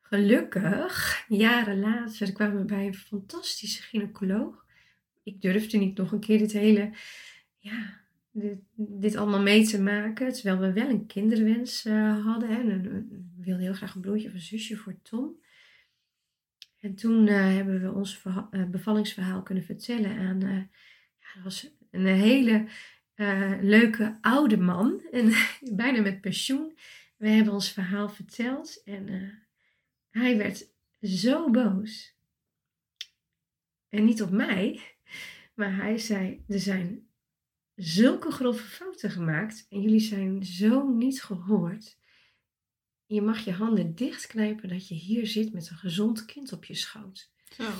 Gelukkig, 0.00 1.24
jaren 1.28 1.78
later, 1.80 2.32
kwamen 2.32 2.58
we 2.58 2.64
bij 2.64 2.86
een 2.86 2.94
fantastische 2.94 3.82
gynaecoloog. 3.82 4.66
Ik 5.22 5.40
durfde 5.40 5.78
niet 5.78 5.96
nog 5.96 6.12
een 6.12 6.20
keer 6.20 6.38
dit 6.38 6.52
hele, 6.52 6.92
ja, 7.58 8.00
dit, 8.30 8.58
dit 8.76 9.16
allemaal 9.16 9.40
mee 9.42 9.66
te 9.66 9.82
maken. 9.82 10.32
Terwijl 10.32 10.58
we 10.58 10.72
wel 10.72 10.88
een 10.88 11.06
kinderwens 11.06 11.84
eh, 11.84 12.24
hadden. 12.24 12.48
Hè. 12.48 12.60
En, 12.60 12.70
en- 12.70 12.86
en 12.86 13.32
we 13.36 13.42
wilden 13.44 13.64
heel 13.64 13.74
graag 13.74 13.94
een 13.94 14.00
broertje 14.00 14.28
of 14.28 14.34
een 14.34 14.40
zusje 14.40 14.76
voor 14.76 14.96
Tom. 15.02 15.40
En 16.80 16.94
toen 16.94 17.26
eh, 17.26 17.36
hebben 17.54 17.80
we 17.82 17.92
ons 17.92 18.18
verha- 18.18 18.48
eh, 18.50 18.64
bevallingsverhaal 18.64 19.42
kunnen 19.42 19.64
vertellen 19.64 20.18
aan, 20.18 20.42
eh, 20.42 20.56
ja, 21.18 21.34
dat 21.34 21.42
was 21.44 21.78
een 21.90 22.06
hele 22.06 22.68
eh, 23.14 23.52
leuke 23.60 24.18
oude 24.20 24.56
man. 24.56 25.02
En 25.10 25.32
bijna 25.76 26.00
met 26.00 26.20
pensioen. 26.20 26.78
We 27.16 27.28
hebben 27.28 27.52
ons 27.52 27.72
verhaal 27.72 28.08
verteld 28.08 28.82
en 28.84 29.08
eh, 29.08 29.28
hij 30.22 30.36
werd 30.36 30.68
zo 31.02 31.50
boos. 31.50 32.14
En 33.88 34.04
niet 34.04 34.22
op 34.22 34.30
mij, 34.30 34.80
maar 35.54 35.76
hij 35.76 35.98
zei: 35.98 36.44
Er 36.48 36.60
zijn 36.60 37.08
zulke 37.74 38.30
grove 38.30 38.62
fouten 38.62 39.10
gemaakt 39.10 39.66
en 39.68 39.80
jullie 39.80 40.00
zijn 40.00 40.44
zo 40.44 40.88
niet 40.88 41.22
gehoord. 41.22 41.98
Je 43.06 43.22
mag 43.22 43.44
je 43.44 43.52
handen 43.52 43.94
dichtknijpen 43.94 44.68
dat 44.68 44.88
je 44.88 44.94
hier 44.94 45.26
zit 45.26 45.52
met 45.52 45.70
een 45.70 45.76
gezond 45.76 46.24
kind 46.24 46.52
op 46.52 46.64
je 46.64 46.74
schoot. 46.74 47.32
Zo. 47.54 47.70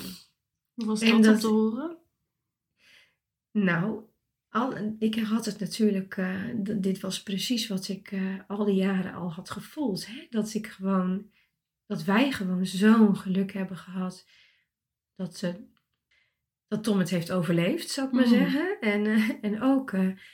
Was 0.74 1.00
En 1.00 1.08
dat, 1.08 1.16
om 1.16 1.22
dat- 1.22 1.40
te 1.40 1.46
horen? 1.46 1.98
Nou, 3.50 4.02
al, 4.48 4.94
ik 4.98 5.14
had 5.18 5.44
het 5.44 5.58
natuurlijk, 5.58 6.16
eh, 6.16 6.44
dit 6.62 7.00
was 7.00 7.22
precies 7.22 7.68
wat 7.68 7.88
ik 7.88 8.12
eh, 8.12 8.34
al 8.46 8.64
die 8.64 8.74
jaren 8.74 9.14
al 9.14 9.32
had 9.32 9.50
gevoeld. 9.50 10.06
Hè? 10.06 10.26
Dat 10.30 10.54
ik 10.54 10.66
gewoon, 10.66 11.30
dat 11.86 12.04
wij 12.04 12.32
gewoon 12.32 12.66
zo'n 12.66 13.16
geluk 13.16 13.52
hebben 13.52 13.76
gehad 13.76 14.26
dat, 15.16 15.36
ze, 15.36 15.64
dat 16.68 16.84
Tom 16.84 16.98
het 16.98 17.10
heeft 17.10 17.32
overleefd, 17.32 17.90
zou 17.90 18.06
ik 18.06 18.12
maar 18.12 18.26
Mhm. 18.26 18.34
zeggen. 18.34 18.80
En, 18.80 19.06
eh, 19.06 19.28
en 19.40 19.62
ook 19.62 19.90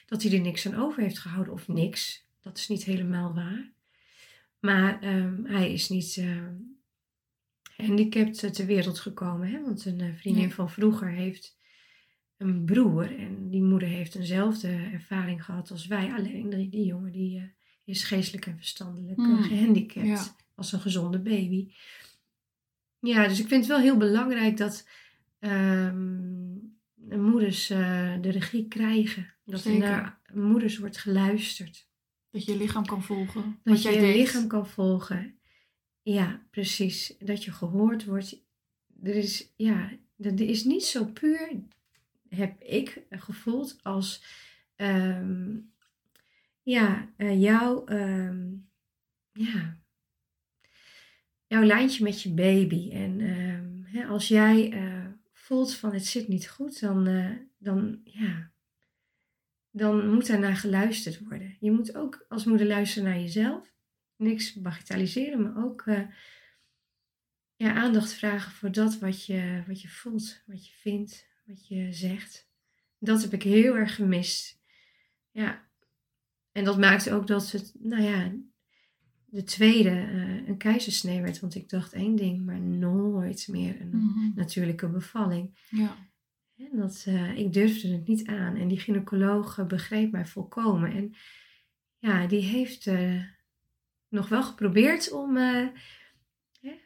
dat 0.07 0.23
hij 0.23 0.33
er 0.33 0.41
niks 0.41 0.67
aan 0.67 0.75
over 0.83 1.03
heeft 1.03 1.19
gehouden 1.19 1.53
of 1.53 1.69
niks. 1.69 2.25
Dat 2.41 2.57
is 2.59 2.69
niet 2.69 2.85
helemaal 2.85 3.35
waar. 3.35 3.73
Maar 4.61 5.01
ehm, 5.01 5.45
hij 5.45 5.73
is 5.73 5.89
niet 5.89 6.17
eh 6.17 6.47
handicapt 7.77 8.55
ter 8.55 8.67
wereld 8.67 8.99
gekomen. 8.99 9.49
Hè? 9.49 9.63
Want 9.63 9.85
een 9.85 10.17
vriendin 10.17 10.43
Nee. 10.43 10.55
van 10.55 10.71
vroeger 10.71 11.09
heeft 11.09 11.56
een 12.37 12.65
broer. 12.65 13.19
En 13.19 13.51
die 13.51 13.63
moeder 13.63 13.89
heeft 13.89 14.15
eenzelfde 14.15 14.69
ervaring 14.93 15.45
gehad 15.45 15.71
als 15.71 15.87
wij. 15.87 16.13
Alleen 16.13 16.51
die, 16.51 16.69
die 16.69 16.85
jongen 16.85 17.13
die, 17.13 17.39
eh, 17.39 17.45
is 17.85 18.05
geestelijk 18.05 18.47
en 18.47 18.57
verstandelijk 18.57 19.19
eh, 19.19 19.25
Hmm, 19.25 19.43
gehandicapt. 19.43 20.07
ja. 20.07 20.25
Als 20.55 20.73
een 20.73 20.81
gezonde 20.81 21.19
baby. 21.19 21.73
Ja, 22.99 23.29
dus 23.29 23.41
ik 23.41 23.47
vind 23.49 23.61
het 23.61 23.71
wel 23.71 23.81
heel 23.81 23.97
belangrijk 23.97 24.57
dat 24.57 24.89
ehm, 25.39 26.55
moeders 27.09 27.71
eh, 27.71 28.15
de 28.21 28.31
regie 28.31 28.69
krijgen. 28.69 29.35
Dat 29.45 29.65
er 29.65 29.79
naar 29.79 30.21
moeders 30.33 30.79
wordt 30.79 30.97
geluisterd. 30.99 31.89
Dat 32.31 32.45
je 32.45 32.53
je 32.53 32.59
lichaam 32.59 32.87
kan 32.87 33.03
volgen. 33.03 33.43
Dat 33.43 33.75
wat 33.75 33.83
je 33.83 33.89
jij 33.89 34.01
je 34.01 34.07
deed. 34.07 34.17
lichaam 34.17 34.47
kan 34.47 34.67
volgen. 34.67 35.39
Ja, 36.03 36.43
precies. 36.51 37.15
Dat 37.19 37.45
je 37.45 37.53
gehoord 37.53 38.05
wordt. 38.05 38.45
Er 39.03 39.15
is, 39.15 39.53
ja, 39.57 39.93
er 40.19 40.41
is 40.41 40.65
niet 40.65 40.85
zo 40.85 41.05
puur, 41.05 41.51
heb 42.29 42.63
ik 42.63 43.07
gevoeld, 43.11 43.79
als 43.83 44.25
ehm, 44.77 45.57
ja, 46.67 47.13
eh, 47.17 47.41
jouw, 47.41 47.85
ehm, 47.85 48.55
ja, 49.33 49.79
jouw 51.47 51.63
lijntje 51.63 52.03
met 52.03 52.23
je 52.23 52.31
baby. 52.31 52.91
En 52.91 53.21
ehm, 53.21 53.97
hè, 53.97 54.07
als 54.07 54.29
jij 54.29 54.73
eh, 54.73 55.07
voelt 55.33 55.75
van 55.75 55.93
het 55.93 56.07
zit 56.07 56.29
niet 56.29 56.49
goed, 56.49 56.81
dan, 56.81 57.07
eh, 57.07 57.31
dan, 57.59 58.01
ja, 58.05 58.51
dan 59.71 60.09
moet 60.09 60.27
daarnaar 60.27 60.57
geluisterd 60.57 61.19
worden. 61.19 61.57
Je 61.61 61.71
moet 61.71 61.97
ook 61.97 62.25
als 62.29 62.45
moeder 62.45 62.67
luisteren 62.67 63.09
naar 63.09 63.21
jezelf. 63.21 63.75
Niks 64.17 64.55
bagatelliseren, 64.55 65.43
maar 65.43 65.65
ook 65.65 65.85
ja, 67.57 67.75
aandacht 67.75 68.13
vragen 68.13 68.53
voor 68.53 68.73
dat 68.73 68.99
wat 68.99 69.27
je, 69.27 69.63
wat 69.67 69.83
je 69.83 69.89
voelt, 69.89 70.43
wat 70.47 70.67
je 70.67 70.73
vindt, 70.73 71.27
wat 71.47 71.69
je 71.69 71.93
zegt. 71.93 72.49
Dat 72.99 73.23
heb 73.23 73.33
ik 73.33 73.43
heel 73.43 73.77
erg 73.77 73.95
gemist. 73.95 74.61
Ja. 75.31 75.69
En 76.53 76.65
dat 76.65 76.79
maakte 76.79 77.13
ook 77.13 77.27
dat 77.27 77.51
het, 77.51 77.75
nou 77.79 78.03
ja, 78.03 78.33
de 79.25 79.43
tweede 79.43 79.91
eh, 79.91 80.49
een 80.49 80.57
keizersnee 80.57 81.21
werd. 81.23 81.41
Want 81.41 81.55
ik 81.55 81.69
dacht 81.69 81.93
één 81.93 82.17
ding, 82.17 82.45
maar 82.45 82.61
nooit 82.61 83.49
meer 83.51 83.81
een 83.81 83.89
Mhm. 83.97 84.31
natuurlijke 84.35 84.89
bevalling. 84.89 85.59
Ja. 85.71 85.97
En 86.57 86.71
dat, 86.77 87.05
eh, 87.07 87.39
ik 87.39 87.53
durfde 87.53 87.89
het 87.93 88.07
niet 88.07 88.27
aan. 88.27 88.57
En 88.57 88.69
die 88.69 88.79
gynaecoloog 88.81 89.59
eh, 89.59 89.67
begreep 89.67 90.11
mij 90.13 90.27
volkomen. 90.27 90.93
En 90.93 91.15
ja, 91.99 92.27
die 92.27 92.43
heeft 92.43 92.91
nog 94.09 94.29
wel 94.29 94.43
geprobeerd 94.43 95.13
om 95.13 95.37
hè, 95.37 95.69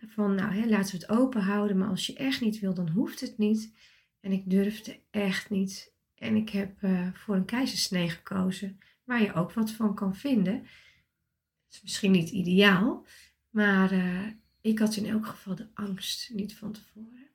van, 0.06 0.34
nou, 0.34 0.52
hè, 0.54 0.66
laten 0.66 0.98
we 0.98 1.06
het 1.06 1.18
open 1.18 1.40
houden. 1.42 1.78
Maar 1.78 1.88
als 1.88 2.06
je 2.06 2.14
echt 2.14 2.40
niet 2.40 2.58
wil, 2.58 2.74
dan 2.74 2.88
hoeft 2.90 3.20
het 3.20 3.38
niet. 3.38 3.72
En 4.20 4.32
ik 4.32 4.50
durfde 4.50 5.00
echt 5.10 5.50
niet. 5.50 5.92
En 6.14 6.36
ik 6.36 6.50
heb 6.50 6.82
eh, 6.82 7.08
voor 7.12 7.34
een 7.34 7.44
keizersnee 7.44 8.10
gekozen, 8.10 8.78
waar 9.04 9.22
je 9.22 9.32
ook 9.32 9.52
wat 9.52 9.70
van 9.70 9.94
kan 9.94 10.16
vinden. 10.16 10.54
Het 10.54 11.74
is 11.74 11.82
misschien 11.82 12.10
niet 12.10 12.30
ideaal, 12.30 13.06
maar 13.50 13.90
eh, 13.90 14.26
ik 14.60 14.78
had 14.78 14.96
in 14.96 15.06
elk 15.06 15.26
geval 15.26 15.54
de 15.54 15.68
angst 15.74 16.30
niet 16.32 16.56
van 16.56 16.72
tevoren. 16.72 17.28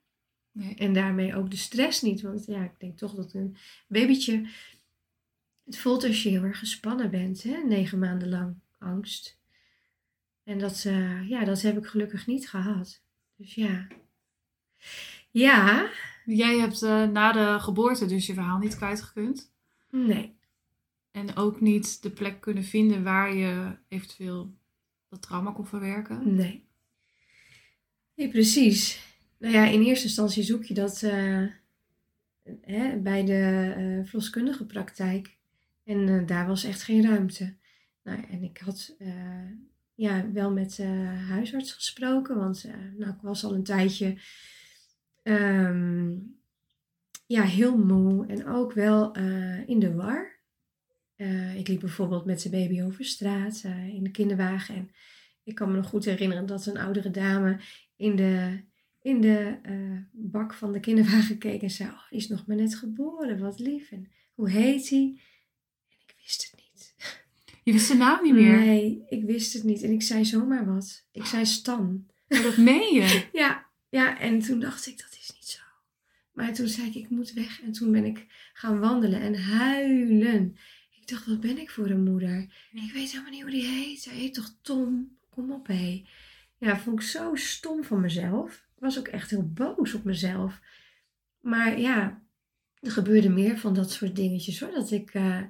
Nee. 0.52 0.74
En 0.74 0.92
daarmee 0.92 1.34
ook 1.34 1.50
de 1.50 1.56
stress 1.56 2.02
niet. 2.02 2.20
Want 2.20 2.46
ja, 2.46 2.64
ik 2.64 2.78
denk 2.78 2.98
toch 2.98 3.14
dat 3.14 3.34
een 3.34 3.56
babytje. 3.88 4.48
Het 5.64 5.78
voelt 5.78 6.04
als 6.04 6.22
je 6.22 6.28
heel 6.28 6.42
erg 6.42 6.58
gespannen 6.58 7.10
bent, 7.10 7.42
hè? 7.42 7.56
negen 7.56 7.98
maanden 7.98 8.28
lang 8.28 8.60
angst. 8.78 9.38
En 10.44 10.58
dat, 10.58 10.84
eh, 10.84 11.28
ja, 11.28 11.44
dat 11.44 11.62
heb 11.62 11.76
ik 11.76 11.86
gelukkig 11.86 12.26
niet 12.26 12.48
gehad. 12.48 13.02
Dus 13.36 13.54
ja. 13.54 13.86
Ja, 15.30 15.90
Jij 16.26 16.58
hebt 16.58 16.82
eh, 16.82 17.04
na 17.04 17.32
de 17.32 17.60
geboorte 17.60 18.06
dus 18.06 18.26
je 18.26 18.34
verhaal 18.34 18.58
niet 18.58 18.76
kwijtgekund. 18.76 19.52
nee. 19.90 20.34
En 21.10 21.36
ook 21.36 21.60
niet 21.60 22.02
de 22.02 22.10
plek 22.10 22.40
kunnen 22.40 22.64
vinden 22.64 23.02
waar 23.02 23.34
je 23.34 23.76
eventueel 23.88 24.54
dat 25.08 25.22
trauma 25.22 25.50
kon 25.50 25.66
verwerken. 25.66 26.34
Nee. 26.34 26.64
Nee, 28.14 28.28
precies. 28.28 29.04
Nou 29.38 29.54
ja, 29.54 29.66
in 29.66 29.82
eerste 29.82 30.06
instantie 30.06 30.42
zoek 30.42 30.64
je 30.64 30.74
dat 30.74 31.02
eh, 31.02 31.46
hè, 32.60 32.96
bij 32.96 33.24
de 33.24 34.02
verloskundige 34.04 34.66
praktijk. 34.66 35.36
En 35.84 36.26
daar 36.26 36.46
was 36.46 36.64
echt 36.64 36.82
geen 36.82 37.02
ruimte. 37.02 37.56
Nou, 38.02 38.24
en 38.30 38.42
ik 38.42 38.58
had 38.58 38.96
ja, 39.94 40.32
wel 40.32 40.50
met 40.50 40.76
de 40.76 40.86
huisarts 41.28 41.72
gesproken, 41.72 42.36
want 42.36 42.64
nou, 42.96 43.12
ik 43.12 43.20
was 43.20 43.44
al 43.44 43.54
een 43.54 43.64
tijdje 43.64 44.18
ehm, 45.26 46.18
ja, 47.26 47.42
heel 47.42 47.76
moe 47.76 48.26
en 48.26 48.46
ook 48.46 48.72
wel 48.72 49.12
eh, 49.12 49.68
in 49.68 49.78
de 49.78 49.94
war. 49.94 50.38
Eh, 51.16 51.56
ik 51.56 51.68
liep 51.68 51.80
bijvoorbeeld 51.80 52.24
met 52.24 52.40
zijn 52.40 52.52
baby 52.52 52.82
over 52.82 53.04
straat 53.04 53.62
eh, 53.64 53.88
in 53.88 54.02
de 54.02 54.10
kinderwagen. 54.10 54.74
En 54.74 54.90
ik 55.44 55.54
kan 55.54 55.70
me 55.70 55.76
nog 55.76 55.86
goed 55.86 56.04
herinneren 56.04 56.46
dat 56.46 56.66
een 56.66 56.78
oudere 56.78 57.10
dame 57.10 57.60
in 57.96 58.16
de, 58.16 58.60
in 59.00 59.20
de 59.20 59.58
bak 60.12 60.54
van 60.54 60.72
de 60.72 60.80
kinderwagen 60.80 61.38
keek 61.38 61.62
en 61.62 61.70
zei: 61.70 61.88
Oh, 61.88 62.08
die 62.10 62.18
is 62.18 62.28
nog 62.28 62.46
maar 62.46 62.56
net 62.56 62.74
geboren, 62.74 63.38
wat 63.38 63.58
lief. 63.58 63.90
En 63.90 64.10
hoe 64.34 64.50
heet 64.50 64.88
hij? 64.88 65.20
En 65.88 65.96
ik 66.06 66.14
wist 66.22 66.50
het 66.50 66.60
niet. 66.60 66.94
Je 67.62 67.72
wist 67.72 67.88
de 67.88 67.94
naam 67.94 68.22
niet 68.22 68.34
meer? 68.34 68.58
Nee, 68.58 69.04
ik 69.08 69.24
wist 69.24 69.52
het 69.52 69.64
niet. 69.64 69.82
En 69.82 69.92
ik 69.92 70.02
zei 70.02 70.24
zomaar 70.24 70.66
wat. 70.66 71.06
Ik 71.12 71.24
zei 71.24 71.46
Stan. 71.46 72.06
Maar 72.28 72.42
dat 72.42 72.56
meen 72.56 72.94
je? 72.94 73.26
Ja, 73.32 73.66
ja, 73.88 74.20
en 74.20 74.38
toen 74.38 74.60
dacht 74.60 74.86
ik, 74.86 74.98
dat. 74.98 75.15
Maar 76.36 76.52
toen 76.52 76.68
zei 76.68 76.86
ik, 76.86 76.94
ik 76.94 77.10
moet 77.10 77.32
weg. 77.32 77.62
En 77.62 77.72
toen 77.72 77.92
ben 77.92 78.04
ik 78.04 78.26
gaan 78.52 78.80
wandelen 78.80 79.20
en 79.20 79.42
huilen. 79.42 80.56
Ik 80.90 81.08
dacht, 81.08 81.26
wat 81.26 81.40
ben 81.40 81.58
ik 81.58 81.70
voor 81.70 81.90
een 81.90 82.04
moeder? 82.04 82.40
Ik 82.72 82.92
weet 82.92 83.10
helemaal 83.10 83.30
niet 83.30 83.42
hoe 83.42 83.50
die 83.50 83.66
heet. 83.66 84.04
Hij 84.04 84.14
heet 84.14 84.34
toch 84.34 84.54
Tom? 84.62 85.18
Kom 85.30 85.52
op, 85.52 85.66
hé. 85.66 86.04
Ja, 86.58 86.78
vond 86.78 87.00
ik 87.00 87.06
zo 87.06 87.34
stom 87.34 87.84
van 87.84 88.00
mezelf. 88.00 88.54
Ik 88.54 88.82
was 88.82 88.98
ook 88.98 89.08
echt 89.08 89.30
heel 89.30 89.52
boos 89.52 89.94
op 89.94 90.04
mezelf. 90.04 90.60
Maar 91.40 91.78
ja, 91.78 92.22
er 92.80 92.90
gebeurde 92.90 93.28
meer 93.28 93.58
van 93.58 93.74
dat 93.74 93.90
soort 93.90 94.16
dingetjes 94.16 94.60
hoor. 94.60 94.72
Dat 94.72 94.90
ik, 94.90 95.14
uh, 95.14 95.42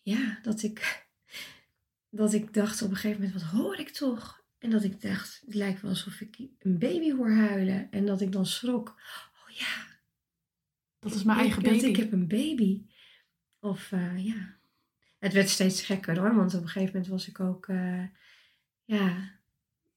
ja, 0.00 0.38
dat 0.42 0.62
ik, 0.62 1.06
dat 2.20 2.32
ik 2.32 2.54
dacht 2.54 2.82
op 2.82 2.90
een 2.90 2.96
gegeven 2.96 3.22
moment, 3.22 3.42
wat 3.42 3.50
hoor 3.50 3.78
ik 3.78 3.90
toch? 3.90 4.44
En 4.58 4.70
dat 4.70 4.84
ik 4.84 5.00
dacht, 5.00 5.42
het 5.44 5.54
lijkt 5.54 5.80
wel 5.80 5.90
alsof 5.90 6.20
ik 6.20 6.38
een 6.58 6.78
baby 6.78 7.12
hoor 7.12 7.30
huilen. 7.30 7.90
En 7.90 8.06
dat 8.06 8.20
ik 8.20 8.32
dan 8.32 8.46
schrok. 8.46 9.00
Ja. 9.58 9.86
Dat 10.98 11.14
is 11.14 11.22
mijn 11.22 11.38
eigen 11.38 11.62
baby. 11.62 11.84
ik 11.84 11.96
heb 11.96 12.12
een 12.12 12.28
baby. 12.28 12.86
Of 13.60 13.90
uh, 13.92 14.24
ja. 14.24 14.54
Het 15.18 15.32
werd 15.32 15.48
steeds 15.48 15.82
gekker 15.82 16.18
hoor. 16.18 16.34
Want 16.34 16.54
op 16.54 16.62
een 16.62 16.68
gegeven 16.68 16.92
moment 16.92 17.10
was 17.10 17.28
ik 17.28 17.40
ook 17.40 17.66
uh, 17.66 18.04
ja, 18.84 19.32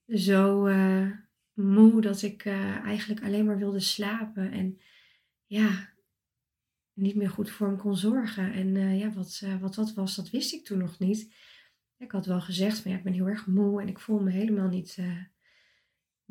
zo 0.08 0.66
uh, 0.66 1.10
moe 1.52 2.00
dat 2.00 2.22
ik 2.22 2.46
eigenlijk 2.84 3.22
alleen 3.22 3.44
maar 3.44 3.58
wilde 3.58 3.80
slapen. 3.80 4.52
En 4.52 4.80
ja, 5.46 5.92
niet 6.92 7.14
meer 7.14 7.30
goed 7.30 7.50
voor 7.50 7.66
hem 7.66 7.76
kon 7.76 7.96
zorgen. 7.96 8.52
En 8.52 8.96
ja, 8.96 9.12
wat, 9.12 9.42
wat 9.60 9.74
dat 9.74 9.94
was, 9.94 10.16
dat 10.16 10.30
wist 10.30 10.52
ik 10.52 10.64
toen 10.64 10.78
nog 10.78 10.98
niet. 10.98 11.34
Ik 11.96 12.12
had 12.12 12.26
wel 12.26 12.40
gezegd 12.40 12.78
van 12.78 12.90
ja, 12.90 12.96
ik 12.96 13.02
ben 13.02 13.12
heel 13.12 13.28
erg 13.28 13.46
moe 13.46 13.80
en 13.80 13.88
ik 13.88 13.98
voel 13.98 14.20
me 14.20 14.30
helemaal 14.30 14.68
niet 14.68 14.96
uh, 15.00 15.22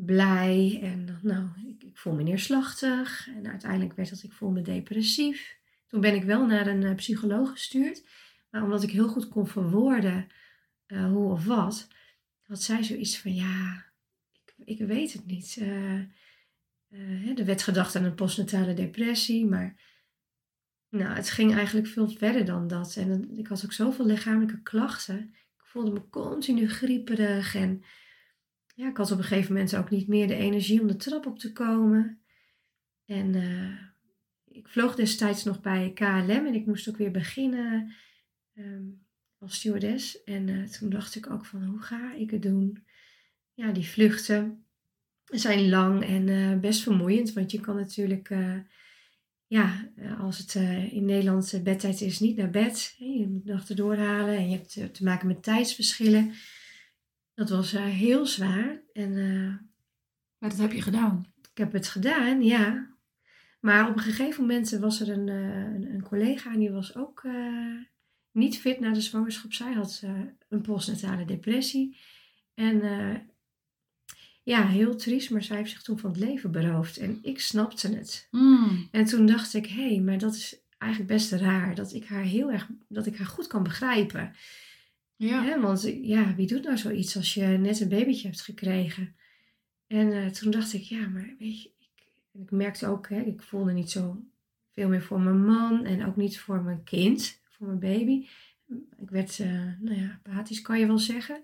blij. 0.06 0.80
En 0.82 1.20
nou, 1.22 1.48
ik, 1.68 1.84
ik, 1.84 1.98
voel 1.98 2.14
me 2.14 2.24
neerslachtig. 2.24 3.30
En 3.36 3.48
uiteindelijk 3.48 3.94
werd 3.94 4.10
dat 4.10 4.24
ik 4.24 4.34
voel 4.34 4.50
me 4.50 4.62
depressief. 4.62 5.58
Toen 5.88 6.02
ben 6.02 6.16
ik 6.16 6.24
wel 6.24 6.46
naar 6.46 6.68
een 6.68 6.82
uh, 6.82 6.96
psycholoog 6.96 7.52
gestuurd. 7.52 8.04
Maar 8.50 8.64
omdat 8.64 8.84
ik 8.84 8.92
heel 8.92 9.08
goed 9.08 9.30
kon 9.30 9.48
verwoorden 9.48 10.28
uh, 10.88 11.06
hoe 11.06 11.32
of 11.32 11.46
wat, 11.46 11.88
had 12.42 12.62
zij 12.62 12.84
zoiets 12.84 13.20
van 13.20 13.36
ja, 13.36 13.86
ik, 14.32 14.54
ik 14.66 14.88
weet 14.88 15.14
het 15.14 15.26
niet. 15.26 15.58
er 17.36 17.46
werd 17.46 17.64
gedacht 17.64 17.96
aan 17.96 18.04
een 18.04 18.16
postnatale 18.16 18.74
depressie, 18.74 19.46
maar 19.46 19.76
nou, 20.90 21.16
het 21.16 21.30
ging 21.30 21.56
eigenlijk 21.56 21.88
veel 21.88 22.10
verder 22.10 22.46
dan 22.46 22.68
dat. 22.68 22.96
En 22.96 23.38
ik 23.38 23.48
had 23.48 23.66
ook 23.66 23.74
zoveel 23.74 24.06
lichamelijke 24.06 24.62
klachten 24.62 25.34
voelde 25.70 25.92
me 25.92 26.10
continu 26.10 26.70
grieperig. 26.70 27.56
En 27.56 27.84
ja, 28.80 28.90
ik 28.90 28.98
had 28.98 29.12
op 29.12 29.18
een 29.18 29.24
gegeven 29.24 29.54
moment 29.54 29.76
ook 29.76 29.90
niet 29.90 30.08
meer 30.08 30.28
de 30.28 30.36
energie 30.36 30.82
om 30.82 30.88
de 30.88 30.96
trap 30.96 31.26
op 31.26 31.40
te 31.40 31.52
komen. 31.52 32.22
En 33.06 33.36
uh, 33.36 33.78
ik 34.46 34.68
vloog 34.68 34.96
destijds 34.96 35.44
nog 35.44 35.62
bij 35.62 35.92
KLM 35.94 36.46
en 36.46 36.54
ik 36.54 36.66
moest 36.66 36.90
ook 36.90 36.98
weer 36.98 37.12
beginnen 37.12 37.94
um, 38.56 39.06
als 39.38 39.56
stewardess. 39.56 40.24
En 40.24 40.48
uh, 40.48 40.68
toen 40.68 40.90
dacht 40.90 41.16
ik 41.16 41.30
ook 41.30 41.46
van, 41.46 41.64
hoe 41.64 41.82
ga 41.82 42.14
ik 42.14 42.32
het 42.32 42.42
doen? 42.42 42.84
Ja, 43.54 43.72
die 43.72 43.88
vluchten 43.88 44.66
zijn 45.24 45.70
lang 45.70 46.06
en 46.06 46.28
uh, 46.28 46.60
best 46.60 46.84
vermoeiend, 46.84 47.34
want 47.34 47.52
je 47.52 47.60
kan 47.60 47.76
natuurlijk 47.76 48.30
ja, 49.48 49.92
eh, 49.96 50.20
als 50.20 50.38
het 50.38 50.56
in 50.92 51.06
Nederland 51.06 51.60
bedtijd 51.64 52.02
is, 52.02 52.20
niet 52.20 52.38
naar 52.38 52.50
bed. 52.50 52.96
Je 52.98 53.28
moet 53.28 53.46
nachten 53.46 53.76
doorhalen 53.76 54.38
en 54.38 54.50
je 54.50 54.58
hebt 54.58 54.94
te 54.96 55.04
maken 55.04 55.28
met 55.28 55.44
tijdsverschillen. 55.44 56.34
Dat 57.40 57.50
was 57.50 57.74
uh, 57.74 57.84
heel 57.84 58.26
zwaar. 58.26 58.82
En, 58.94 59.14
maar 60.38 60.50
dat 60.50 60.58
heb 60.58 60.72
je 60.72 60.82
gedaan? 60.82 61.34
Ik 61.52 61.58
heb 61.58 61.72
het 61.72 61.88
gedaan, 61.88 62.44
ja. 62.44 62.88
Maar 63.60 63.90
op 63.90 63.96
een 63.96 64.04
gegeven 64.04 64.42
moment 64.42 64.70
was 64.70 65.02
er 65.02 65.10
een, 65.10 65.28
een, 65.28 65.94
een 65.94 66.04
collega 66.04 66.54
en 66.54 66.60
die 66.60 66.72
was 66.72 66.96
ook 66.96 67.28
niet 68.32 68.60
fit 68.60 68.80
na 68.80 68.94
de 68.94 69.02
zwangerschap. 69.02 69.54
Zij 69.54 69.74
had 69.74 70.04
een 70.50 70.62
postnatale 70.62 71.26
depressie. 71.26 71.98
En 72.54 72.82
ja, 74.44 74.68
heel 74.68 74.96
triest, 74.96 75.30
maar 75.30 75.44
zij 75.44 75.58
heeft 75.58 75.72
zich 75.72 75.82
toen 75.82 76.00
van 76.00 76.10
het 76.10 76.20
leven 76.20 76.52
beroofd. 76.52 76.98
En 76.98 77.20
ik 77.22 77.40
snapte 77.40 77.88
het. 77.88 78.28
Mm. 78.32 78.88
En 78.92 79.06
toen 79.06 79.26
dacht 79.26 79.54
ik, 79.54 79.66
hé, 79.66 79.88
hey, 79.88 80.00
maar 80.00 80.18
dat 80.18 80.36
is 80.36 80.60
eigenlijk 80.78 81.12
best 81.12 81.32
raar. 81.32 81.76
Dat 81.76 81.94
ik 81.94 82.06
haar 82.06 82.24
heel 82.24 82.52
erg, 82.52 82.68
dat 82.88 83.06
ik 83.06 83.18
haar 83.18 83.28
goed 83.28 83.48
kan 83.48 83.64
begrijpen. 83.64 84.36
Ja. 85.28 85.60
want 85.60 85.82
ja, 86.02 86.36
wie 86.36 86.48
doet 86.48 86.64
nou 86.64 86.78
zoiets 86.78 87.16
als 87.16 87.34
je 87.34 87.46
net 87.46 87.80
een 87.80 87.90
babytje 87.90 88.28
hebt 88.28 88.42
gekregen? 88.42 89.16
En 89.88 90.08
uh, 90.08 90.28
toen 90.28 90.52
dacht 90.52 90.74
ik, 90.74 90.82
ja, 90.82 91.08
maar 91.08 91.36
weet 91.40 91.62
je, 91.62 91.72
ik, 91.78 92.12
ik 92.32 92.52
merkte 92.52 92.88
ook, 92.88 93.10
hè, 93.10 93.22
ik 93.22 93.42
voelde 93.42 93.72
niet 93.72 93.92
zo 93.92 94.24
veel 94.72 94.90
meer 94.90 95.02
voor 95.02 95.20
mijn 95.22 95.46
man 95.46 95.86
en 95.86 96.06
ook 96.06 96.16
niet 96.16 96.40
voor 96.40 96.62
mijn 96.62 96.84
kind, 96.84 97.42
voor 97.44 97.68
mijn 97.68 97.80
baby. 97.80 98.28
Ik 98.98 99.10
werd, 99.10 99.40
uh, 99.40 99.80
nou 99.80 100.00
ja, 100.00 100.22
apathisch 100.24 100.62
kan 100.62 100.80
je 100.80 100.88
wel 100.88 101.00
zeggen. 101.00 101.44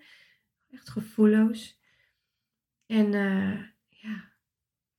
Echt 0.71 0.89
gevoelloos. 0.89 1.79
En 2.85 3.05
uh, 3.05 3.61
ja, 3.87 4.31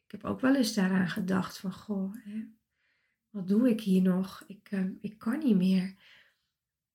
ik 0.05 0.11
heb 0.11 0.25
ook 0.25 0.41
wel 0.41 0.57
eens 0.57 0.75
daaraan 0.75 1.09
gedacht 1.09 1.59
van, 1.59 1.73
goh, 1.73 2.15
hè, 2.25 2.45
wat 3.31 3.49
doe 3.49 3.71
ik 3.71 3.81
hier 3.81 4.03
nog? 4.03 4.45
Ik, 4.47 4.71
ik 5.01 5.19
kan 5.19 5.39
niet 5.39 5.57
meer. 5.57 5.95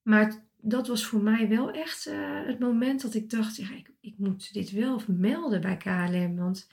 Maar 0.01 0.49
dat 0.61 0.87
was 0.87 1.05
voor 1.05 1.21
mij 1.21 1.49
wel 1.49 1.71
echt 1.71 2.07
uh, 2.07 2.45
het 2.45 2.59
moment 2.59 3.01
dat 3.01 3.13
ik 3.13 3.29
dacht, 3.29 3.55
ja, 3.55 3.71
ik, 3.71 3.91
ik 3.99 4.17
moet 4.17 4.53
dit 4.53 4.71
wel 4.71 5.01
melden 5.07 5.61
bij 5.61 5.77
KLM. 5.77 6.35
Want 6.35 6.67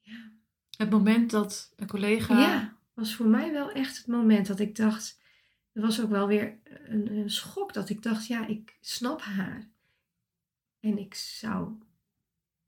ja. 0.00 0.32
Het 0.76 0.90
moment 0.90 1.30
dat 1.30 1.72
een 1.76 1.86
collega... 1.86 2.40
Ja, 2.40 2.76
was 2.94 3.14
voor 3.14 3.26
mij 3.26 3.52
wel 3.52 3.70
echt 3.70 3.96
het 3.96 4.06
moment 4.06 4.46
dat 4.46 4.60
ik 4.60 4.76
dacht... 4.76 5.20
Er 5.72 5.82
was 5.82 6.00
ook 6.00 6.10
wel 6.10 6.26
weer 6.26 6.58
een, 6.64 7.12
een 7.12 7.30
schok 7.30 7.72
dat 7.72 7.88
ik 7.88 8.02
dacht, 8.02 8.26
ja, 8.26 8.46
ik 8.46 8.76
snap 8.80 9.20
haar. 9.20 9.70
En 10.80 10.98
ik 10.98 11.14
zou... 11.14 11.72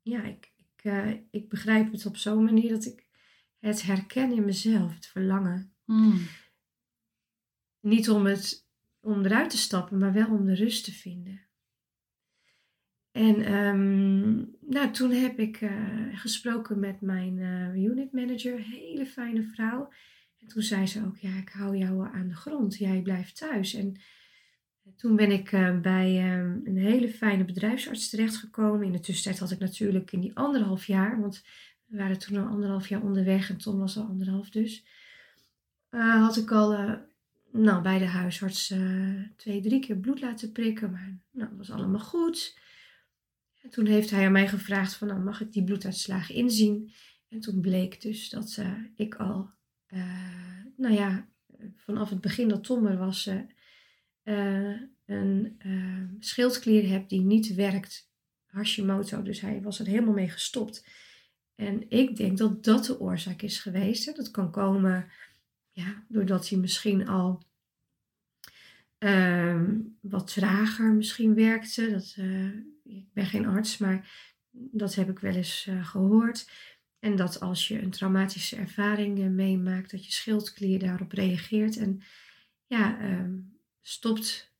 Ja, 0.02 0.22
ik, 0.22 0.52
uh, 0.82 1.10
ik 1.30 1.48
begrijp 1.48 1.92
het 1.92 2.06
op 2.06 2.16
zo'n 2.16 2.44
manier 2.44 2.68
dat 2.70 2.84
ik 2.84 3.06
het 3.58 3.82
herken 3.82 4.32
in 4.32 4.44
mezelf, 4.44 4.94
het 4.94 5.06
verlangen. 5.06 5.74
Hmm. 5.84 6.26
Niet 7.80 8.10
om, 8.10 8.26
het, 8.26 8.66
om 9.00 9.24
eruit 9.24 9.50
te 9.50 9.58
stappen, 9.58 9.98
maar 9.98 10.12
wel 10.12 10.28
om 10.28 10.44
de 10.44 10.54
rust 10.54 10.84
te 10.84 10.92
vinden. 10.92 11.40
En 13.10 13.52
um, 13.52 14.56
nou, 14.60 14.90
toen 14.90 15.10
heb 15.10 15.38
ik 15.38 15.60
uh, 15.60 15.70
gesproken 16.12 16.80
met 16.80 17.00
mijn 17.00 17.38
uh, 17.38 17.84
unit 17.84 18.12
manager, 18.12 18.58
hele 18.58 19.06
fijne 19.06 19.42
vrouw. 19.42 19.92
En 20.38 20.46
toen 20.46 20.62
zei 20.62 20.86
ze 20.86 21.04
ook, 21.04 21.16
ja, 21.16 21.36
ik 21.36 21.48
hou 21.48 21.76
jou 21.76 22.14
aan 22.14 22.28
de 22.28 22.34
grond, 22.34 22.76
jij 22.76 23.02
blijft 23.02 23.36
thuis. 23.36 23.74
En 23.74 24.00
toen 24.96 25.16
ben 25.16 25.30
ik 25.30 25.50
bij 25.82 26.38
uh, 26.38 26.54
een 26.64 26.76
hele 26.76 27.08
fijne 27.08 27.44
bedrijfsarts 27.44 28.08
terechtgekomen. 28.08 28.86
In 28.86 28.92
de 28.92 29.00
tussentijd 29.00 29.38
had 29.38 29.50
ik 29.50 29.58
natuurlijk 29.58 30.12
in 30.12 30.20
die 30.20 30.36
anderhalf 30.36 30.84
jaar, 30.84 31.20
want 31.20 31.44
we 31.86 31.96
waren 31.96 32.18
toen 32.18 32.36
al 32.36 32.48
anderhalf 32.48 32.88
jaar 32.88 33.02
onderweg 33.02 33.50
en 33.50 33.56
Tom 33.56 33.78
was 33.78 33.96
al 33.96 34.06
anderhalf 34.06 34.50
dus, 34.50 34.86
had 35.88 36.36
ik 36.36 36.50
al 36.50 36.98
nou, 37.52 37.82
bij 37.82 37.98
de 37.98 38.04
huisarts 38.04 38.74
twee, 39.36 39.60
drie 39.60 39.80
keer 39.80 39.96
bloed 39.96 40.20
laten 40.20 40.52
prikken. 40.52 40.90
Maar 40.90 41.18
nou, 41.30 41.48
dat 41.48 41.58
was 41.58 41.70
allemaal 41.70 42.00
goed. 42.00 42.58
En 43.62 43.70
toen 43.70 43.86
heeft 43.86 44.10
hij 44.10 44.26
aan 44.26 44.32
mij 44.32 44.48
gevraagd 44.48 44.94
van, 44.94 45.08
nou, 45.08 45.20
mag 45.20 45.40
ik 45.40 45.52
die 45.52 45.64
bloeduitslagen 45.64 46.34
inzien? 46.34 46.92
En 47.28 47.40
toen 47.40 47.60
bleek 47.60 48.00
dus 48.00 48.28
dat 48.28 48.62
ik 48.94 49.14
al, 49.14 49.50
nou 50.76 50.94
ja, 50.94 51.28
vanaf 51.76 52.10
het 52.10 52.20
begin 52.20 52.48
dat 52.48 52.64
Tom 52.64 52.86
er 52.86 52.98
was 52.98 53.30
een 55.04 55.58
schildklier 56.18 56.88
heb 56.88 57.08
die 57.08 57.20
niet 57.20 57.54
werkt, 57.54 58.10
Hashimoto. 58.46 59.22
Dus 59.22 59.40
hij 59.40 59.62
was 59.62 59.78
er 59.78 59.86
helemaal 59.86 60.14
mee 60.14 60.28
gestopt. 60.28 60.88
En 61.54 61.90
ik 61.90 62.16
denk 62.16 62.38
dat 62.38 62.64
dat 62.64 62.84
de 62.84 63.00
oorzaak 63.00 63.42
is 63.42 63.58
geweest. 63.58 64.04
Hè. 64.06 64.12
Dat 64.12 64.30
kan 64.30 64.50
komen 64.50 65.10
ja, 65.80 66.04
doordat 66.08 66.48
hij 66.48 66.58
misschien 66.58 67.08
al 67.08 67.42
uh, 68.98 69.62
wat 70.00 70.32
trager 70.32 70.92
misschien 70.92 71.34
werkte. 71.34 71.90
Dat, 71.90 72.14
uh, 72.18 72.56
ik 72.84 73.12
ben 73.12 73.26
geen 73.26 73.46
arts, 73.46 73.78
maar 73.78 74.28
dat 74.50 74.94
heb 74.94 75.10
ik 75.10 75.18
wel 75.18 75.34
eens 75.34 75.68
gehoord. 75.82 76.46
En 77.00 77.16
dat 77.16 77.40
als 77.40 77.68
je 77.68 77.82
een 77.82 77.90
traumatische 77.90 78.56
ervaring 78.56 79.18
eh, 79.18 79.26
meemaakt, 79.26 79.90
dat 79.90 80.06
je 80.06 80.12
schildklier 80.12 80.78
daarop 80.78 81.12
reageert 81.12 81.76
en 81.76 82.02
ja, 82.66 83.00
ehm, 83.00 83.38
stopt 83.80 84.52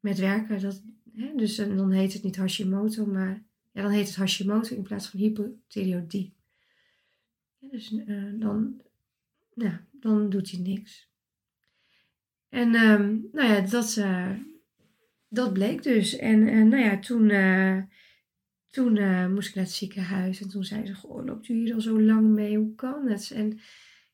met 0.00 0.18
werken. 0.18 0.60
Dat, 0.60 0.82
hè, 1.14 1.32
dus 1.36 1.58
en 1.58 1.76
dan 1.76 1.90
heet 1.90 2.12
het 2.12 2.22
niet 2.22 2.36
Hashimoto, 2.36 3.06
maar 3.06 3.42
ja, 3.72 3.82
dan 3.82 3.90
heet 3.90 4.06
het 4.06 4.16
Hashimoto 4.16 4.74
in 4.74 4.82
plaats 4.82 5.08
van 5.08 5.20
hypothyreoïdie. 5.20 6.34
Ja, 7.58 7.68
dus 7.68 7.94
dan, 8.34 8.80
nou, 9.56 9.76
dan 9.92 10.30
doet 10.30 10.50
hij 10.50 10.60
niks. 10.60 11.08
En 12.48 12.74
ehm, 12.74 13.18
nou 13.32 13.52
ja, 13.52 13.60
dat, 13.60 13.96
uh, 13.96 14.30
dat 15.28 15.52
bleek 15.52 15.82
dus. 15.82 16.16
En 16.16 16.40
uh, 16.40 16.64
nou 16.64 16.82
ja, 16.82 16.98
toen, 16.98 17.28
toen 18.70 18.92
moest 19.32 19.48
ik 19.48 19.54
naar 19.54 19.64
het 19.64 19.72
ziekenhuis. 19.72 20.40
En 20.40 20.48
toen 20.48 20.64
zei 20.64 20.86
ze, 20.86 20.94
goh, 20.94 21.24
loopt 21.24 21.48
u 21.48 21.54
hier 21.54 21.74
al 21.74 21.80
zo 21.80 22.00
lang 22.00 22.26
mee? 22.26 22.58
Hoe 22.58 22.74
kan 22.74 23.08
het? 23.08 23.30
En 23.30 23.60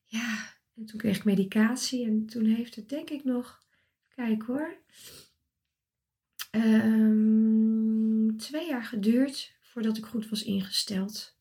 ja, 0.03 0.53
en 0.75 0.85
toen 0.85 0.99
kreeg 0.99 1.17
ik 1.17 1.23
medicatie. 1.23 2.05
En 2.05 2.25
toen 2.25 2.45
heeft 2.45 2.75
het 2.75 2.89
denk 2.89 3.09
ik 3.09 3.23
nog, 3.23 3.59
kijk 4.15 4.43
hoor, 4.43 4.77
um, 6.55 8.37
twee 8.37 8.67
jaar 8.67 8.83
geduurd 8.83 9.55
voordat 9.61 9.97
ik 9.97 10.05
goed 10.05 10.29
was 10.29 10.43
ingesteld. 10.43 11.37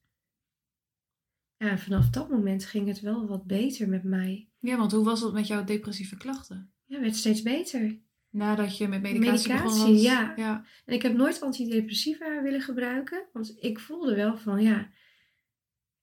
Ja, 1.62 1.78
vanaf 1.78 2.10
dat 2.10 2.30
moment 2.30 2.64
ging 2.64 2.88
het 2.88 3.00
wel 3.00 3.26
wat 3.26 3.46
beter 3.46 3.88
met 3.88 4.04
mij. 4.04 4.48
Ja, 4.58 4.76
want 4.76 4.92
hoe 4.92 5.04
was 5.04 5.20
het 5.20 5.32
met 5.32 5.46
jouw 5.46 5.64
depressieve 5.64 6.16
klachten? 6.16 6.72
Ja, 6.84 7.00
werd 7.00 7.16
steeds 7.16 7.42
beter. 7.42 7.98
Nadat 8.30 8.76
je 8.76 8.88
met 8.88 9.02
medicatie, 9.02 9.48
medicatie 9.48 9.84
begon 9.84 10.00
ja. 10.00 10.32
ja. 10.36 10.64
En 10.84 10.94
ik 10.94 11.02
heb 11.02 11.14
nooit 11.14 11.42
antidepressiva 11.42 12.42
willen 12.42 12.60
gebruiken. 12.60 13.24
Want 13.32 13.56
ik 13.58 13.78
voelde 13.78 14.14
wel 14.14 14.36
van, 14.36 14.62
ja, 14.62 14.90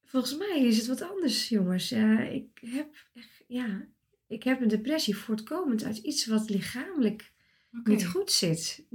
volgens 0.04 0.38
mij 0.38 0.64
is 0.64 0.78
het 0.78 0.88
wat 0.88 1.02
anders, 1.02 1.50
jongens. 1.50 1.90
Ja, 1.90 2.20
ik 2.20 2.60
heb 2.62 3.08
ja, 3.48 3.88
ik 4.28 4.44
heb 4.44 4.62
een 4.62 4.68
depressie 4.68 5.18
voortkomend 5.18 5.84
uit 5.84 5.98
iets 5.98 6.26
wat 6.26 6.50
lichamelijk 6.50 7.32
okay. 7.80 7.94
niet 7.94 8.08
goed 8.08 8.32
zit. 8.32 8.86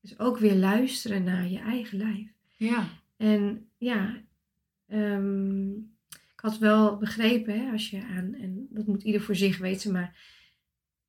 Dus 0.00 0.18
ook 0.18 0.38
weer 0.38 0.54
luisteren 0.54 1.24
naar 1.24 1.48
je 1.48 1.58
eigen 1.58 1.98
lijf. 1.98 2.32
Ja. 2.56 2.88
En 3.16 3.68
ja, 3.76 4.24
um, 4.94 5.74
ik 6.10 6.40
had 6.40 6.58
wel 6.58 6.96
begrepen, 6.96 7.60
hè, 7.60 7.72
als 7.72 7.90
je 7.90 8.02
aan, 8.02 8.34
en 8.34 8.66
dat 8.70 8.86
moet 8.86 9.02
ieder 9.02 9.20
voor 9.20 9.36
zich 9.36 9.58
weten, 9.58 9.92
maar 9.92 10.18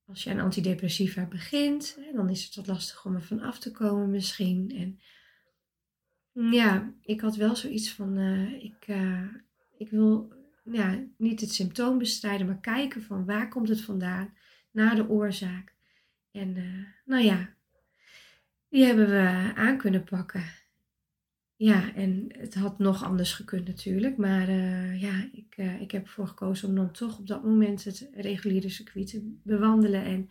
als 0.05 0.23
je 0.23 0.29
aan 0.29 0.39
antidepressiva 0.39 1.25
begint, 1.25 1.97
hè, 1.99 2.11
dan 2.13 2.29
is 2.29 2.43
het 2.43 2.55
wat 2.55 2.67
lastig 2.67 3.05
om 3.05 3.15
er 3.15 3.23
van 3.23 3.41
af 3.41 3.59
te 3.59 3.71
komen 3.71 4.09
misschien. 4.09 4.71
En 4.75 4.99
ja, 6.51 6.93
ik 7.01 7.21
had 7.21 7.35
wel 7.35 7.55
zoiets 7.55 7.93
van, 7.93 8.17
uh, 8.17 8.63
ik, 8.63 8.87
uh, 8.87 9.33
ik 9.77 9.89
wil 9.89 10.33
ja, 10.63 11.03
niet 11.17 11.41
het 11.41 11.53
symptoom 11.53 11.97
bestrijden, 11.97 12.47
maar 12.47 12.59
kijken 12.59 13.03
van 13.03 13.25
waar 13.25 13.49
komt 13.49 13.69
het 13.69 13.81
vandaan, 13.81 14.33
naar 14.71 14.95
de 14.95 15.09
oorzaak. 15.09 15.73
En 16.31 16.55
uh, 16.55 16.85
nou 17.05 17.23
ja, 17.23 17.55
die 18.69 18.83
hebben 18.83 19.07
we 19.07 19.51
aan 19.55 19.77
kunnen 19.77 20.03
pakken. 20.03 20.43
Ja, 21.57 21.93
en 21.93 22.25
het 22.37 22.55
had 22.55 22.79
nog 22.79 23.03
anders 23.03 23.33
gekund 23.33 23.67
natuurlijk. 23.67 24.17
Maar 24.17 24.49
uh, 24.49 25.01
ja, 25.01 25.29
ik, 25.31 25.57
uh, 25.57 25.81
ik 25.81 25.91
heb 25.91 26.03
ervoor 26.03 26.27
gekozen 26.27 26.69
om 26.69 26.75
dan 26.75 26.91
toch 26.91 27.17
op 27.17 27.27
dat 27.27 27.43
moment 27.43 27.83
het 27.83 28.09
reguliere 28.13 28.69
circuit 28.69 29.07
te 29.07 29.37
bewandelen. 29.43 30.03
En 30.03 30.29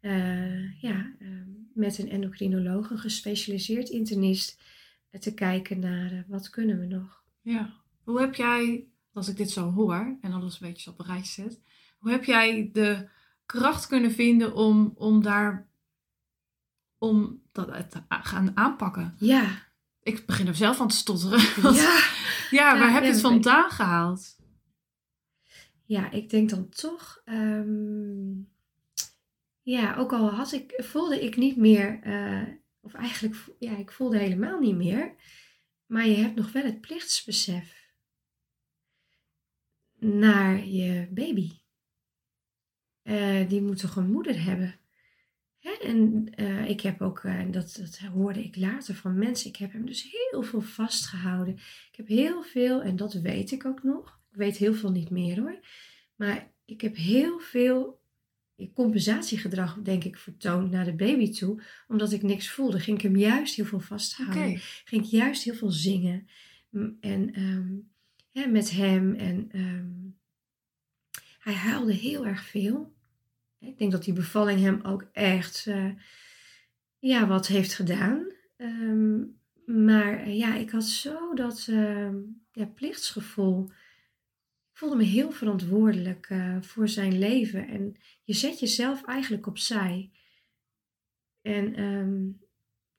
uh, 0.00 0.80
ja, 0.82 1.14
met 1.74 1.98
een 1.98 2.10
endocrinoloog, 2.10 2.90
een 2.90 2.98
gespecialiseerd 2.98 3.88
internist, 3.88 4.60
te 5.20 5.34
kijken 5.34 5.78
naar 5.78 6.24
wat 6.28 6.50
kunnen 6.50 6.78
we 6.78 6.86
nog. 6.86 7.24
Ja, 7.42 7.72
hoe 8.02 8.20
heb 8.20 8.34
jij, 8.34 8.86
als 9.12 9.28
ik 9.28 9.36
dit 9.36 9.50
zo 9.50 9.72
hoor 9.72 10.18
en 10.20 10.32
alles 10.32 10.60
een 10.60 10.68
beetje 10.68 10.90
op 10.90 10.98
een 10.98 11.06
reis 11.06 11.32
zet, 11.32 11.60
hoe 11.98 12.10
heb 12.10 12.24
jij 12.24 12.70
de 12.72 13.08
kracht 13.46 13.86
kunnen 13.86 14.12
vinden 14.12 14.54
om, 14.54 14.92
om 14.96 15.22
daar, 15.22 15.68
om 16.98 17.42
dat 17.52 17.90
te 17.90 18.02
gaan 18.08 18.56
aanpakken? 18.56 19.14
Ja, 19.18 19.65
ik 20.06 20.26
begin 20.26 20.46
er 20.46 20.54
zelf 20.54 20.80
aan 20.80 20.88
te 20.88 20.96
stotteren. 20.96 21.40
ja. 21.82 22.08
ja, 22.50 22.78
waar 22.78 22.92
heb 22.92 23.02
je 23.02 23.08
het 23.08 23.20
vandaan 23.20 23.70
gehaald? 23.70 24.36
Ja, 25.84 26.10
ik 26.10 26.30
denk 26.30 26.50
dan 26.50 26.68
toch. 26.68 27.22
Um, 27.24 28.48
ja, 29.62 29.96
ook 29.96 30.12
al 30.12 30.30
had 30.30 30.52
ik, 30.52 30.74
voelde 30.84 31.20
ik 31.20 31.36
niet 31.36 31.56
meer. 31.56 32.06
Uh, 32.06 32.48
of 32.80 32.94
eigenlijk, 32.94 33.36
ja, 33.58 33.76
ik 33.76 33.92
voelde 33.92 34.18
helemaal 34.18 34.58
niet 34.58 34.76
meer. 34.76 35.14
Maar 35.86 36.06
je 36.06 36.16
hebt 36.16 36.34
nog 36.34 36.52
wel 36.52 36.62
het 36.62 36.80
plichtsbesef 36.80 37.92
naar 39.98 40.66
je 40.66 41.08
baby. 41.10 41.50
Uh, 43.02 43.48
die 43.48 43.62
moet 43.62 43.78
toch 43.78 43.96
een 43.96 44.10
moeder 44.10 44.42
hebben? 44.42 44.80
En 45.82 46.32
uh, 46.40 46.68
ik 46.68 46.80
heb 46.80 47.00
ook, 47.00 47.22
uh, 47.22 47.42
dat, 47.50 47.76
dat 47.80 47.98
hoorde 47.98 48.44
ik 48.44 48.56
later 48.56 48.94
van 48.94 49.18
mensen, 49.18 49.48
ik 49.48 49.56
heb 49.56 49.72
hem 49.72 49.86
dus 49.86 50.08
heel 50.10 50.42
veel 50.42 50.60
vastgehouden. 50.60 51.54
Ik 51.90 51.96
heb 51.96 52.06
heel 52.06 52.42
veel, 52.42 52.82
en 52.82 52.96
dat 52.96 53.12
weet 53.12 53.50
ik 53.50 53.64
ook 53.64 53.82
nog, 53.82 54.20
ik 54.30 54.36
weet 54.36 54.56
heel 54.56 54.74
veel 54.74 54.90
niet 54.90 55.10
meer 55.10 55.40
hoor, 55.40 55.60
maar 56.14 56.52
ik 56.64 56.80
heb 56.80 56.96
heel 56.96 57.38
veel 57.38 58.00
compensatiegedrag, 58.74 59.78
denk 59.82 60.04
ik, 60.04 60.16
vertoond 60.16 60.70
naar 60.70 60.84
de 60.84 60.94
baby 60.94 61.32
toe, 61.32 61.62
omdat 61.88 62.12
ik 62.12 62.22
niks 62.22 62.50
voelde. 62.50 62.80
Ging 62.80 62.96
ik 62.96 63.02
hem 63.02 63.16
juist 63.16 63.54
heel 63.54 63.64
veel 63.64 63.80
vasthouden. 63.80 64.36
Okay. 64.36 64.60
Ging 64.84 65.04
ik 65.04 65.10
juist 65.10 65.42
heel 65.42 65.54
veel 65.54 65.70
zingen. 65.70 66.28
En 67.00 67.40
um, 67.40 67.90
ja, 68.30 68.46
met 68.46 68.70
hem. 68.70 69.14
En 69.14 69.48
um, 69.54 70.18
hij 71.38 71.54
huilde 71.54 71.92
heel 71.92 72.26
erg 72.26 72.44
veel. 72.44 72.95
Ik 73.58 73.78
denk 73.78 73.92
dat 73.92 74.04
die 74.04 74.14
bevalling 74.14 74.60
hem 74.60 74.80
ook 74.82 75.08
echt 75.12 75.66
uh, 75.66 75.92
ja, 76.98 77.26
wat 77.26 77.46
heeft 77.46 77.74
gedaan. 77.74 78.32
Um, 78.56 79.40
maar 79.64 80.26
uh, 80.26 80.38
ja, 80.38 80.54
ik 80.54 80.70
had 80.70 80.84
zo 80.84 81.34
dat 81.34 81.64
ja, 82.52 82.66
plichtsgevoel. 82.74 83.64
Ik 84.72 84.82
voelde 84.82 84.96
me 84.96 85.04
heel 85.04 85.30
verantwoordelijk 85.30 86.26
eh, 86.26 86.60
voor 86.60 86.88
zijn 86.88 87.18
leven. 87.18 87.68
En 87.68 87.96
je 88.24 88.32
zet 88.32 88.60
jezelf 88.60 89.04
eigenlijk 89.04 89.46
opzij. 89.46 90.10
En 91.40 91.82
um, 91.82 92.40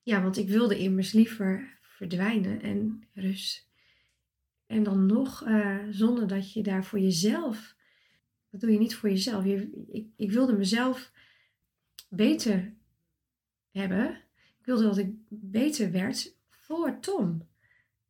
ja, 0.01 0.21
want 0.21 0.37
ik 0.37 0.47
wilde 0.47 0.77
immers 0.77 1.11
liever 1.11 1.79
verdwijnen 1.81 2.61
en 2.61 3.07
rust. 3.13 3.67
En 4.65 4.83
dan 4.83 5.05
nog 5.05 5.43
zonder 5.89 6.27
dat 6.27 6.53
je 6.53 6.63
daar 6.63 6.85
voor 6.85 6.99
jezelf 6.99 7.76
dat 8.49 8.59
doe 8.61 8.71
je 8.71 8.79
niet 8.79 8.95
voor 8.95 9.09
jezelf. 9.09 9.43
Je, 9.43 9.85
ik, 9.91 10.07
ik 10.15 10.31
wilde 10.31 10.53
mezelf 10.53 11.11
beter 12.09 12.73
hebben. 13.71 14.21
Ik 14.59 14.65
wilde 14.65 14.83
dat 14.83 14.97
ik 14.97 15.11
beter 15.29 15.91
werd 15.91 16.35
voor 16.49 16.99
Tom. 16.99 17.47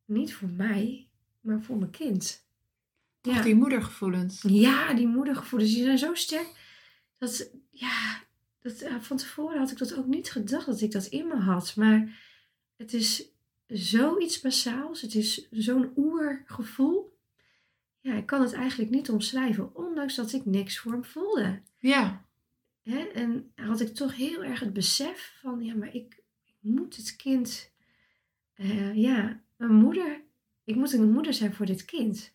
Niet 0.04 0.34
voor 0.34 0.48
mij, 0.48 1.08
maar 1.40 1.62
voor 1.62 1.76
mijn 1.76 1.90
kind. 1.90 2.46
Toch 3.20 3.34
ja. 3.34 3.42
die 3.42 3.54
moedergevoelens. 3.54 4.42
Ja, 4.42 4.94
die 4.94 5.06
moedergevoelens. 5.06 5.74
Die 5.74 5.82
zijn 5.82 5.98
zo 5.98 6.14
sterk. 6.14 6.66
Dat, 7.18 7.50
ja, 7.70 8.22
dat, 8.60 8.84
van 9.00 9.16
tevoren 9.16 9.58
had 9.58 9.70
ik 9.70 9.78
dat 9.78 9.94
ook 9.94 10.06
niet 10.06 10.30
gedacht 10.30 10.66
dat 10.66 10.80
ik 10.80 10.92
dat 10.92 11.06
in 11.06 11.26
me 11.26 11.36
had. 11.36 11.76
Maar 11.76 12.20
het 12.76 12.92
is 12.92 13.28
zoiets 13.66 14.40
basaals. 14.40 15.00
Het 15.00 15.14
is 15.14 15.48
zo'n 15.50 15.92
oergevoel 15.96 17.17
ja, 18.08 18.14
ik 18.14 18.26
kan 18.26 18.40
het 18.40 18.52
eigenlijk 18.52 18.90
niet 18.90 19.10
omschrijven, 19.10 19.74
ondanks 19.74 20.14
dat 20.14 20.32
ik 20.32 20.44
niks 20.44 20.78
voor 20.78 20.92
hem 20.92 21.04
voelde. 21.04 21.60
Ja. 21.78 22.24
Hè? 22.82 22.98
En 22.98 23.52
had 23.54 23.80
ik 23.80 23.94
toch 23.94 24.16
heel 24.16 24.44
erg 24.44 24.60
het 24.60 24.72
besef 24.72 25.38
van, 25.40 25.64
ja, 25.64 25.74
maar 25.74 25.94
ik, 25.94 26.22
ik 26.44 26.56
moet 26.60 26.96
het 26.96 27.16
kind, 27.16 27.72
uh, 28.56 28.94
ja, 28.94 29.42
een 29.56 29.74
moeder, 29.74 30.20
ik 30.64 30.76
moet 30.76 30.92
een 30.92 31.12
moeder 31.12 31.34
zijn 31.34 31.54
voor 31.54 31.66
dit 31.66 31.84
kind. 31.84 32.32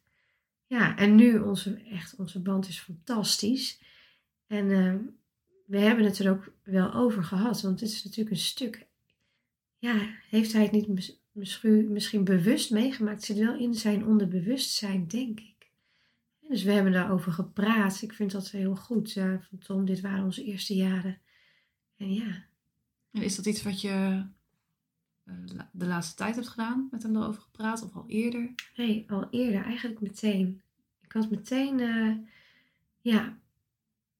Ja, 0.67 0.97
en 0.97 1.15
nu 1.15 1.39
onze, 1.39 1.75
echt, 1.75 2.15
onze 2.15 2.41
band 2.41 2.67
is 2.67 2.79
fantastisch. 2.79 3.81
En 4.47 4.69
uh, 4.69 4.95
we 5.65 5.77
hebben 5.77 6.05
het 6.05 6.19
er 6.19 6.31
ook 6.31 6.53
wel 6.63 6.93
over 6.93 7.23
gehad, 7.23 7.61
want 7.61 7.79
het 7.79 7.89
is 7.89 8.03
natuurlijk 8.03 8.35
een 8.35 8.41
stuk, 8.41 8.87
ja, 9.77 10.09
heeft 10.29 10.53
hij 10.53 10.61
het 10.61 10.71
niet 10.71 11.17
misschien, 11.31 11.91
misschien 11.91 12.23
bewust 12.23 12.71
meegemaakt? 12.71 13.15
Het 13.15 13.25
zit 13.25 13.45
wel 13.45 13.55
in 13.55 13.73
zijn 13.73 14.05
onderbewustzijn, 14.05 15.07
denk 15.07 15.39
ik. 15.39 15.52
Dus 16.47 16.63
we 16.63 16.71
hebben 16.71 16.91
daarover 16.91 17.31
gepraat. 17.31 18.01
Ik 18.01 18.13
vind 18.13 18.31
dat 18.31 18.49
heel 18.49 18.75
goed. 18.75 19.15
Uh, 19.15 19.35
van 19.39 19.57
Tom, 19.57 19.85
dit 19.85 20.01
waren 20.01 20.23
onze 20.23 20.43
eerste 20.43 20.75
jaren. 20.75 21.21
En 21.97 22.13
ja. 22.13 22.45
En 23.11 23.21
is 23.21 23.35
dat 23.35 23.45
iets 23.45 23.63
wat 23.63 23.81
je 23.81 24.25
uh, 25.25 25.35
de 25.71 25.85
laatste 25.85 26.15
tijd 26.15 26.35
hebt 26.35 26.47
gedaan? 26.47 26.87
Met 26.91 27.03
hem 27.03 27.15
erover 27.15 27.41
gepraat 27.41 27.83
of 27.83 27.95
al 27.95 28.03
eerder? 28.07 28.53
Nee, 28.75 29.05
al 29.07 29.27
eerder. 29.29 29.63
Eigenlijk 29.63 30.01
meteen. 30.01 30.61
Ik 31.01 31.11
had 31.11 31.29
meteen, 31.29 31.79
uh, 31.79 32.15
ja. 33.01 33.37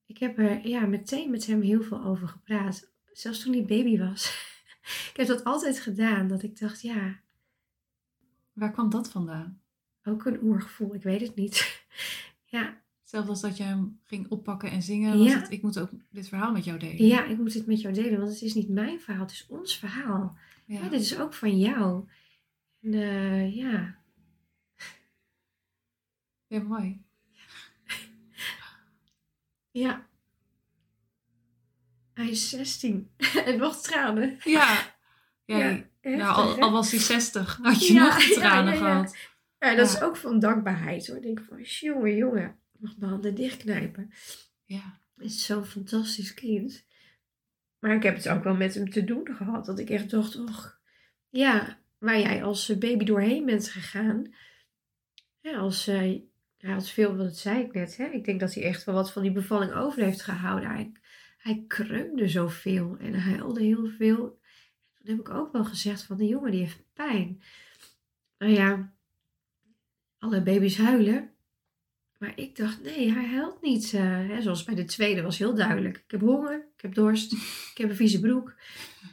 Ik 0.06 0.18
heb 0.18 0.38
er 0.38 0.68
ja, 0.68 0.86
meteen 0.86 1.32
met 1.32 1.46
hem 1.46 1.62
heel 1.62 1.82
veel 1.82 2.04
over 2.04 2.28
gepraat. 2.28 2.92
Zelfs 3.12 3.40
toen 3.40 3.54
hij 3.54 3.66
baby 3.66 3.98
was. 3.98 4.26
ik 5.12 5.14
heb 5.16 5.28
dat 5.28 5.44
altijd 5.44 5.80
gedaan. 5.80 6.28
Dat 6.28 6.44
ik 6.44 6.60
dacht, 6.60 6.82
ja. 6.82 7.20
Waar 8.54 8.72
kwam 8.72 8.90
dat 8.90 9.10
vandaan? 9.10 9.62
ook 10.04 10.26
een 10.26 10.44
oergevoel. 10.44 10.94
Ik 10.94 11.04
weet 11.04 11.22
het 11.22 11.36
niet. 11.36 11.83
Ja. 12.46 12.82
Hetzelfde 13.02 13.30
als 13.32 13.42
dat 13.42 13.58
je 13.58 13.64
hem 13.64 14.00
ging 14.04 14.28
oppakken 14.30 14.72
en 14.72 14.82
zingen. 14.82 15.18
Was 15.18 15.28
Ja. 15.28 15.40
het, 15.40 15.52
ik 15.52 15.62
moet 15.62 15.80
ook 15.80 15.90
dit 16.10 16.28
verhaal 16.28 16.52
met 16.52 16.64
jou 16.66 16.80
delen. 16.80 17.06
ja, 17.06 17.24
ik 17.26 17.38
moet 17.38 17.54
het 17.54 17.66
met 17.66 17.82
jou 17.82 17.94
delen, 17.94 18.20
want 18.20 18.32
het 18.32 18.42
is 18.42 18.54
niet 18.54 18.70
mijn 18.70 19.00
verhaal, 19.02 19.22
het 19.22 19.32
is 19.32 19.46
ons 19.50 19.78
verhaal. 19.78 20.38
Ja. 20.66 20.80
Ja, 20.84 20.90
dit 20.90 21.02
is 21.02 21.20
ook 21.20 21.34
van 21.34 21.58
jou. 21.60 22.08
En 22.82 22.94
eh, 22.94 23.56
ja, 23.56 24.02
Ja, 26.48 26.60
mooi. 26.60 27.02
ja. 29.72 30.08
Hij 32.14 32.30
is 32.30 32.50
16 32.50 33.10
en 33.46 33.58
nog 33.58 33.82
tranen. 33.82 34.38
Ja. 34.44 34.96
ja, 35.46 35.58
Ja, 35.58 35.84
nou, 36.02 36.36
al, 36.36 36.60
al 36.60 36.72
was 36.72 36.92
hij 36.92 37.00
60, 37.00 37.60
had 37.62 37.88
je 37.88 37.94
nog 37.94 38.20
tranen 38.20 38.78
gehad. 38.78 39.16
Ja, 39.64 39.76
dat 39.76 39.92
Ja. 39.92 39.96
is 39.98 40.02
ook 40.02 40.16
van 40.18 40.40
dankbaarheid 40.40 41.08
hoor. 41.08 41.16
Ik 41.16 41.22
denk 41.24 41.42
van, 41.42 41.62
jongen, 41.62 42.16
jongen, 42.16 42.46
ik 42.74 42.80
mag 42.80 42.98
mijn 42.98 43.12
handen 43.12 43.36
dichtknijpen. 43.36 44.12
Ja. 44.66 45.00
Het 45.16 45.26
is 45.26 45.46
zo'n 45.46 45.66
fantastisch 45.66 46.34
kind. 46.34 46.86
Maar 47.80 47.96
ik 47.96 48.04
heb 48.04 48.16
het 48.16 48.30
ook 48.30 48.44
wel 48.44 48.56
met 48.56 48.74
hem 48.74 48.90
te 48.90 49.04
doen 49.04 49.28
gehad. 49.36 49.66
Dat 49.66 49.80
ik 49.80 49.90
echt 49.90 50.10
dacht, 50.10 50.36
och, 50.36 50.80
ja, 51.30 51.80
waar 51.98 52.20
jij 52.20 52.44
als 52.44 52.70
eh, 52.70 52.78
baby 52.78 53.06
doorheen 53.06 53.46
bent 53.46 53.68
gegaan. 53.70 54.34
Ja, 55.40 55.58
als, 55.58 55.88
eh, 55.88 55.98
hij 56.58 56.72
had 56.72 56.90
veel, 56.90 57.18
dat 57.18 57.38
zei 57.38 57.64
ik 57.64 57.74
net, 57.74 57.98
hè. 57.98 58.06
Ik 58.06 58.26
denk 58.26 58.40
dat 58.40 58.54
hij 58.54 58.64
echt 58.64 58.84
wel 58.84 58.96
wat 58.96 59.12
van 59.12 59.22
die 59.22 59.32
bevalling 59.32 59.74
over 59.74 60.04
heeft 60.04 60.22
gehouden. 60.22 60.70
Hij, 60.70 60.92
hij 61.38 61.64
kreunde 61.68 62.28
zoveel 62.28 62.98
en 63.00 63.14
hij 63.14 63.34
huilde 63.34 63.64
heel 63.64 63.88
veel. 63.88 64.40
Toen 64.94 65.08
heb 65.08 65.20
ik 65.20 65.30
ook 65.30 65.52
wel 65.52 65.66
gezegd 65.66 66.04
van, 66.04 66.18
de 66.18 66.28
jongen 66.28 66.52
die 66.52 66.60
heeft 66.60 66.84
pijn. 66.94 67.42
Nou 68.38 68.52
ja, 68.52 68.94
alle 70.24 70.44
baby's 70.44 70.78
huilen. 70.78 71.32
Maar 72.18 72.34
ik 72.36 72.56
dacht, 72.56 72.84
nee, 72.84 73.12
hij 73.12 73.26
huilt 73.26 73.62
niet. 73.62 73.94
eh, 73.94 74.02
hè, 74.02 74.42
zoals 74.42 74.64
bij 74.64 74.76
de 74.76 74.86
tweede 74.86 75.22
was 75.22 75.38
heel 75.38 75.56
duidelijk. 75.56 75.98
Ik 75.98 76.12
heb 76.12 76.22
honger, 76.22 76.68
ik 76.76 76.82
heb 76.82 76.94
dorst, 76.94 77.34
ik 77.72 77.78
heb 77.78 77.90
een 77.90 77.96
vieze 77.96 78.20
broek. 78.20 78.56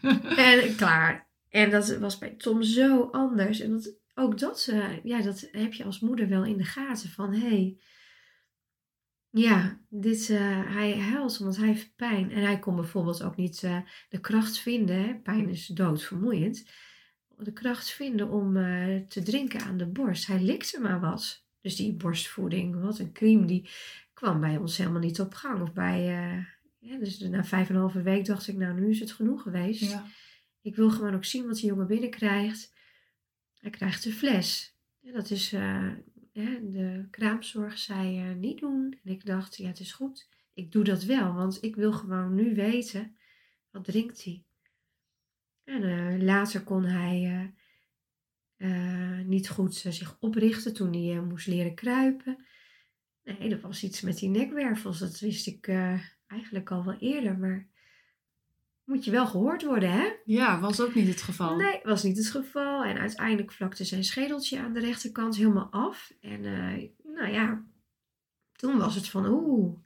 en 0.37 0.77
klaar. 0.77 1.29
En 1.49 1.71
dat 1.71 1.99
was 1.99 2.19
bij 2.19 2.31
Tom 2.31 2.63
zo 2.63 3.03
anders. 3.03 3.61
En 3.61 3.71
dat, 3.71 3.95
ook 4.15 4.39
dat, 4.39 4.69
eh, 4.71 5.05
ja, 5.05 5.23
dat 5.23 5.49
heb 5.53 5.73
je 5.73 5.85
als 5.85 6.01
moeder 6.01 6.29
wel 6.29 6.45
in 6.45 6.57
de 6.57 6.65
gaten. 6.65 7.09
Van, 7.09 7.33
hé, 7.33 7.49
hey, 7.49 7.79
ja, 9.31 9.81
dit, 9.89 10.31
eh, 10.31 10.75
hij 10.75 10.99
huilt 10.99 11.41
omdat 11.41 11.57
hij 11.57 11.67
heeft 11.67 11.97
pijn. 11.97 12.31
En 12.31 12.43
hij 12.43 12.59
kon 12.59 12.77
bijvoorbeeld 12.77 13.23
ook 13.23 13.37
niet 13.37 13.61
de 14.09 14.21
kracht 14.21 14.59
vinden. 14.59 15.05
Hè? 15.05 15.15
Pijn 15.15 15.49
is 15.49 15.67
doodvermoeiend. 15.67 16.65
De 17.43 17.53
kracht 17.53 17.91
vinden 17.91 18.31
om 18.31 18.57
eh, 18.57 18.97
te 19.09 19.23
drinken 19.23 19.61
aan 19.61 19.77
de 19.77 19.87
borst. 19.87 20.27
Hij 20.27 20.43
likte 20.43 20.81
maar 20.81 21.01
wat. 21.01 21.45
Dus 21.61 21.77
die 21.77 21.93
borstvoeding, 21.93 22.81
wat 22.81 22.99
een 22.99 23.13
crème, 23.13 23.45
die 23.45 23.69
kwam 24.13 24.41
bij 24.41 24.57
ons 24.57 24.77
helemaal 24.77 25.01
niet 25.01 25.21
op 25.21 25.35
gang. 25.35 25.63
Of 25.63 25.73
bij, 25.73 25.99
eh, 25.99 26.45
ja, 26.79 26.99
dus 26.99 27.19
na 27.19 27.45
vijf 27.45 27.69
en 27.69 27.75
een 27.75 27.81
halve 27.81 28.03
week 28.03 28.25
dacht 28.25 28.49
ik, 28.49 28.57
nou 28.57 28.81
nu 28.81 28.91
is 28.91 29.01
het 29.01 29.13
genoeg 29.13 29.43
geweest. 29.43 29.91
Ja. 29.91 30.07
Ik 30.61 30.77
wil 30.77 30.91
gewoon 30.91 31.15
ook 31.15 31.25
zien 31.25 31.47
wat 31.47 31.57
die 31.57 31.67
jongen 31.67 31.87
binnenkrijgt. 31.87 32.75
Hij 33.61 33.71
krijgt 33.71 34.05
een 34.05 34.13
fles. 34.13 34.77
Ja, 34.99 35.13
dat 35.13 35.31
is, 35.31 35.53
eh, 35.53 35.89
de 36.33 37.07
kraamzorg 37.11 37.79
zei 37.79 38.35
niet 38.35 38.59
doen. 38.59 38.99
En 39.05 39.13
ik 39.13 39.27
dacht, 39.27 39.57
ja 39.57 39.67
het 39.67 39.81
is 39.81 39.93
goed. 39.93 40.29
Ik 40.55 40.73
doe 40.73 40.85
dat 40.85 41.05
wel, 41.05 41.35
want 41.35 41.63
ik 41.63 41.77
wil 41.77 41.93
gewoon 41.93 42.35
nu 42.35 42.55
weten, 42.55 43.17
wat 43.71 43.85
drinkt 43.85 44.25
hij? 44.25 44.45
En 45.71 45.83
eh, 45.83 46.23
later 46.23 46.63
kon 46.63 46.85
hij 46.85 47.53
eh, 48.57 48.71
eh, 48.71 49.27
niet 49.27 49.49
goed 49.49 49.75
zich 49.75 50.17
oprichten 50.21 50.75
toen 50.75 50.93
hij 50.93 51.21
moest 51.21 51.47
leren 51.47 51.75
kruipen. 51.75 52.45
Nee, 53.25 53.51
er 53.51 53.61
was 53.61 53.83
iets 53.83 54.01
met 54.01 54.19
die 54.19 54.29
nekwervels. 54.29 54.99
Dat 54.99 55.19
wist 55.19 55.47
ik 55.47 55.69
eigenlijk 56.27 56.71
al 56.71 56.85
wel 56.85 56.97
eerder, 56.99 57.39
maar 57.39 57.69
moet 58.85 59.05
je 59.05 59.11
wel 59.11 59.27
gehoord 59.27 59.65
worden, 59.65 59.91
hè? 59.91 60.09
ja, 60.25 60.61
was 60.61 60.81
ook 60.81 60.95
niet 60.95 61.09
het 61.09 61.23
geval. 61.23 61.57
Nee, 61.57 61.81
was 61.83 62.03
niet 62.03 62.17
het 62.17 62.31
geval. 62.31 62.85
En 62.85 62.99
uiteindelijk 62.99 63.53
vlakte 63.53 63.85
zijn 63.85 64.05
schedeltje 64.05 64.59
aan 64.59 64.73
de 64.73 64.81
rechterkant 64.81 65.37
helemaal 65.37 65.69
af. 65.71 66.13
En 66.21 66.41
nou 67.05 67.33
ja, 67.33 67.65
toen 68.53 68.79
was 68.79 68.95
het 68.95 69.09
van 69.09 69.27
oeh. 69.27 69.79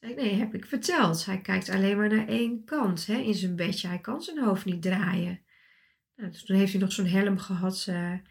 Zei 0.00 0.12
ik, 0.12 0.18
nee, 0.18 0.34
heb 0.34 0.54
ik 0.54 0.66
verteld. 0.66 1.24
Hij 1.24 1.40
kijkt 1.40 1.68
alleen 1.68 1.96
maar 1.96 2.08
naar 2.08 2.28
één 2.28 2.64
kant 2.64 3.06
hè, 3.06 3.16
in 3.16 3.34
zijn 3.34 3.56
bedje. 3.56 3.88
Hij 3.88 3.98
kan 3.98 4.22
zijn 4.22 4.38
hoofd 4.38 4.64
niet 4.64 4.82
draaien. 4.82 5.40
Nou, 6.16 6.30
dus 6.30 6.44
toen 6.44 6.56
heeft 6.56 6.72
hij 6.72 6.80
nog 6.80 6.92
zo'n 6.92 7.06
helm 7.06 7.38
gehad. 7.38 7.84
eh, 7.88 8.10
en 8.10 8.24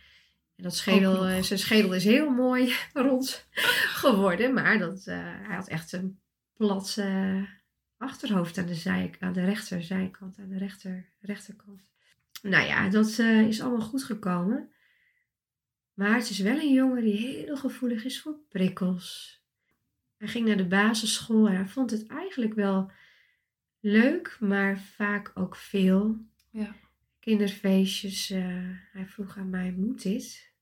dat 0.55 0.75
schedel, 0.75 1.25
eh, 1.25 1.41
zijn 1.41 1.59
schedel 1.59 1.93
is 1.93 2.03
heel 2.03 2.29
mooi 2.29 2.75
rond 2.93 3.47
geworden. 3.87 4.53
Maar 4.53 4.77
dat, 4.77 5.07
eh, 5.07 5.17
hij 5.17 5.55
had 5.55 5.67
echt 5.67 5.91
een 5.91 6.19
plat 6.53 7.01
achterhoofd 7.97 8.57
aan 8.57 8.65
de, 8.65 8.75
zij, 8.75 9.11
aan 9.19 9.33
de 9.33 9.45
rechterzijkant, 9.45 10.37
aan 10.39 10.49
de 10.49 10.57
rechter, 10.57 11.05
rechterkant. 11.19 11.81
Nou 12.41 12.65
ja, 12.65 12.89
dat 12.89 13.19
is 13.19 13.61
allemaal 13.61 13.87
goed 13.87 14.03
gekomen. 14.03 14.71
Maar 15.93 16.15
het 16.15 16.29
is 16.29 16.39
wel 16.39 16.57
een 16.57 16.73
jongen 16.73 17.03
die 17.03 17.17
heel 17.17 17.57
gevoelig 17.57 18.05
is 18.05 18.21
voor 18.21 18.35
prikkels. 18.49 19.38
Hij 20.19 20.27
ging 20.27 20.47
naar 20.47 20.57
de 20.57 20.67
basisschool 20.67 21.47
en 21.47 21.55
hij 21.55 21.67
vond 21.67 21.91
het 21.91 22.07
eigenlijk 22.07 22.53
wel 22.53 22.91
leuk, 23.79 24.37
maar 24.39 24.79
vaak 24.79 25.31
ook 25.33 25.55
veel. 25.55 26.25
Ja. 26.51 26.75
Kinderfeestjes. 27.19 28.29
eh, 28.29 28.69
hij 28.91 29.07
vroeg 29.07 29.37
aan 29.37 29.49
mij, 29.49 29.71
moet 29.71 30.01
dit? 30.01 30.53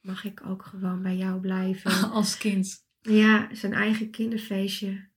Mag 0.00 0.24
ik 0.24 0.46
ook 0.46 0.64
gewoon 0.64 1.02
bij 1.02 1.16
jou 1.16 1.40
blijven? 1.40 1.90
Als 2.10 2.36
kind. 2.38 2.86
Ja, 3.00 3.54
zijn 3.54 3.72
eigen 3.72 4.10
kinderfeestje. 4.10 5.08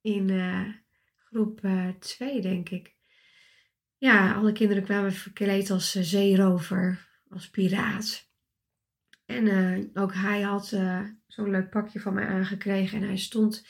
In 0.00 0.30
eh, 0.30 0.68
groep 1.16 1.60
2, 1.98 2.40
denk 2.40 2.68
ik. 2.68 2.94
Ja, 3.96 4.34
alle 4.34 4.52
kinderen 4.52 4.82
kwamen 4.82 5.12
verkleed 5.12 5.70
als 5.70 5.94
eh, 5.94 6.02
zeerover, 6.02 7.08
als 7.28 7.50
piraat. 7.50 8.32
En 9.24 9.48
eh, 9.48 10.02
ook 10.02 10.14
hij 10.14 10.40
had 10.40 10.72
eh, 10.72 11.08
zo'n 11.26 11.50
leuk 11.50 11.70
pakje 11.70 12.00
van 12.00 12.14
mij 12.14 12.26
aangekregen. 12.26 13.00
En 13.00 13.06
hij 13.06 13.16
stond 13.16 13.66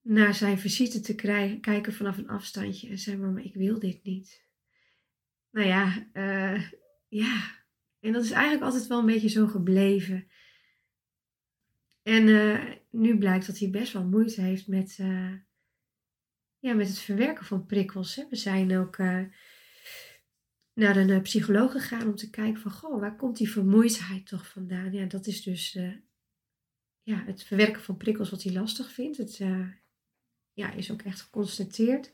naar 0.00 0.34
zijn 0.34 0.58
visite 0.58 1.00
te 1.00 1.14
kijken 1.60 1.92
vanaf 1.92 2.18
een 2.18 2.28
afstandje. 2.28 2.88
En 2.88 2.98
zei, 2.98 3.16
mama, 3.16 3.40
ik 3.40 3.54
wil 3.54 3.78
dit 3.78 4.02
niet. 4.02 4.46
Nou 5.50 5.66
ja, 5.66 6.08
eh, 6.12 6.70
ja. 7.08 7.60
En 8.00 8.12
dat 8.12 8.24
is 8.24 8.30
eigenlijk 8.30 8.64
altijd 8.64 8.86
wel 8.86 8.98
een 8.98 9.06
beetje 9.06 9.28
zo 9.28 9.46
gebleven. 9.46 10.26
En 12.02 12.24
nu 12.90 13.18
blijkt 13.18 13.46
dat 13.46 13.58
hij 13.58 13.70
best 13.70 13.92
wel 13.92 14.04
moeite 14.04 14.40
heeft 14.40 14.66
met, 14.66 14.96
ja, 16.58 16.74
met 16.74 16.88
het 16.88 16.98
verwerken 16.98 17.44
van 17.44 17.66
prikkels. 17.66 18.14
Hè. 18.14 18.28
We 18.28 18.36
zijn 18.36 18.76
ook 18.76 18.96
naar 20.74 20.96
een 20.96 21.10
eh, 21.10 21.22
psycholoog 21.22 21.72
gegaan 21.72 22.06
om 22.06 22.14
te 22.14 22.30
kijken 22.30 22.60
van, 22.60 22.70
goh, 22.70 23.00
waar 23.00 23.16
komt 23.16 23.36
die 23.36 23.50
vermoeidheid 23.50 24.26
toch 24.26 24.48
vandaan? 24.48 24.92
Ja, 24.92 25.04
dat 25.04 25.26
is 25.26 25.42
dus 25.42 25.74
eh, 25.74 25.92
ja, 27.02 27.22
het 27.24 27.42
verwerken 27.42 27.82
van 27.82 27.96
prikkels 27.96 28.30
wat 28.30 28.42
hij 28.42 28.52
lastig 28.52 28.92
vindt. 28.92 29.16
Het 29.16 29.40
eh, 29.40 29.68
ja, 30.52 30.72
is 30.72 30.90
ook 30.90 31.02
echt 31.02 31.20
geconstateerd. 31.20 32.10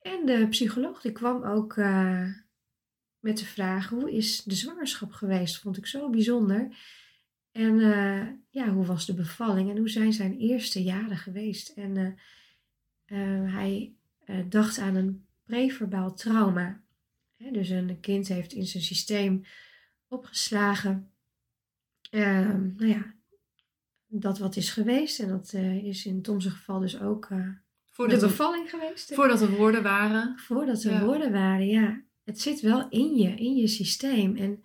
En 0.00 0.26
de 0.26 0.46
psycholoog 0.48 1.00
die 1.00 1.12
kwam 1.12 1.44
ook 1.44 1.76
met 3.18 3.38
de 3.38 3.44
vraag, 3.44 3.88
hoe 3.88 4.12
is 4.12 4.42
de 4.42 4.54
zwangerschap 4.54 5.12
geweest? 5.12 5.58
Vond 5.58 5.76
ik 5.76 5.86
zo 5.86 6.10
bijzonder. 6.10 6.76
En 7.52 7.78
ja, 8.50 8.68
hoe 8.68 8.86
was 8.86 9.06
de 9.06 9.14
bevalling 9.14 9.70
en 9.70 9.76
hoe 9.76 9.88
zijn 9.88 10.12
zijn 10.12 10.38
eerste 10.38 10.82
jaren 10.82 11.16
geweest? 11.16 11.68
En 11.68 12.16
hij 13.50 13.94
dacht 14.48 14.78
aan 14.78 14.94
een 14.94 15.26
preverbaal 15.44 16.14
trauma. 16.14 16.81
Dus 17.50 17.68
een 17.68 18.00
kind 18.00 18.28
heeft 18.28 18.52
in 18.52 18.66
zijn 18.66 18.82
systeem 18.82 19.44
opgeslagen. 20.08 21.10
ehm, 22.10 22.74
nou 22.76 22.86
ja, 22.88 23.14
dat 24.06 24.38
wat 24.38 24.56
is 24.56 24.70
geweest. 24.70 25.20
En 25.20 25.28
dat 25.28 25.52
eh, 25.52 25.84
is 25.84 26.06
in 26.06 26.22
Tom's 26.22 26.46
geval 26.46 26.80
dus 26.80 27.00
ook 27.00 27.28
de 27.28 27.54
Voordat 27.90 28.22
er, 28.22 28.28
bevalling 28.28 28.70
geweest. 28.70 29.14
voordat 29.14 29.40
er 29.40 29.50
woorden 29.56 29.82
waren. 29.82 30.38
Voordat 30.38 30.82
er 30.82 30.92
Ja. 30.92 31.04
woorden 31.04 31.32
waren, 31.32 31.66
ja. 31.66 32.02
Het 32.24 32.40
zit 32.40 32.60
wel 32.60 32.88
in 32.88 33.16
je, 33.16 33.34
in 33.34 33.56
je 33.56 33.66
systeem. 33.68 34.36
En 34.36 34.64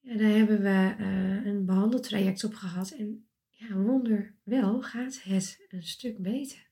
ja, 0.00 0.16
daar 0.16 0.30
hebben 0.30 0.60
we 0.62 0.94
eh, 0.98 1.44
een 1.46 1.64
behandeltraject 1.66 2.44
op 2.44 2.54
gehad. 2.54 2.90
En 2.90 3.26
ja, 3.50 3.74
wonder 3.74 4.34
wel 4.42 4.82
gaat 4.82 5.22
het 5.22 5.58
een 5.68 5.82
stuk 5.82 6.18
beter. 6.18 6.66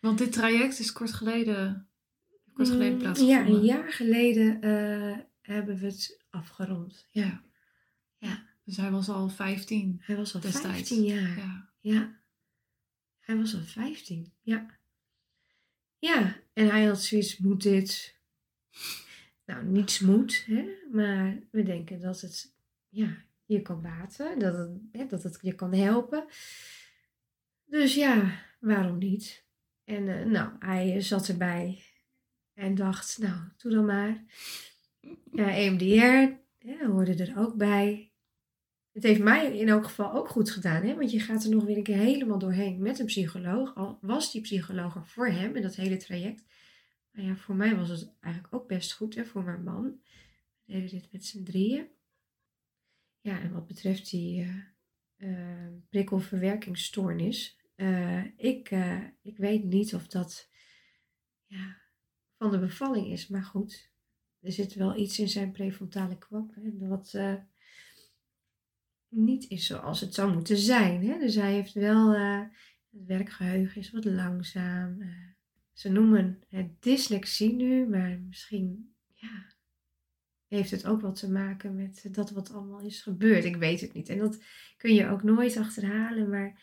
Want 0.00 0.18
dit 0.18 0.32
traject 0.32 0.78
is 0.78 0.92
kort 0.92 1.12
geleden, 1.12 1.88
kort 2.56 2.68
geleden 2.68 2.98
plaatsgevonden. 2.98 3.46
Ja, 3.46 3.56
een 3.56 3.64
jaar 3.64 3.92
geleden 3.92 4.60
eh, 4.60 5.18
hebben 5.40 5.78
we 5.78 5.86
het 5.86 6.24
afgerond. 6.30 7.06
Ja. 7.10 7.42
Ja. 8.18 8.46
Dus 8.64 8.76
hij 8.76 8.90
was 8.90 9.08
al 9.08 9.28
15 9.28 10.00
Hij 10.02 10.16
was 10.16 10.34
al 10.34 10.40
destijds. 10.40 10.88
15 10.88 11.02
jaar. 11.02 11.36
Ja. 11.36 11.70
Ja. 11.80 12.20
Hij 13.20 13.36
was 13.36 13.54
al 13.54 13.60
15, 13.60 14.32
ja. 14.42 14.66
Ja, 15.98 16.36
en 16.52 16.70
hij 16.70 16.84
had 16.84 17.02
zoiets, 17.02 17.38
moet 17.38 17.62
dit? 17.62 18.16
Nou, 19.44 19.64
niets 19.64 20.00
moet, 20.00 20.44
hè. 20.46 20.68
Maar 20.92 21.38
we 21.50 21.62
denken 21.62 22.00
dat 22.00 22.20
het, 22.20 22.54
ja, 22.88 23.16
je 23.44 23.62
kan 23.62 23.82
baten, 23.82 24.38
dat 24.38 24.58
het, 24.58 24.70
hè, 24.92 25.06
dat 25.06 25.22
het 25.22 25.38
je 25.40 25.54
kan 25.54 25.74
helpen. 25.74 26.24
Dus 27.64 27.94
ja, 27.94 28.42
waarom 28.58 28.98
niet? 28.98 29.44
En 29.84 30.08
eh, 30.08 30.26
nou, 30.26 30.52
hij 30.58 31.00
zat 31.00 31.28
erbij 31.28 31.82
en 32.56 32.74
dacht, 32.74 33.18
nou, 33.18 33.40
doe 33.56 33.72
dan 33.72 33.84
maar. 33.84 34.24
Ja, 35.32 35.54
EMDR 35.54 36.36
hè, 36.58 36.86
hoorde 36.86 37.14
er 37.24 37.38
ook 37.38 37.56
bij. 37.56 38.12
Het 38.92 39.02
heeft 39.02 39.20
mij 39.20 39.58
in 39.58 39.68
elk 39.68 39.84
geval 39.84 40.12
ook 40.12 40.28
goed 40.28 40.50
gedaan, 40.50 40.82
hè? 40.82 40.94
want 40.94 41.10
je 41.10 41.20
gaat 41.20 41.44
er 41.44 41.50
nog 41.50 41.64
weer 41.64 41.76
een 41.76 41.82
keer 41.82 41.96
helemaal 41.96 42.38
doorheen 42.38 42.82
met 42.82 42.98
een 42.98 43.06
psycholoog. 43.06 43.74
Al 43.74 43.98
was 44.00 44.32
die 44.32 44.40
psycholoog 44.40 44.94
er 44.94 45.06
voor 45.06 45.28
hem 45.28 45.56
in 45.56 45.62
dat 45.62 45.74
hele 45.74 45.96
traject. 45.96 46.44
Maar 47.10 47.24
ja, 47.24 47.36
voor 47.36 47.54
mij 47.54 47.76
was 47.76 47.88
het 47.88 48.14
eigenlijk 48.20 48.54
ook 48.54 48.68
best 48.68 48.92
goed, 48.92 49.14
hè, 49.14 49.24
voor 49.24 49.42
mijn 49.42 49.62
man. 49.62 50.00
Deden 50.64 50.88
dit 50.90 51.12
met 51.12 51.24
z'n 51.24 51.42
drieën. 51.42 51.88
Ja, 53.20 53.40
en 53.40 53.52
wat 53.52 53.66
betreft 53.66 54.10
die 54.10 54.46
uh, 55.16 55.68
prikkelverwerkingsstoornis, 55.88 57.60
uh, 57.76 58.24
ik, 58.36 58.70
ik 59.22 59.36
weet 59.36 59.64
niet 59.64 59.94
of 59.94 60.06
dat 60.06 60.50
ja, 61.44 61.85
van 62.38 62.50
de 62.50 62.58
bevalling 62.58 63.06
is, 63.06 63.28
maar 63.28 63.44
goed, 63.44 63.90
er 64.40 64.52
zit 64.52 64.74
wel 64.74 64.96
iets 64.96 65.18
in 65.18 65.28
zijn 65.28 65.52
prefrontale 65.52 66.18
kwap 66.18 66.54
hè, 66.54 66.88
wat 66.88 67.14
niet 69.08 69.48
is 69.48 69.66
zoals 69.66 70.00
het 70.00 70.14
zou 70.14 70.32
moeten 70.32 70.56
zijn. 70.56 71.06
Hè? 71.06 71.18
Dus 71.18 71.34
hij 71.34 71.52
heeft 71.52 71.72
wel, 71.72 72.10
het 72.10 73.06
werkgeheugen 73.06 73.80
is 73.80 73.90
wat 73.90 74.04
langzaam. 74.04 75.02
ze 75.72 75.88
noemen 75.88 76.42
het 76.48 76.82
dyslexie 76.82 77.54
nu, 77.54 77.86
maar 77.86 78.20
misschien 78.20 78.94
ja, 79.14 79.46
heeft 80.46 80.70
het 80.70 80.86
ook 80.86 81.00
wat 81.00 81.18
te 81.18 81.30
maken 81.30 81.74
met 81.74 82.08
dat 82.10 82.30
wat 82.30 82.52
allemaal 82.52 82.80
is 82.80 83.02
gebeurd. 83.02 83.44
Ik 83.44 83.56
weet 83.56 83.80
het 83.80 83.92
niet. 83.92 84.08
En 84.08 84.18
dat 84.18 84.42
kun 84.76 84.94
je 84.94 85.08
ook 85.08 85.22
nooit 85.22 85.56
achterhalen, 85.56 86.28
maar 86.28 86.62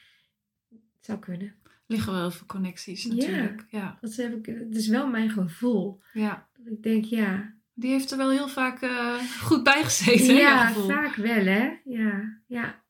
het 0.70 1.06
zou 1.06 1.20
kunnen. 1.20 1.56
Liggen 1.86 2.14
wel 2.14 2.32
veel 2.32 2.48
connecties 2.48 3.06
natuurlijk. 3.06 3.66
Ja, 3.70 3.80
ja. 3.80 3.98
Dat, 4.02 4.16
heb 4.16 4.48
ik, 4.48 4.58
dat 4.60 4.76
is 4.76 4.88
wel 4.88 5.08
mijn 5.08 5.30
gevoel. 5.30 6.02
Ja. 6.14 6.50
Ik 6.66 6.84
denk, 6.84 7.06
ja. 7.06 7.54
Die 7.74 7.92
heeft 7.92 8.12
er 8.12 8.18
wel 8.18 8.32
heel 8.32 8.48
vaak 8.48 8.82
uh, 8.82 9.16
goed 9.48 9.64
bij 9.64 9.84
gezeten. 9.84 10.36
Ja, 10.36 10.74
vaak 10.74 11.16
wel 11.16 11.46
hè. 11.46 11.80
Ja, 11.84 12.42
ja. 12.48 12.84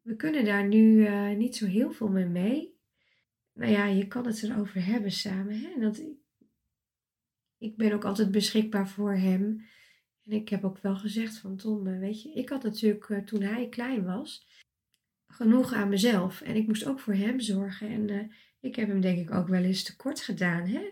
We 0.00 0.16
kunnen 0.16 0.44
daar 0.44 0.68
nu 0.68 1.08
uh, 1.08 1.36
niet 1.36 1.56
zo 1.56 1.66
heel 1.66 1.92
veel 1.92 2.08
mee 2.08 2.26
mee. 2.26 2.78
Nou 3.52 3.72
ja, 3.72 3.84
je 3.84 4.06
kan 4.06 4.26
het 4.26 4.42
erover 4.42 4.84
hebben 4.84 5.12
samen. 5.12 5.60
Hè? 5.60 5.80
Dat, 5.80 6.02
ik 7.58 7.76
ben 7.76 7.92
ook 7.92 8.04
altijd 8.04 8.30
beschikbaar 8.30 8.88
voor 8.88 9.12
hem. 9.14 9.64
En 10.24 10.32
ik 10.32 10.48
heb 10.48 10.64
ook 10.64 10.78
wel 10.78 10.96
gezegd 10.96 11.38
van 11.38 11.56
Tom, 11.56 11.86
eh, 11.86 11.98
weet 11.98 12.22
je, 12.22 12.32
ik 12.32 12.48
had 12.48 12.62
natuurlijk 12.62 13.08
uh, 13.08 13.18
toen 13.18 13.42
hij 13.42 13.68
klein 13.68 14.04
was 14.04 14.46
genoeg 15.30 15.72
aan 15.72 15.88
mezelf. 15.88 16.40
En 16.40 16.56
ik 16.56 16.66
moest 16.66 16.86
ook 16.86 17.00
voor 17.00 17.14
hem 17.14 17.40
zorgen. 17.40 17.88
En 17.88 18.08
uh, 18.08 18.32
ik 18.60 18.76
heb 18.76 18.88
hem 18.88 19.00
denk 19.00 19.18
ik 19.18 19.34
ook 19.34 19.48
wel 19.48 19.62
eens 19.62 19.82
tekort 19.82 20.20
gedaan. 20.20 20.66
Hè? 20.66 20.90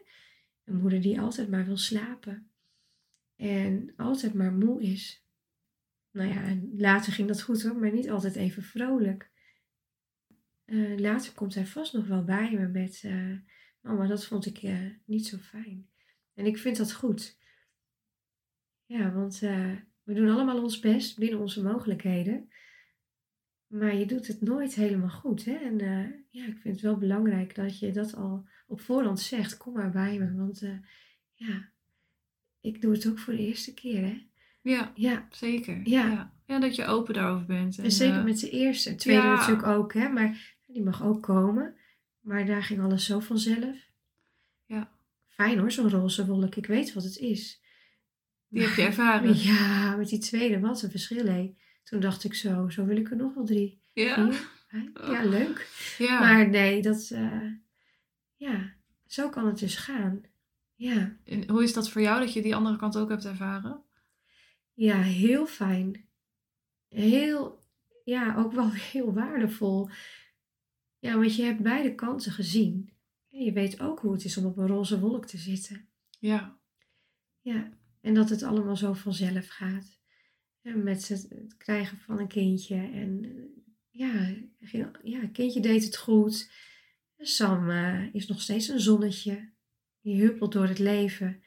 Een 0.64 0.80
moeder 0.80 1.00
die 1.00 1.20
altijd 1.20 1.48
maar 1.48 1.64
wil 1.64 1.76
slapen. 1.76 2.50
En 3.36 3.92
altijd 3.96 4.34
maar 4.34 4.52
moe 4.52 4.82
is. 4.82 5.26
Nou 6.10 6.28
ja, 6.28 6.56
later 6.76 7.12
ging 7.12 7.28
dat 7.28 7.42
goed 7.42 7.62
hoor, 7.62 7.76
maar 7.76 7.92
niet 7.92 8.10
altijd 8.10 8.36
even 8.36 8.62
vrolijk. 8.62 9.30
later 10.96 11.32
komt 11.32 11.54
hij 11.54 11.66
vast 11.66 11.92
nog 11.92 12.06
wel 12.06 12.24
bij 12.24 12.50
me 12.52 12.68
met, 12.68 13.04
mama, 13.80 14.06
dat 14.06 14.26
vond 14.26 14.46
ik 14.46 14.62
niet 15.04 15.26
zo 15.26 15.36
fijn. 15.36 15.88
En 16.34 16.46
ik 16.46 16.58
vind 16.58 16.76
dat 16.76 16.92
goed. 16.92 17.38
Ja, 18.86 19.12
want 19.12 19.38
we 20.02 20.14
doen 20.14 20.30
allemaal 20.30 20.62
ons 20.62 20.80
best 20.80 21.18
binnen 21.18 21.40
onze 21.40 21.62
mogelijkheden. 21.62 22.48
Maar 23.68 23.96
je 23.96 24.06
doet 24.06 24.26
het 24.26 24.40
nooit 24.40 24.74
helemaal 24.74 25.08
goed. 25.08 25.44
Hè? 25.44 25.54
En 25.54 25.82
uh, 25.82 26.06
ja, 26.30 26.46
ik 26.46 26.58
vind 26.58 26.74
het 26.74 26.80
wel 26.80 26.96
belangrijk 26.96 27.54
dat 27.54 27.78
je 27.78 27.92
dat 27.92 28.14
al 28.14 28.48
op 28.66 28.80
voorhand 28.80 29.20
zegt. 29.20 29.56
Kom 29.56 29.72
maar 29.72 29.90
bij 29.90 30.18
me. 30.18 30.34
Want 30.34 30.62
uh, 30.62 30.78
ja, 31.34 31.68
ik 32.60 32.80
doe 32.80 32.92
het 32.92 33.08
ook 33.08 33.18
voor 33.18 33.36
de 33.36 33.46
eerste 33.46 33.74
keer. 33.74 34.00
Hè? 34.00 34.26
Ja, 34.62 34.92
ja. 34.94 35.28
zeker. 35.30 35.80
Ja. 35.84 36.06
ja. 36.06 36.32
ja 36.44 36.58
dat 36.58 36.74
je 36.76 36.84
open 36.84 37.14
daarover 37.14 37.46
bent. 37.46 37.78
En, 37.78 37.84
en 37.84 37.92
zeker 37.92 38.24
met 38.24 38.40
de 38.40 38.50
eerste. 38.50 38.94
Tweede 38.94 39.22
ja. 39.22 39.34
natuurlijk 39.34 39.66
ook. 39.66 39.92
Hè? 39.92 40.08
Maar 40.08 40.56
die 40.66 40.82
mag 40.82 41.02
ook 41.02 41.22
komen. 41.22 41.74
Maar 42.20 42.46
daar 42.46 42.62
ging 42.62 42.80
alles 42.80 43.04
zo 43.04 43.20
vanzelf. 43.20 43.76
Ja. 44.66 44.90
Fijn 45.26 45.58
hoor, 45.58 45.72
zo'n 45.72 45.90
roze 45.90 46.26
wolk. 46.26 46.54
Ik 46.54 46.66
weet 46.66 46.92
wat 46.92 47.04
het 47.04 47.16
is. 47.18 47.62
Die 48.48 48.62
heb 48.62 48.74
je 48.74 48.82
ervaren. 48.82 49.36
Ja, 49.52 49.96
met 49.96 50.08
die 50.08 50.18
tweede, 50.18 50.60
wat 50.60 50.82
een 50.82 50.90
verschil 50.90 51.26
hé. 51.26 51.54
Toen 51.88 52.00
dacht 52.00 52.24
ik 52.24 52.34
zo, 52.34 52.68
zo 52.68 52.84
wil 52.84 52.96
ik 52.96 53.10
er 53.10 53.16
nog 53.16 53.34
wel 53.34 53.44
drie. 53.44 53.80
Ja. 53.92 54.32
Vier, 54.32 54.90
ja, 55.10 55.24
leuk. 55.24 55.68
Ja. 55.98 56.20
Maar 56.20 56.48
nee, 56.48 56.82
dat, 56.82 57.10
uh, 57.12 57.52
ja, 58.36 58.74
zo 59.06 59.28
kan 59.28 59.46
het 59.46 59.58
dus 59.58 59.76
gaan. 59.76 60.22
Ja. 60.74 61.16
En 61.24 61.48
hoe 61.50 61.62
is 61.62 61.72
dat 61.72 61.90
voor 61.90 62.00
jou 62.00 62.20
dat 62.20 62.32
je 62.32 62.42
die 62.42 62.54
andere 62.54 62.76
kant 62.76 62.96
ook 62.96 63.08
hebt 63.08 63.24
ervaren? 63.24 63.82
Ja, 64.74 65.00
heel 65.00 65.46
fijn. 65.46 66.08
Heel, 66.88 67.62
ja, 68.04 68.36
ook 68.36 68.52
wel 68.52 68.70
heel 68.92 69.12
waardevol. 69.12 69.88
Ja, 70.98 71.16
want 71.16 71.36
je 71.36 71.42
hebt 71.42 71.62
beide 71.62 71.94
kanten 71.94 72.32
gezien. 72.32 72.92
Je 73.28 73.52
weet 73.52 73.80
ook 73.80 74.00
hoe 74.00 74.12
het 74.12 74.24
is 74.24 74.36
om 74.36 74.44
op 74.44 74.56
een 74.56 74.66
roze 74.66 75.00
wolk 75.00 75.26
te 75.26 75.38
zitten. 75.38 75.88
Ja. 76.18 76.58
Ja, 77.40 77.68
en 78.00 78.14
dat 78.14 78.28
het 78.28 78.42
allemaal 78.42 78.76
zo 78.76 78.92
vanzelf 78.92 79.48
gaat. 79.48 79.97
En 80.62 80.82
met 80.82 81.08
het, 81.08 81.54
krijgen 81.58 81.98
van 81.98 82.18
een 82.18 82.28
kindje. 82.28 82.76
En 82.76 83.24
ja, 83.90 84.34
ja, 85.02 85.20
het 85.20 85.32
kindje 85.32 85.60
deed 85.60 85.84
het 85.84 85.96
goed. 85.96 86.50
Sam 87.18 87.70
uh, 87.70 88.14
is 88.14 88.26
nog 88.26 88.40
steeds 88.40 88.68
een 88.68 88.80
zonnetje. 88.80 89.50
Die 90.00 90.20
huppelt 90.20 90.52
door 90.52 90.66
het 90.66 90.78
leven. 90.78 91.42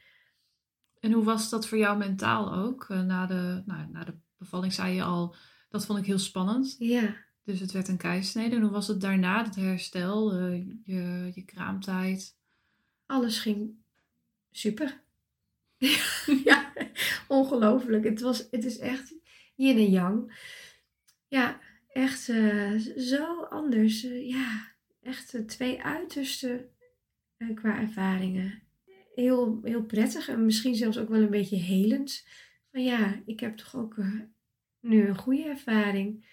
En 1.00 1.12
hoe 1.12 1.24
was 1.24 1.50
dat 1.50 1.68
voor 1.68 1.78
jou 1.78 1.98
mentaal 1.98 2.54
ook? 2.54 2.88
Uh, 2.88 3.02
na, 3.02 3.26
de, 3.26 3.62
nou, 3.66 3.90
na 3.90 4.04
de 4.04 4.14
bevalling 4.38 4.72
zei 4.72 4.94
je 4.94 5.02
al, 5.02 5.34
dat 5.68 5.86
vond 5.86 5.98
ik 5.98 6.06
heel 6.06 6.18
spannend. 6.18 6.76
Ja. 6.78 7.16
Dus 7.44 7.60
het 7.60 7.72
werd 7.72 7.88
een 7.88 7.96
keisnede. 7.96 8.56
En 8.56 8.62
hoe 8.62 8.70
was 8.70 8.88
het 8.88 9.00
daarna, 9.00 9.44
het 9.44 9.54
herstel, 9.54 10.40
uh, 10.40 10.66
je, 10.84 11.30
je 11.34 11.44
kraamtijd? 11.44 12.36
Alles 13.06 13.38
ging 13.38 13.74
super. 14.50 15.02
ja, 16.44 16.72
ongelooflijk. 17.28 18.04
Het, 18.04 18.20
was, 18.20 18.48
het 18.50 18.64
is 18.64 18.78
echt 18.78 19.14
yin 19.54 19.76
en 19.76 19.90
yang. 19.90 20.46
Ja, 21.28 21.60
echt 21.92 22.28
uh, 22.28 22.78
zo 22.96 23.42
anders. 23.42 24.04
Uh, 24.04 24.28
ja, 24.28 24.74
echt 25.02 25.34
uh, 25.34 25.44
twee 25.44 25.82
uitersten 25.82 26.70
qua 27.54 27.80
ervaringen. 27.80 28.62
Heel, 29.14 29.60
heel 29.62 29.82
prettig 29.82 30.28
en 30.28 30.44
misschien 30.44 30.74
zelfs 30.74 30.98
ook 30.98 31.08
wel 31.08 31.20
een 31.20 31.30
beetje 31.30 31.56
helend. 31.56 32.26
Van 32.70 32.84
ja, 32.84 33.22
ik 33.26 33.40
heb 33.40 33.56
toch 33.56 33.76
ook 33.76 33.96
nu 34.80 35.06
een 35.06 35.18
goede 35.18 35.44
ervaring. 35.44 36.26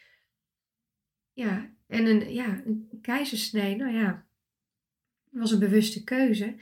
Ja, 1.33 1.73
en 1.87 2.05
een, 2.05 2.33
ja, 2.33 2.61
een 2.65 2.99
keizersnee, 3.01 3.75
nou 3.75 3.93
ja, 3.93 4.27
was 5.29 5.51
een 5.51 5.59
bewuste 5.59 6.03
keuze 6.03 6.55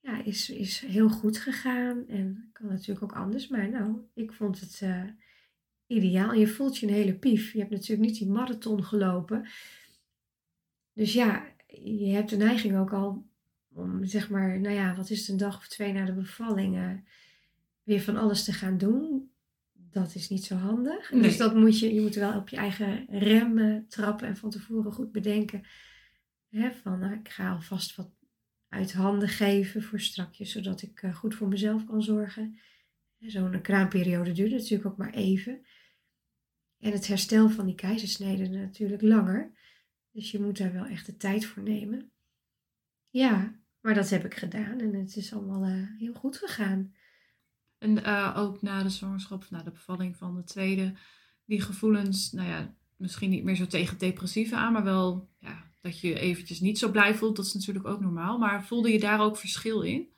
ja, 0.00 0.24
is, 0.24 0.50
is 0.50 0.78
heel 0.78 1.08
goed 1.08 1.38
gegaan. 1.38 2.08
En 2.08 2.50
kan 2.52 2.68
natuurlijk 2.68 3.02
ook 3.02 3.18
anders. 3.18 3.48
Maar 3.48 3.68
nou, 3.68 3.98
ik 4.14 4.32
vond 4.32 4.60
het 4.60 4.80
uh, 4.82 5.04
ideaal. 5.86 6.32
En 6.32 6.38
je 6.38 6.48
voelt 6.48 6.78
je 6.78 6.86
een 6.86 6.92
hele 6.92 7.18
pief. 7.18 7.52
Je 7.52 7.58
hebt 7.58 7.70
natuurlijk 7.70 8.08
niet 8.08 8.18
die 8.18 8.28
marathon 8.28 8.84
gelopen. 8.84 9.48
Dus 10.92 11.12
ja, 11.12 11.46
je 11.66 12.12
hebt 12.12 12.30
de 12.30 12.36
neiging 12.36 12.78
ook 12.78 12.92
al 12.92 13.28
om 13.72 14.04
zeg 14.04 14.30
maar, 14.30 14.60
nou 14.60 14.74
ja, 14.74 14.94
wat 14.94 15.10
is 15.10 15.18
het, 15.18 15.28
een 15.28 15.36
dag 15.36 15.56
of 15.56 15.68
twee 15.68 15.92
na 15.92 16.04
de 16.04 16.12
bevalling 16.12 16.76
uh, 16.76 16.92
weer 17.82 18.00
van 18.00 18.16
alles 18.16 18.44
te 18.44 18.52
gaan 18.52 18.78
doen. 18.78 19.30
Dat 19.72 20.14
is 20.14 20.28
niet 20.28 20.44
zo 20.44 20.54
handig. 20.54 21.12
Nee. 21.12 21.22
Dus 21.22 21.36
dat 21.36 21.54
moet 21.54 21.78
je, 21.78 21.94
je 21.94 22.00
moet 22.00 22.14
wel 22.14 22.36
op 22.36 22.48
je 22.48 22.56
eigen 22.56 23.06
rem 23.08 23.84
trappen 23.88 24.28
en 24.28 24.36
van 24.36 24.50
tevoren 24.50 24.92
goed 24.92 25.12
bedenken. 25.12 25.62
Hè, 26.48 26.72
van 26.72 26.98
nou, 26.98 27.12
ik 27.12 27.28
ga 27.28 27.52
alvast 27.52 27.96
wat 27.96 28.10
uit 28.70 28.92
handen 28.92 29.28
geven 29.28 29.82
voor 29.82 30.00
strakjes, 30.00 30.52
zodat 30.52 30.82
ik 30.82 31.02
uh, 31.02 31.14
goed 31.14 31.34
voor 31.34 31.48
mezelf 31.48 31.84
kan 31.84 32.02
zorgen. 32.02 32.58
Zo'n 33.18 33.60
kraamperiode 33.60 34.32
duurt 34.32 34.50
natuurlijk 34.50 34.86
ook 34.86 34.96
maar 34.96 35.14
even. 35.14 35.66
En 36.78 36.92
het 36.92 37.06
herstel 37.06 37.48
van 37.48 37.66
die 37.66 37.74
keizersnede 37.74 38.48
natuurlijk 38.48 39.02
langer. 39.02 39.52
Dus 40.12 40.30
je 40.30 40.40
moet 40.40 40.58
daar 40.58 40.72
wel 40.72 40.86
echt 40.86 41.06
de 41.06 41.16
tijd 41.16 41.46
voor 41.46 41.62
nemen. 41.62 42.10
Ja, 43.10 43.54
maar 43.80 43.94
dat 43.94 44.10
heb 44.10 44.24
ik 44.24 44.34
gedaan 44.34 44.80
en 44.80 44.94
het 44.94 45.16
is 45.16 45.32
allemaal 45.32 45.68
uh, 45.68 45.98
heel 45.98 46.14
goed 46.14 46.36
gegaan. 46.36 46.94
En 47.78 47.98
uh, 47.98 48.34
ook 48.36 48.62
na 48.62 48.82
de 48.82 48.90
zwangerschap, 48.90 49.50
na 49.50 49.62
de 49.62 49.70
bevalling 49.70 50.16
van 50.16 50.34
de 50.34 50.44
tweede, 50.44 50.94
die 51.44 51.60
gevoelens, 51.60 52.32
nou 52.32 52.48
ja, 52.48 52.74
misschien 52.96 53.30
niet 53.30 53.44
meer 53.44 53.56
zo 53.56 53.66
tegen 53.66 53.98
depressieve 53.98 54.56
aan, 54.56 54.72
maar 54.72 54.84
wel 54.84 55.28
ja, 55.38 55.69
dat 55.80 56.00
je 56.00 56.18
eventjes 56.18 56.60
niet 56.60 56.78
zo 56.78 56.90
blij 56.90 57.14
voelt, 57.14 57.36
dat 57.36 57.46
is 57.46 57.54
natuurlijk 57.54 57.86
ook 57.86 58.00
normaal. 58.00 58.38
Maar 58.38 58.64
voelde 58.64 58.92
je 58.92 59.00
daar 59.00 59.20
ook 59.20 59.36
verschil 59.36 59.82
in? 59.82 60.08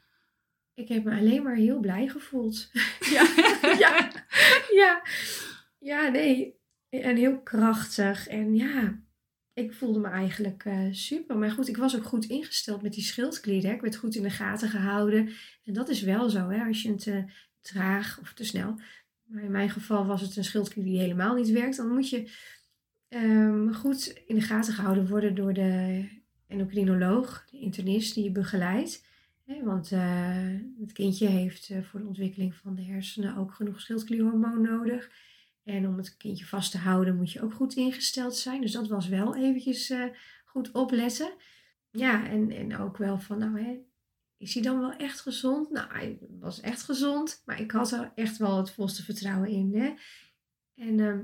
Ik 0.75 0.89
heb 0.89 1.05
me 1.05 1.17
alleen 1.19 1.43
maar 1.43 1.57
heel 1.57 1.81
blij 1.81 2.09
gevoeld. 2.09 2.71
ja, 3.17 3.27
ja, 3.79 4.11
ja. 4.71 5.03
Ja, 5.79 6.09
nee. 6.09 6.61
En 6.89 7.17
heel 7.17 7.41
krachtig. 7.41 8.29
En 8.29 8.55
ja, 8.55 9.03
ik 9.53 9.73
voelde 9.73 9.99
me 9.99 10.09
eigenlijk 10.09 10.65
eh, 10.65 10.87
super. 10.91 11.37
Maar 11.37 11.51
goed, 11.51 11.69
ik 11.69 11.77
was 11.77 11.97
ook 11.97 12.05
goed 12.05 12.25
ingesteld 12.25 12.83
met 12.83 12.93
die 12.93 13.03
schildklier. 13.03 13.65
Ik 13.65 13.81
werd 13.81 13.97
goed 13.97 14.15
in 14.15 14.23
de 14.23 14.31
gaten 14.31 14.69
gehouden. 14.69 15.31
En 15.65 15.73
dat 15.73 15.89
is 15.89 16.03
wel 16.03 16.31
zo, 16.31 16.49
hè. 16.49 16.65
Als 16.65 16.83
je 16.83 16.89
een 16.89 16.97
te 16.97 17.25
traag 17.61 18.19
of 18.21 18.33
te 18.33 18.45
snel... 18.45 18.77
Maar 19.33 19.43
in 19.43 19.51
mijn 19.51 19.71
geval 19.71 20.07
was 20.07 20.21
het 20.21 20.37
een 20.37 20.45
schildklier 20.45 20.85
die 20.85 20.99
helemaal 20.99 21.35
niet 21.35 21.51
werkt. 21.51 21.77
Dan 21.77 21.89
moet 21.89 22.09
je 22.09 22.31
ehm, 23.13 23.73
goed 23.73 24.23
in 24.27 24.35
de 24.35 24.41
gaten 24.41 24.73
gehouden 24.75 25.09
worden 25.09 25.35
door 25.35 25.53
de 25.53 26.05
endocrinoloog, 26.47 27.45
de 27.51 27.59
internist 27.59 28.15
die 28.15 28.25
je 28.25 28.31
begeleidt. 28.31 29.05
want 29.63 29.91
uh, 29.91 30.59
het 30.81 30.93
kindje 30.93 31.27
heeft 31.27 31.69
uh, 31.71 31.83
voor 31.83 32.01
de 32.01 32.07
ontwikkeling 32.07 32.55
van 32.55 32.75
de 32.75 32.83
hersenen 32.83 33.37
ook 33.37 33.55
genoeg 33.55 33.81
schildklierhormoon 33.81 34.61
nodig. 34.61 35.11
En 35.65 35.87
om 35.89 35.97
het 35.97 36.17
kindje 36.17 36.47
vast 36.47 36.71
te 36.71 36.79
houden 36.79 37.17
moet 37.17 37.33
je 37.33 37.43
ook 37.43 37.55
goed 37.55 37.75
ingesteld 37.75 38.37
zijn. 38.37 38.61
Dus 38.61 38.73
dat 38.73 38.89
was 38.89 39.09
wel 39.09 39.37
eventjes 39.37 39.91
uh, 39.91 40.05
goed 40.45 40.71
opletten. 40.73 41.33
Ja, 41.91 42.29
en, 42.29 42.51
en 42.51 42.77
ook 42.77 42.97
wel 42.97 43.19
van, 43.19 43.39
nou 43.39 43.61
hè, 43.61 43.79
is 44.37 44.55
hij 44.55 44.63
dan 44.63 44.81
wel 44.81 44.93
echt 44.93 45.21
gezond? 45.21 45.71
Nou, 45.71 45.93
hij 45.93 46.19
was 46.41 46.61
echt 46.61 46.83
gezond, 46.83 47.43
maar 47.45 47.61
ik 47.61 47.71
had 47.71 47.93
er 47.93 48.13
echt 48.15 48.37
wel 48.37 48.57
het 48.57 48.71
volste 48.71 49.05
vertrouwen 49.05 49.49
in. 49.49 49.75
Hè? 49.75 49.95
En 50.75 50.99
uh, 50.99 51.19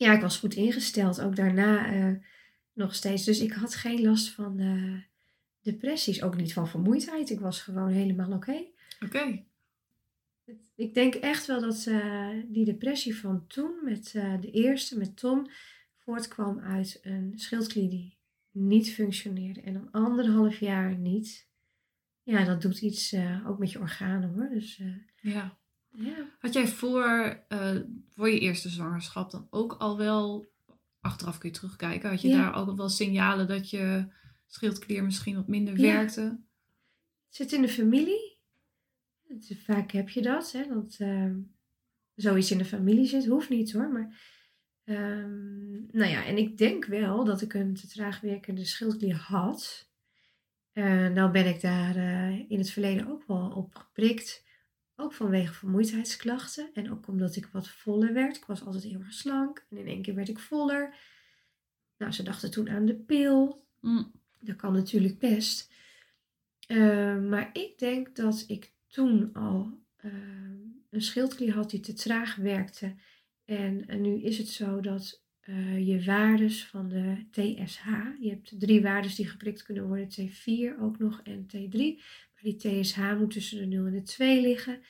ja, 0.00 0.12
ik 0.12 0.20
was 0.20 0.38
goed 0.38 0.54
ingesteld, 0.54 1.20
ook 1.20 1.36
daarna 1.36 1.92
uh, 1.92 2.16
nog 2.72 2.94
steeds. 2.94 3.24
Dus 3.24 3.40
ik 3.40 3.52
had 3.52 3.74
geen 3.74 4.02
last 4.02 4.30
van 4.30 4.60
uh, 4.60 5.00
depressies, 5.60 6.22
ook 6.22 6.36
niet 6.36 6.52
van 6.52 6.68
vermoeidheid. 6.68 7.30
Ik 7.30 7.40
was 7.40 7.62
gewoon 7.62 7.88
helemaal 7.88 8.32
oké. 8.32 8.36
Okay. 8.36 8.72
Oké. 9.00 9.16
Okay. 9.16 9.46
Ik 10.74 10.94
denk 10.94 11.14
echt 11.14 11.46
wel 11.46 11.60
dat 11.60 11.86
uh, 11.88 12.28
die 12.46 12.64
depressie 12.64 13.16
van 13.16 13.46
toen, 13.46 13.74
met 13.84 14.10
de 14.40 14.50
eerste, 14.50 14.98
met 14.98 15.16
Tom, 15.16 15.50
voortkwam 15.96 16.60
uit 16.60 16.98
een 17.02 17.32
schildklier 17.34 17.90
die 17.90 18.18
niet 18.50 18.92
functioneerde. 18.92 19.60
En 19.60 19.74
een 19.74 19.90
anderhalf 19.90 20.60
jaar 20.60 20.96
niet 20.96 21.48
ja, 22.22 22.44
dat 22.44 22.62
doet 22.62 22.80
iets 22.80 23.16
ook 23.46 23.58
met 23.58 23.72
je 23.72 23.80
organen 23.80 24.32
hoor. 24.34 24.48
Dus, 24.48 24.82
ja. 25.20 25.58
Ja. 25.90 26.28
Had 26.38 26.52
jij 26.52 26.68
voor, 26.68 27.42
uh, 27.48 27.76
voor 28.08 28.30
je 28.30 28.38
eerste 28.38 28.68
zwangerschap 28.68 29.30
dan 29.30 29.46
ook 29.50 29.72
al 29.72 29.96
wel, 29.96 30.50
achteraf 31.00 31.38
kun 31.38 31.48
je 31.48 31.54
terugkijken, 31.54 32.10
had 32.10 32.20
je 32.20 32.28
ja. 32.28 32.36
daar 32.36 32.54
ook 32.54 32.68
al 32.68 32.76
wel 32.76 32.88
signalen 32.88 33.48
dat 33.48 33.70
je 33.70 34.06
schildklier 34.46 35.04
misschien 35.04 35.34
wat 35.34 35.48
minder 35.48 35.80
ja. 35.80 35.92
werkte? 35.92 36.20
Het 37.26 37.36
zit 37.36 37.52
in 37.52 37.62
de 37.62 37.68
familie. 37.68 38.38
Vaak 39.64 39.90
heb 39.90 40.08
je 40.08 40.22
dat, 40.22 40.52
hè, 40.52 40.66
dat 40.66 40.98
zoiets 42.14 42.50
in 42.50 42.58
de 42.58 42.64
familie 42.64 43.06
zit. 43.06 43.26
Hoeft 43.26 43.48
niet 43.48 43.72
hoor, 43.72 43.88
maar... 43.88 44.38
Um, 44.84 45.88
nou 45.90 46.10
ja, 46.10 46.24
en 46.24 46.38
ik 46.38 46.58
denk 46.58 46.84
wel 46.84 47.24
dat 47.24 47.42
ik 47.42 47.54
een 47.54 47.74
te 47.74 47.88
traag 47.88 48.20
werkende 48.20 48.64
schildklier 48.64 49.16
had. 49.16 49.88
Uh, 50.72 51.08
nou 51.08 51.30
ben 51.30 51.46
ik 51.46 51.60
daar 51.60 51.96
uh, 51.96 52.50
in 52.50 52.58
het 52.58 52.70
verleden 52.70 53.08
ook 53.08 53.26
wel 53.26 53.50
op 53.50 53.74
geprikt. 53.74 54.44
Ook 55.00 55.12
vanwege 55.12 55.52
vermoeidheidsklachten. 55.52 56.70
En 56.74 56.90
ook 56.90 57.08
omdat 57.08 57.36
ik 57.36 57.46
wat 57.46 57.68
voller 57.68 58.12
werd. 58.12 58.36
Ik 58.36 58.44
was 58.44 58.64
altijd 58.64 58.84
heel 58.84 59.00
erg 59.00 59.12
slank. 59.12 59.66
En 59.70 59.76
in 59.76 59.86
één 59.86 60.02
keer 60.02 60.14
werd 60.14 60.28
ik 60.28 60.38
voller. 60.38 60.94
Nou, 61.96 62.12
ze 62.12 62.22
dachten 62.22 62.50
toen 62.50 62.70
aan 62.70 62.86
de 62.86 62.94
pil. 62.94 63.66
Mm. 63.80 64.12
Dat 64.40 64.56
kan 64.56 64.72
natuurlijk 64.72 65.18
best. 65.18 65.72
Uh, 66.68 67.18
maar 67.18 67.50
ik 67.52 67.78
denk 67.78 68.16
dat 68.16 68.44
ik 68.46 68.72
toen 68.86 69.32
al 69.32 69.78
een 70.90 71.02
schildklier 71.02 71.54
had 71.54 71.70
die 71.70 71.80
te 71.80 71.92
traag 71.92 72.34
werkte. 72.34 72.94
En, 73.44 73.86
en 73.86 74.00
nu 74.00 74.22
is 74.22 74.38
het 74.38 74.48
zo 74.48 74.80
dat 74.80 75.22
uh, 75.44 75.86
je 75.86 76.04
waardes 76.04 76.66
van 76.66 76.88
de 76.88 77.24
TSH. 77.30 77.86
Je 78.20 78.28
hebt 78.28 78.60
drie 78.60 78.82
waardes 78.82 79.14
die 79.14 79.28
geprikt 79.28 79.62
kunnen 79.62 79.86
worden, 79.86 80.08
T4 80.10 80.80
ook 80.80 80.98
nog 80.98 81.20
en 81.22 81.46
T3. 81.46 82.02
Maar 82.40 82.52
die 82.52 82.82
TSH 82.82 83.14
moet 83.18 83.30
tussen 83.30 83.58
de 83.58 83.66
0 83.76 83.86
en 83.86 83.92
de 83.92 84.02
2 84.02 84.40
liggen. 84.40 84.82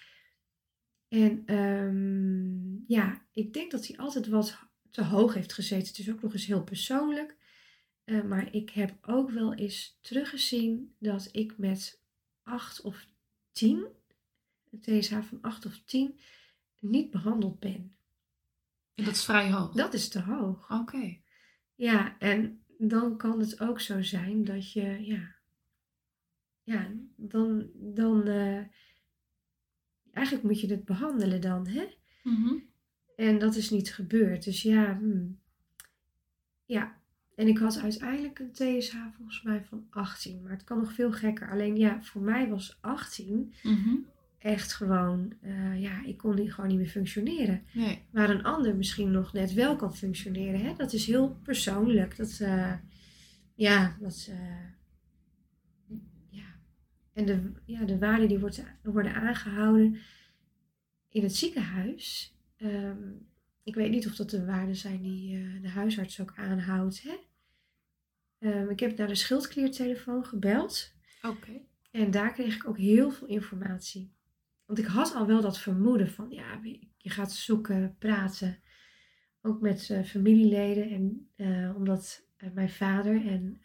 En 1.08 1.54
um, 1.54 2.84
ja, 2.86 3.26
ik 3.32 3.52
denk 3.52 3.70
dat 3.70 3.86
hij 3.86 3.96
altijd 3.96 4.26
wat 4.26 4.58
te 4.90 5.04
hoog 5.04 5.34
heeft 5.34 5.52
gezeten. 5.52 5.86
Het 5.86 5.98
is 5.98 6.10
ook 6.10 6.22
nog 6.22 6.32
eens 6.32 6.46
heel 6.46 6.64
persoonlijk. 6.64 7.36
Uh, 8.04 8.22
maar 8.22 8.54
ik 8.54 8.70
heb 8.70 8.98
ook 9.00 9.30
wel 9.30 9.54
eens 9.54 9.98
teruggezien 10.00 10.94
dat 10.98 11.28
ik 11.32 11.58
met 11.58 12.02
8 12.42 12.80
of 12.80 13.06
10, 13.52 13.86
een 14.70 14.80
TSH 14.80 15.18
van 15.22 15.38
8 15.40 15.66
of 15.66 15.80
10, 15.84 16.20
niet 16.78 17.10
behandeld 17.10 17.58
ben. 17.58 17.96
Dat 18.94 19.14
is 19.14 19.24
vrij 19.24 19.50
hoog. 19.50 19.72
Dat 19.72 19.94
is 19.94 20.08
te 20.08 20.20
hoog. 20.20 20.70
Oké. 20.70 21.20
Ja, 21.74 22.18
en 22.18 22.64
dan 22.78 23.16
kan 23.16 23.40
het 23.40 23.60
ook 23.60 23.80
zo 23.80 24.02
zijn 24.02 24.44
dat 24.44 24.72
je, 24.72 25.06
ja, 25.06 25.39
ja, 26.70 26.90
dan, 27.16 27.70
dan, 27.74 28.28
uh, 28.28 28.60
eigenlijk 30.12 30.44
moet 30.44 30.60
je 30.60 30.66
het 30.66 30.84
behandelen 30.84 31.40
dan, 31.40 31.66
hè? 31.66 31.84
Mm 32.22 32.62
En 33.16 33.38
dat 33.38 33.56
is 33.56 33.70
niet 33.70 33.94
gebeurd. 33.94 34.44
Dus 34.44 34.62
ja, 34.62 34.96
hmm. 34.98 35.38
ja. 36.64 36.98
En 37.34 37.48
ik 37.48 37.58
had 37.58 37.78
uiteindelijk 37.78 38.38
een 38.38 38.52
TSH 38.52 38.96
volgens 39.16 39.42
mij 39.42 39.64
van 39.64 39.86
18, 39.90 40.42
maar 40.42 40.50
het 40.50 40.64
kan 40.64 40.78
nog 40.78 40.92
veel 40.92 41.12
gekker. 41.12 41.50
Alleen 41.50 41.76
ja, 41.76 42.02
voor 42.02 42.22
mij 42.22 42.48
was 42.48 42.78
18 42.80 43.54
mm 43.62 44.06
echt 44.38 44.72
gewoon, 44.72 45.32
uh, 45.42 45.80
ja, 45.80 46.04
ik 46.04 46.16
kon 46.16 46.34
niet, 46.34 46.52
gewoon 46.52 46.70
niet 46.70 46.78
meer 46.78 46.88
functioneren. 46.88 47.62
Nee. 47.72 48.02
Waar 48.10 48.30
een 48.30 48.44
ander 48.44 48.76
misschien 48.76 49.10
nog 49.10 49.32
net 49.32 49.52
wel 49.52 49.76
kan 49.76 49.96
functioneren. 49.96 50.60
Hè? 50.60 50.74
Dat 50.76 50.92
is 50.92 51.06
heel 51.06 51.38
persoonlijk. 51.42 52.16
Dat, 52.16 52.38
uh, 52.42 52.74
ja, 53.54 53.96
dat, 54.00 54.28
uh. 54.30 54.79
En 57.20 57.26
de, 57.26 57.52
ja, 57.64 57.84
de 57.84 57.98
waarden 57.98 58.28
die 58.28 58.38
wordt, 58.38 58.64
worden 58.82 59.14
aangehouden 59.14 59.98
in 61.08 61.22
het 61.22 61.36
ziekenhuis. 61.36 62.34
Um, 62.56 63.28
ik 63.62 63.74
weet 63.74 63.90
niet 63.90 64.06
of 64.06 64.16
dat 64.16 64.30
de 64.30 64.44
waarden 64.44 64.76
zijn 64.76 65.02
die 65.02 65.60
de 65.60 65.68
huisarts 65.68 66.20
ook 66.20 66.32
aanhoudt. 66.36 67.02
Hè? 67.02 67.16
Um, 68.48 68.70
ik 68.70 68.80
heb 68.80 68.96
naar 68.96 69.08
de 69.08 69.14
schildkliertelefoon 69.14 70.24
gebeld. 70.24 70.94
Oké. 71.22 71.60
En 71.90 72.10
daar 72.10 72.32
kreeg 72.32 72.54
ik 72.54 72.68
ook 72.68 72.78
heel 72.78 73.10
veel 73.10 73.26
informatie. 73.26 74.12
Want 74.66 74.78
ik 74.78 74.86
had 74.86 75.14
al 75.14 75.26
wel 75.26 75.40
dat 75.40 75.58
vermoeden 75.58 76.10
van, 76.10 76.30
ja, 76.30 76.60
je 76.96 77.10
gaat 77.10 77.32
zoeken, 77.32 77.96
praten. 77.98 78.58
Ook 79.42 79.60
met 79.60 79.88
uh, 79.88 80.02
familieleden. 80.02 80.90
En 80.90 81.28
uh, 81.36 81.76
omdat 81.76 82.22
mijn 82.54 82.70
vader 82.70 83.26
en 83.26 83.60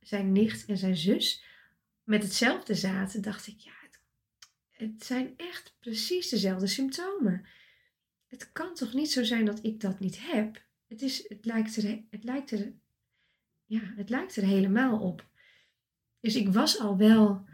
zijn 0.00 0.32
nicht 0.32 0.64
en 0.66 0.78
zijn 0.78 0.96
zus 0.96 1.44
met 2.04 2.22
hetzelfde 2.22 2.74
zaten, 2.74 3.22
dacht 3.22 3.46
ik, 3.46 3.58
ja, 3.58 3.72
het, 3.80 4.00
het 4.70 5.04
zijn 5.04 5.34
echt 5.36 5.76
precies 5.80 6.28
dezelfde 6.28 6.66
symptomen. 6.66 7.46
Het 8.26 8.52
kan 8.52 8.74
toch 8.74 8.92
niet 8.92 9.12
zo 9.12 9.24
zijn 9.24 9.44
dat 9.44 9.58
ik 9.62 9.80
dat 9.80 10.00
niet 10.00 10.18
heb? 10.20 10.62
Het, 10.88 11.02
is, 11.02 11.28
het, 11.28 11.44
lijkt, 11.44 11.76
er, 11.76 12.02
het, 12.10 12.24
lijkt, 12.24 12.50
er, 12.50 12.72
ja, 13.64 13.80
het 13.96 14.10
lijkt 14.10 14.36
er 14.36 14.42
helemaal 14.42 14.98
op. 14.98 15.26
Dus 16.20 16.36
ik 16.36 16.48
was 16.48 16.80
al 16.80 16.96
wel 16.96 17.46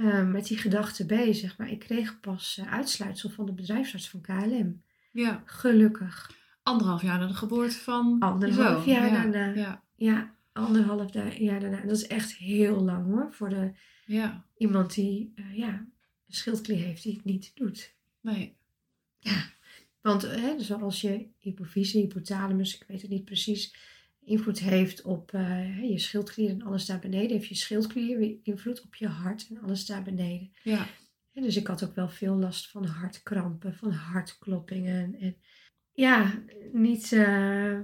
Ehm, 0.00 0.30
met 0.30 0.46
die 0.46 0.58
gedachten 0.58 1.06
bezig. 1.06 1.58
Maar 1.58 1.70
ik 1.70 1.78
kreeg 1.78 2.20
pas 2.20 2.58
uh, 2.60 2.72
uitsluitsel 2.72 3.30
van 3.30 3.46
de 3.46 3.52
bedrijfsarts 3.52 4.10
van 4.10 4.20
KLM. 4.20 4.82
Ja. 5.12 5.42
Gelukkig. 5.44 6.30
Anderhalf 6.62 7.02
jaar 7.02 7.18
na 7.18 7.26
de 7.26 7.34
geboorte 7.34 7.78
van 7.78 8.16
Anderhalf 8.18 8.84
jaar 8.84 9.06
ja. 9.06 9.12
daarna. 9.12 9.60
Ja. 9.60 9.82
ja, 9.94 10.34
anderhalf 10.60 11.12
jaar 11.38 11.60
daarna. 11.60 11.80
Dat 11.80 11.96
is 11.96 12.06
echt 12.06 12.34
heel 12.34 12.80
lang 12.80 13.06
hoor. 13.06 13.32
Voor 13.32 13.48
de, 13.48 13.72
ja. 14.06 14.46
iemand 14.56 14.94
die 14.94 15.32
uh, 15.34 15.56
ja, 15.56 15.72
een 16.26 16.34
schildklier 16.34 16.78
heeft 16.78 17.02
die 17.02 17.14
het 17.14 17.24
niet 17.24 17.52
doet. 17.54 17.94
Nee. 18.20 18.56
Ja, 19.18 19.50
want 20.00 20.22
hè, 20.22 20.60
zoals 20.60 21.00
je 21.00 21.26
hypofyse, 21.38 21.98
hypothalamus, 21.98 22.74
ik 22.74 22.84
weet 22.88 23.02
het 23.02 23.10
niet 23.10 23.24
precies 23.24 23.74
invloed 24.24 24.58
heeft 24.58 25.02
op 25.02 25.32
uh, 25.32 25.90
je 25.90 25.98
schildklier 25.98 26.50
en 26.50 26.62
alles 26.62 26.86
daar 26.86 26.98
beneden. 26.98 27.30
Heeft 27.30 27.48
je 27.48 27.54
schildklier 27.54 28.18
weer 28.18 28.36
invloed 28.42 28.82
op 28.82 28.94
je 28.94 29.08
hart 29.08 29.46
en 29.50 29.60
alles 29.60 29.86
daar 29.86 30.02
beneden. 30.02 30.52
Ja. 30.62 30.86
En 31.32 31.42
dus 31.42 31.56
ik 31.56 31.66
had 31.66 31.84
ook 31.84 31.94
wel 31.94 32.08
veel 32.08 32.34
last 32.34 32.70
van 32.70 32.84
hartkrampen, 32.84 33.74
van 33.74 33.92
hartkloppingen. 33.92 35.20
En 35.20 35.36
ja, 35.92 36.42
niet 36.72 37.12
uh, 37.12 37.78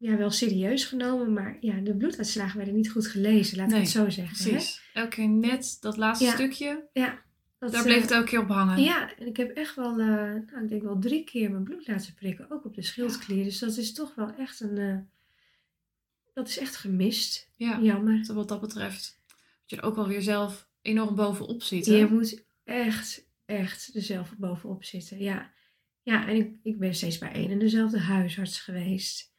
ja, 0.00 0.16
wel 0.16 0.30
serieus 0.30 0.84
genomen, 0.84 1.32
maar 1.32 1.56
ja, 1.60 1.80
de 1.80 1.96
bloeduitslagen 1.96 2.56
werden 2.56 2.76
niet 2.76 2.90
goed 2.90 3.06
gelezen, 3.06 3.56
laat 3.56 3.72
ik 3.72 3.78
het 3.78 3.88
zo 3.88 4.10
zeggen. 4.10 4.44
Precies. 4.44 4.82
Hè? 4.92 5.00
Elke 5.00 5.14
keer 5.14 5.28
net 5.28 5.76
dat 5.80 5.96
laatste 5.96 6.24
ja. 6.24 6.32
stukje. 6.32 6.88
Ja. 6.92 7.22
Dat, 7.58 7.72
Daar 7.72 7.82
bleef 7.82 7.96
uh, 7.96 8.02
het 8.02 8.10
elke 8.10 8.26
keer 8.26 8.40
op 8.40 8.48
hangen. 8.48 8.82
Ja, 8.82 9.16
en 9.16 9.26
ik 9.26 9.36
heb 9.36 9.50
echt 9.50 9.74
wel, 9.74 9.94
nou, 9.94 10.36
ik 10.62 10.68
denk 10.68 10.82
wel 10.82 10.98
drie 10.98 11.24
keer 11.24 11.50
mijn 11.50 11.64
bloed 11.64 11.86
laten 11.86 12.14
prikken, 12.14 12.50
ook 12.50 12.64
op 12.64 12.74
de 12.74 12.82
schildklier. 12.82 13.44
Dus 13.44 13.58
dat 13.58 13.76
is 13.76 13.92
toch 13.92 14.14
wel 14.14 14.34
echt 14.34 14.60
een 14.60 15.08
dat 16.40 16.48
is 16.48 16.58
echt 16.58 16.76
gemist. 16.76 17.50
Ja, 17.56 17.80
Jammer. 17.80 18.34
Wat 18.34 18.48
dat 18.48 18.60
betreft. 18.60 19.20
Dat 19.26 19.36
je 19.66 19.76
er 19.76 19.82
ook 19.82 19.94
wel 19.94 20.08
weer 20.08 20.22
zelf 20.22 20.68
enorm 20.82 21.14
bovenop 21.14 21.62
zit. 21.62 21.86
Je 21.86 22.06
moet 22.10 22.44
echt, 22.64 23.26
echt 23.44 23.94
er 23.94 24.02
zelf 24.02 24.36
bovenop 24.36 24.84
zitten. 24.84 25.18
Ja. 25.18 25.52
Ja, 26.02 26.28
en 26.28 26.36
ik, 26.36 26.56
ik 26.62 26.78
ben 26.78 26.94
steeds 26.94 27.18
bij 27.18 27.32
één 27.32 27.50
en 27.50 27.58
dezelfde 27.58 27.98
huisarts 27.98 28.60
geweest. 28.60 29.29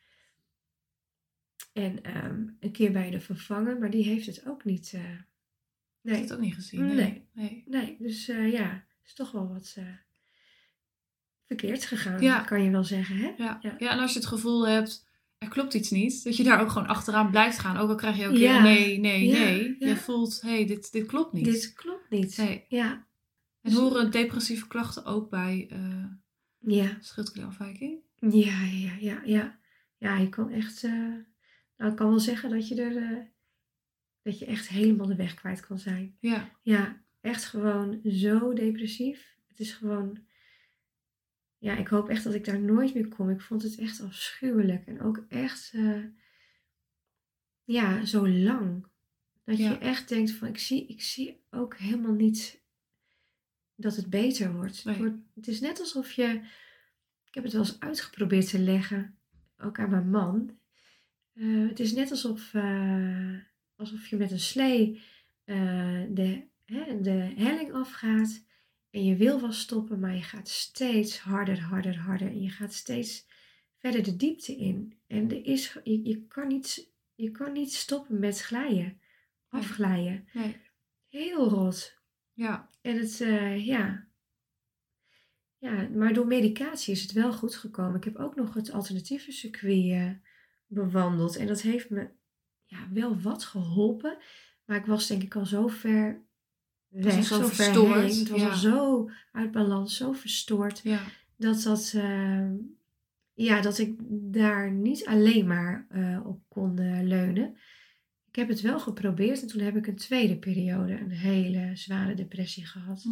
En 1.74 2.04
ehm, 2.04 2.48
een 2.60 2.72
keer 2.72 2.92
bij 2.92 3.10
de 3.10 3.20
vervanger, 3.20 3.78
maar 3.80 3.90
die 3.90 4.04
heeft 4.04 4.26
het 4.26 4.48
ook 4.48 4.64
niet. 4.66 4.92
eh, 4.96 5.02
nee, 6.02 6.16
je 6.16 6.22
het 6.22 6.34
ook 6.34 6.40
niet 6.40 6.54
gezien? 6.54 6.86
Nee. 6.86 7.28
nee. 7.34 7.64
nee, 7.68 7.96
dus 8.00 8.28
eh, 8.30 8.52
ja, 8.52 8.84
is 9.06 9.14
toch 9.14 9.32
wel 9.32 9.48
wat 9.54 9.74
eh, 9.78 9.86
verkeerd 11.48 11.86
gegaan, 11.86 12.22
Ja. 12.22 12.40
kan 12.40 12.64
je 12.64 12.70
wel 12.70 12.84
zeggen, 12.84 13.16
hè? 13.18 13.34
Ja. 13.38 13.60
Ja. 13.62 13.76
Ja. 13.80 13.92
en 13.92 14.00
als 14.00 14.14
je 14.14 14.20
het 14.20 14.28
gevoel 14.28 14.68
hebt, 14.68 15.10
er 15.38 15.48
klopt 15.48 15.74
iets 15.74 15.90
niet, 15.90 16.24
dat 16.24 16.38
je 16.38 16.44
daar 16.44 16.62
ook 16.62 16.70
gewoon 16.72 16.88
achteraan 16.88 17.32
blijft 17.32 17.60
gaan. 17.60 17.78
Ook 17.78 17.90
al 17.90 17.96
krijg 17.96 18.16
je 18.18 18.30
Ja. 18.40 18.58
een 18.58 18.64
nee, 18.64 19.00
nee, 19.00 19.32
nee. 19.32 19.76
Je 19.80 19.96
voelt, 19.96 20.42
hé, 20.42 20.50
hey, 20.50 20.66
dit, 20.66 20.92
dit 20.92 21.06
klopt 21.06 21.34
niet. 21.34 21.46
Dit 21.46 21.74
klopt 21.74 22.10
niet. 22.10 22.36
Ja, 22.70 23.08
En 23.62 23.72
horen 23.74 24.12
depressieve 24.12 24.68
klachten 24.68 25.06
ook 25.06 25.30
bij 25.30 25.68
eh 25.70 26.06
ja, 26.58 26.98
schildklierafwijking? 27.00 28.00
ja, 28.20 28.64
ja, 28.64 28.96
ja, 29.00 29.22
ja. 29.26 29.60
Ja, 29.98 30.18
je 30.18 30.30
kan 30.30 30.50
echt, 30.50 30.88
nou, 31.82 31.92
ik 31.94 31.98
kan 31.98 32.10
wel 32.10 32.20
zeggen 32.20 32.50
dat 32.50 32.68
je 32.68 32.82
er, 32.82 32.98
eh, 32.98 33.26
dat 34.22 34.40
je 34.40 34.46
echt 34.46 34.68
helemaal 34.68 35.08
de 35.08 35.16
weg 35.16 35.34
kwijt 35.34 35.60
kan 35.66 35.80
zijn. 35.80 36.18
Ja. 36.20 36.60
Ja, 36.62 37.04
echt 37.22 37.46
gewoon 37.46 38.02
zo 38.04 38.54
depressief. 38.54 39.38
Het 39.48 39.60
is 39.60 39.74
gewoon. 39.74 40.26
Ja, 41.58 41.78
ik 41.78 41.88
hoop 41.88 42.10
echt 42.10 42.24
dat 42.24 42.34
ik 42.34 42.46
daar 42.46 42.60
nooit 42.60 42.94
meer 42.94 43.08
kom. 43.08 43.30
Ik 43.30 43.42
vond 43.42 43.64
het 43.64 43.78
echt 43.78 44.02
afschuwelijk. 44.02 44.86
En 44.88 45.02
ook 45.02 45.26
echt. 45.28 45.72
eh, 45.74 46.04
ja, 47.64 48.06
zo 48.06 48.28
lang. 48.30 48.88
Dat 49.44 49.58
Ja. 49.58 49.70
je 49.72 49.78
echt 49.78 50.10
denkt 50.10 50.32
van 50.32 50.48
ik 50.48 50.58
zie, 50.58 50.88
ik 50.88 51.02
zie 51.02 51.44
ook 51.50 51.78
helemaal 51.78 52.14
niet 52.14 52.64
dat 53.76 53.96
het 53.96 54.10
beter 54.10 54.54
wordt. 54.54 54.86
Nee. 54.86 54.94
Het, 54.96 55.04
wordt- 55.04 55.24
het 55.36 55.48
is 55.48 55.60
net 55.60 55.80
alsof 55.80 56.12
je. 56.12 56.28
Ik 57.26 57.34
heb 57.34 57.44
het 57.44 57.54
wel 57.54 57.62
eens 57.62 57.80
uitgeprobeerd 57.80 58.50
te 58.50 58.60
leggen. 58.60 59.18
Ook 59.58 59.80
aan 59.80 59.90
mijn 59.90 60.10
man. 60.10 60.60
Eh, 61.34 61.68
het 61.68 61.80
is 61.80 61.94
net 61.94 62.12
alsof, 62.12 62.54
eh, 62.54 63.38
alsof 63.76 64.08
je 64.08 64.18
met 64.18 64.32
een 64.32 64.40
slee 64.40 65.02
eh, 65.44 66.04
de, 66.10 66.48
hè, 66.66 67.02
de 67.02 67.34
helling 67.36 67.74
afgaat. 67.74 68.46
En 68.90 69.06
je 69.06 69.16
wil 69.16 69.42
wel 69.42 69.52
stoppen, 69.52 70.00
maar 70.00 70.16
je 70.16 70.22
gaat 70.22 70.48
steeds 70.48 71.20
harder, 71.20 71.62
harder, 71.62 71.98
harder. 71.98 72.28
En 72.28 72.42
je 72.42 72.50
gaat 72.50 72.74
steeds 72.74 73.28
verder 73.78 74.04
de 74.04 74.16
diepte 74.16 74.56
in. 74.56 74.98
En 75.08 75.32
er 75.32 75.46
is, 75.46 75.78
je, 75.84 76.04
je, 76.04 76.28
kan 76.28 76.48
niet, 76.48 76.92
je 77.16 77.32
kan 77.32 77.52
niet 77.52 77.74
stoppen 77.74 78.20
met 78.20 78.42
glijden. 78.42 79.00
Afglijden. 79.50 80.28
Nee. 80.34 80.56
Heel 81.10 81.50
rot. 81.50 82.00
Ja. 82.34 82.70
En 82.82 82.98
het, 82.98 83.18
ja. 83.64 84.08
Ja, 85.58 85.88
maar 85.94 86.14
door 86.14 86.28
medicatie 86.28 86.94
is 86.94 87.02
het 87.02 87.12
wel 87.12 87.34
goed 87.34 87.56
gekomen. 87.56 87.96
Ik 87.96 88.04
heb 88.04 88.16
ook 88.16 88.36
nog 88.36 88.54
het 88.54 88.72
alternatieve 88.72 89.32
circuit 89.32 90.20
bewandeld. 90.72 91.36
En 91.36 91.48
dat 91.48 91.62
heeft 91.62 91.90
me 91.90 92.08
ja, 92.66 92.88
wel 92.94 93.20
wat 93.20 93.44
geholpen. 93.44 94.18
Maar 94.66 94.78
ik 94.78 94.86
was 94.86 95.08
denk 95.08 95.24
ik 95.24 95.36
al 95.36 95.46
zo 95.46 95.68
ver 95.68 96.22
weg, 96.88 97.14
zo, 97.14 97.22
zo 97.22 97.46
ver 97.46 97.56
verstoord, 97.56 98.12
heen. 98.12 98.20
Het 98.20 98.30
was 98.30 98.42
ja. 98.42 98.50
al 98.50 98.56
zo 98.56 99.10
uit 99.32 99.52
balans, 99.52 99.98
zo 99.98 100.12
verstoord. 100.12 100.80
Ja. 100.84 101.02
Dat, 101.36 101.62
dat, 101.62 101.94
eh, 101.96 102.50
ja, 103.34 103.62
dat 103.62 103.78
ik 103.78 103.96
daar 104.34 104.72
niet 104.72 105.06
alleen 105.06 105.48
maar 105.48 105.86
eh, 105.90 106.20
op 106.26 106.42
kon 106.48 106.74
leunen. 107.08 107.58
Ik 108.28 108.36
heb 108.36 108.48
het 108.48 108.62
wel 108.62 108.80
geprobeerd 108.80 109.42
en 109.42 109.48
toen 109.48 109.62
heb 109.62 109.76
ik 109.76 109.88
een 109.88 109.96
tweede 109.96 110.38
periode, 110.38 111.00
een 111.00 111.12
hele 111.12 111.72
zware 111.74 112.14
depressie 112.14 112.66
gehad. 112.66 113.02
Hm. 113.02 113.10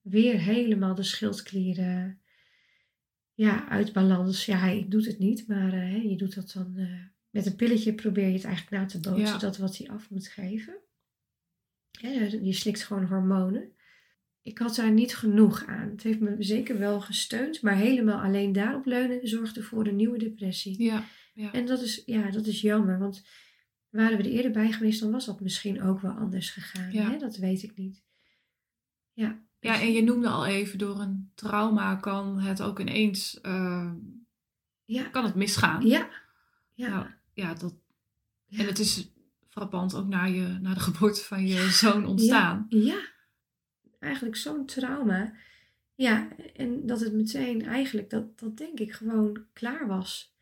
Weer 0.00 0.38
helemaal 0.38 0.94
de 0.94 1.02
schildklieren 1.02 2.21
ja, 3.42 3.68
uit 3.68 3.92
balans. 3.92 4.44
Ja, 4.44 4.66
ik 4.66 4.90
doe 4.90 5.06
het 5.06 5.18
niet, 5.18 5.46
maar 5.48 5.72
eh, 5.72 6.10
je 6.10 6.16
doet 6.16 6.34
dat 6.34 6.52
dan 6.52 6.76
eh, 6.76 7.04
met 7.30 7.46
een 7.46 7.56
pilletje 7.56 7.94
probeer 7.94 8.26
je 8.26 8.32
het 8.34 8.44
eigenlijk 8.44 8.76
na 8.76 8.86
te 8.86 9.00
bootsen, 9.00 9.24
Ja. 9.26 9.38
dat 9.38 9.56
wat 9.56 9.76
hij 9.76 9.88
af 9.88 10.10
moet 10.10 10.28
geven. 10.28 10.74
Ja, 11.90 12.10
je 12.42 12.52
slikt 12.52 12.82
gewoon 12.84 13.04
hormonen. 13.04 13.72
Ik 14.42 14.58
had 14.58 14.74
daar 14.74 14.92
niet 14.92 15.16
genoeg 15.16 15.66
aan. 15.66 15.90
Het 15.90 16.02
heeft 16.02 16.20
me 16.20 16.36
zeker 16.38 16.78
wel 16.78 17.00
gesteund, 17.00 17.62
maar 17.62 17.76
helemaal 17.76 18.20
alleen 18.20 18.52
daarop 18.52 18.86
leunen 18.86 19.28
zorgde 19.28 19.62
voor 19.62 19.86
een 19.86 19.96
nieuwe 19.96 20.18
depressie. 20.18 20.82
Ja. 20.82 21.04
Ja. 21.34 21.52
En 21.52 21.66
dat 21.66 21.82
is, 21.82 22.02
ja, 22.06 22.30
dat 22.30 22.46
is 22.46 22.60
jammer, 22.60 22.98
want 22.98 23.24
waren 23.88 24.16
we 24.16 24.22
er 24.22 24.30
eerder 24.30 24.50
bij 24.50 24.72
geweest, 24.72 25.00
dan 25.00 25.10
was 25.10 25.26
dat 25.26 25.40
misschien 25.40 25.82
ook 25.82 26.00
wel 26.00 26.12
anders 26.12 26.50
gegaan. 26.50 26.92
Ja. 26.92 27.10
Hè? 27.10 27.18
Dat 27.18 27.36
weet 27.36 27.62
ik 27.62 27.76
niet. 27.76 28.02
Ja, 29.12 29.42
Ja, 29.62 29.80
en 29.80 29.92
je 29.92 30.02
noemde 30.02 30.28
al 30.28 30.46
even, 30.46 30.78
door 30.78 31.00
een 31.00 31.30
trauma 31.34 31.96
kan 31.96 32.40
het 32.40 32.62
ook 32.62 32.80
ineens, 32.80 33.40
eh, 33.40 33.92
ja, 34.84 35.02
kan 35.02 35.24
het 35.24 35.34
misgaan. 35.34 35.86
ja, 35.86 36.10
ja, 36.74 36.88
Nou, 36.88 37.06
ja, 37.32 37.54
dat, 37.54 37.74
ja. 38.46 38.58
en 38.58 38.66
het 38.66 38.78
is 38.78 39.10
frappant 39.48 39.94
ook 39.94 40.06
na, 40.06 40.24
je, 40.24 40.58
na 40.60 40.74
de 40.74 40.80
geboorte 40.90 41.24
van 41.24 41.46
je 41.46 41.70
zoon 41.70 42.06
ontstaan. 42.06 42.66
Ja, 42.68 42.78
ja. 42.78 43.00
eigenlijk 43.98 44.36
zo'n 44.36 44.66
trauma. 44.66 45.32
Ja, 45.94 46.28
en 46.56 46.86
dat 46.86 47.00
het 47.00 47.12
meteen 47.12 47.62
eigenlijk, 47.64 48.10
dat, 48.10 48.38
dat 48.38 48.56
denk 48.56 48.78
ik 48.78 48.92
gewoon 48.92 49.46
klaar 49.52 49.86
was. 49.86 50.34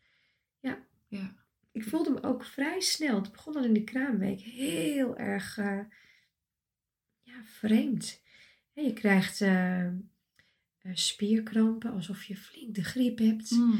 Ja. 1.07 1.35
Ik 1.71 1.83
voelde 1.83 2.09
me 2.09 2.23
ook 2.23 2.45
vrij 2.45 2.79
snel, 2.79 3.15
het 3.15 3.31
begon 3.31 3.55
al 3.55 3.63
in 3.63 3.73
de 3.73 3.83
kraamweek, 3.83 4.39
heel 4.39 5.17
erg 5.17 5.57
eh, 5.57 5.79
ja, 7.21 7.43
vreemd. 7.43 8.20
Je 8.83 8.93
krijgt 8.93 9.41
eh, 9.41 9.85
eh, 9.85 9.93
spierkrampen, 10.93 11.91
alsof 11.91 12.23
je 12.23 12.35
flink 12.35 12.75
de 12.75 12.83
griep 12.83 13.17
hebt. 13.17 13.49
Hm. 13.49 13.71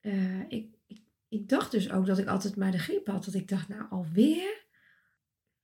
Eh, 0.00 0.40
ik, 0.40 0.74
ik, 0.86 1.02
ik 1.28 1.48
dacht 1.48 1.70
dus 1.70 1.90
ook 1.90 2.06
dat 2.06 2.18
ik 2.18 2.26
altijd 2.26 2.56
maar 2.56 2.70
de 2.72 2.78
griep 2.78 3.06
had. 3.06 3.24
Dat 3.24 3.34
ik 3.34 3.48
dacht, 3.48 3.68
nou 3.68 3.90
alweer? 3.90 4.66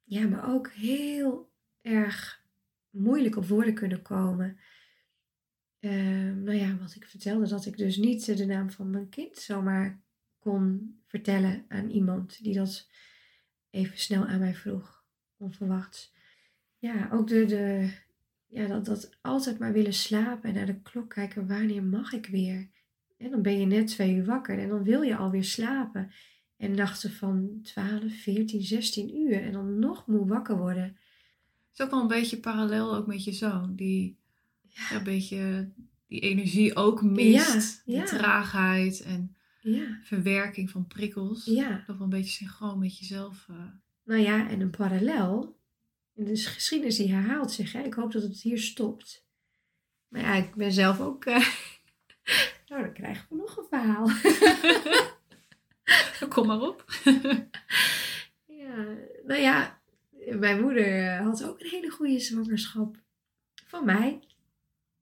Ja, 0.03 0.27
maar 0.29 0.53
ook 0.53 0.71
heel 0.71 1.53
erg 1.81 2.45
moeilijk 2.91 3.37
op 3.37 3.47
woorden 3.47 3.75
kunnen 3.75 4.03
komen. 4.03 4.59
Eh, 5.79 6.33
nou 6.33 6.55
ja, 6.55 6.77
wat 6.77 6.95
ik 6.95 7.05
vertelde, 7.05 7.49
dat 7.49 7.67
ik 7.67 7.77
dus 7.77 7.97
niet 7.97 8.37
de 8.37 8.47
naam 8.47 8.71
van 8.71 8.91
mijn 8.91 9.09
kind 9.09 9.37
zomaar 9.37 10.03
kon 10.39 10.95
vertellen 11.07 11.65
aan 11.69 11.91
iemand 11.91 12.43
die 12.43 12.55
dat 12.55 12.89
even 13.71 13.99
snel 13.99 14.27
aan 14.27 14.39
mij 14.39 14.55
vroeg, 14.55 15.05
onverwachts. 15.37 16.15
Ja, 16.79 17.09
ook 17.13 17.29
de, 17.29 17.45
de, 17.45 17.93
ja, 18.55 18.67
dat, 18.67 18.85
dat 18.85 19.11
altijd 19.21 19.59
maar 19.59 19.73
willen 19.73 19.93
slapen 19.95 20.49
en 20.49 20.55
naar 20.55 20.67
de 20.67 20.81
klok 20.83 21.09
kijken, 21.11 21.47
wanneer 21.47 21.83
mag 21.83 22.13
ik 22.13 22.27
weer? 22.27 22.69
En 23.19 23.31
dan 23.31 23.43
ben 23.43 23.59
je 23.61 23.67
net 23.67 23.87
twee 23.87 24.15
uur 24.15 24.25
wakker 24.25 24.59
en 24.59 24.69
dan 24.69 24.83
wil 24.83 25.03
je 25.03 25.17
alweer 25.17 25.45
slapen. 25.45 26.11
En 26.57 26.75
nachten 26.75 27.13
van 27.13 27.59
12, 27.63 28.13
14, 28.23 28.63
16 28.63 29.17
uur 29.17 29.43
en 29.43 29.53
dan 29.53 29.79
nog 29.79 30.07
moe 30.07 30.27
wakker 30.27 30.57
worden. 30.57 30.83
Het 30.85 31.79
is 31.79 31.81
ook 31.85 31.91
wel 31.91 32.01
een 32.01 32.07
beetje 32.09 32.37
parallel 32.41 32.95
ook 32.97 33.07
met 33.07 33.25
je 33.25 33.33
zoon, 33.33 33.75
die 33.77 34.19
Ja, 34.69 34.97
een 34.97 35.05
beetje 35.05 35.69
die 36.07 36.21
energie 36.21 36.77
ook 36.77 37.03
mist. 37.03 37.83
Ja, 37.85 38.05
traagheid 38.05 39.01
en 39.03 39.37
verwerking 40.03 40.71
van 40.71 40.87
prikkels. 40.87 41.45
ja. 41.45 41.71
Dat 41.87 41.97
wel 41.97 42.05
een 42.05 42.09
beetje 42.09 42.31
synchroon 42.31 42.79
met 42.79 42.99
jezelf. 42.99 43.47
eh. 43.51 43.57
Nou 44.05 44.21
ja, 44.21 44.49
en 44.49 44.61
een 44.61 44.71
parallel. 44.71 45.57
En 46.17 46.25
de 46.25 46.37
geschiedenis 46.37 46.97
die 46.97 47.13
herhaalt 47.13 47.53
zich. 47.53 47.73
Hè? 47.73 47.83
Ik 47.83 47.95
hoop 47.95 48.13
dat 48.13 48.23
het 48.23 48.41
hier 48.41 48.59
stopt. 48.59 49.27
Maar 50.09 50.21
ja, 50.21 50.35
ik 50.35 50.55
ben 50.55 50.73
zelf 50.73 51.01
ook... 51.01 51.25
eh, 51.25 51.49
nou, 52.69 52.83
dan 52.83 52.93
krijgen 52.93 53.27
we 53.29 53.37
nog 53.37 53.57
een 53.57 53.67
verhaal. 53.69 54.09
Kom 56.29 56.47
maar 56.47 56.61
op. 56.61 56.85
Ja, 58.47 58.97
nou 59.25 59.41
ja, 59.41 59.81
mijn 60.39 60.61
moeder 60.61 60.87
eh, 60.87 61.21
had 61.21 61.45
ook 61.45 61.61
een 61.61 61.69
hele 61.69 61.91
goede 61.91 62.19
zwangerschap 62.19 63.03
van 63.67 63.85
mij. 63.85 64.21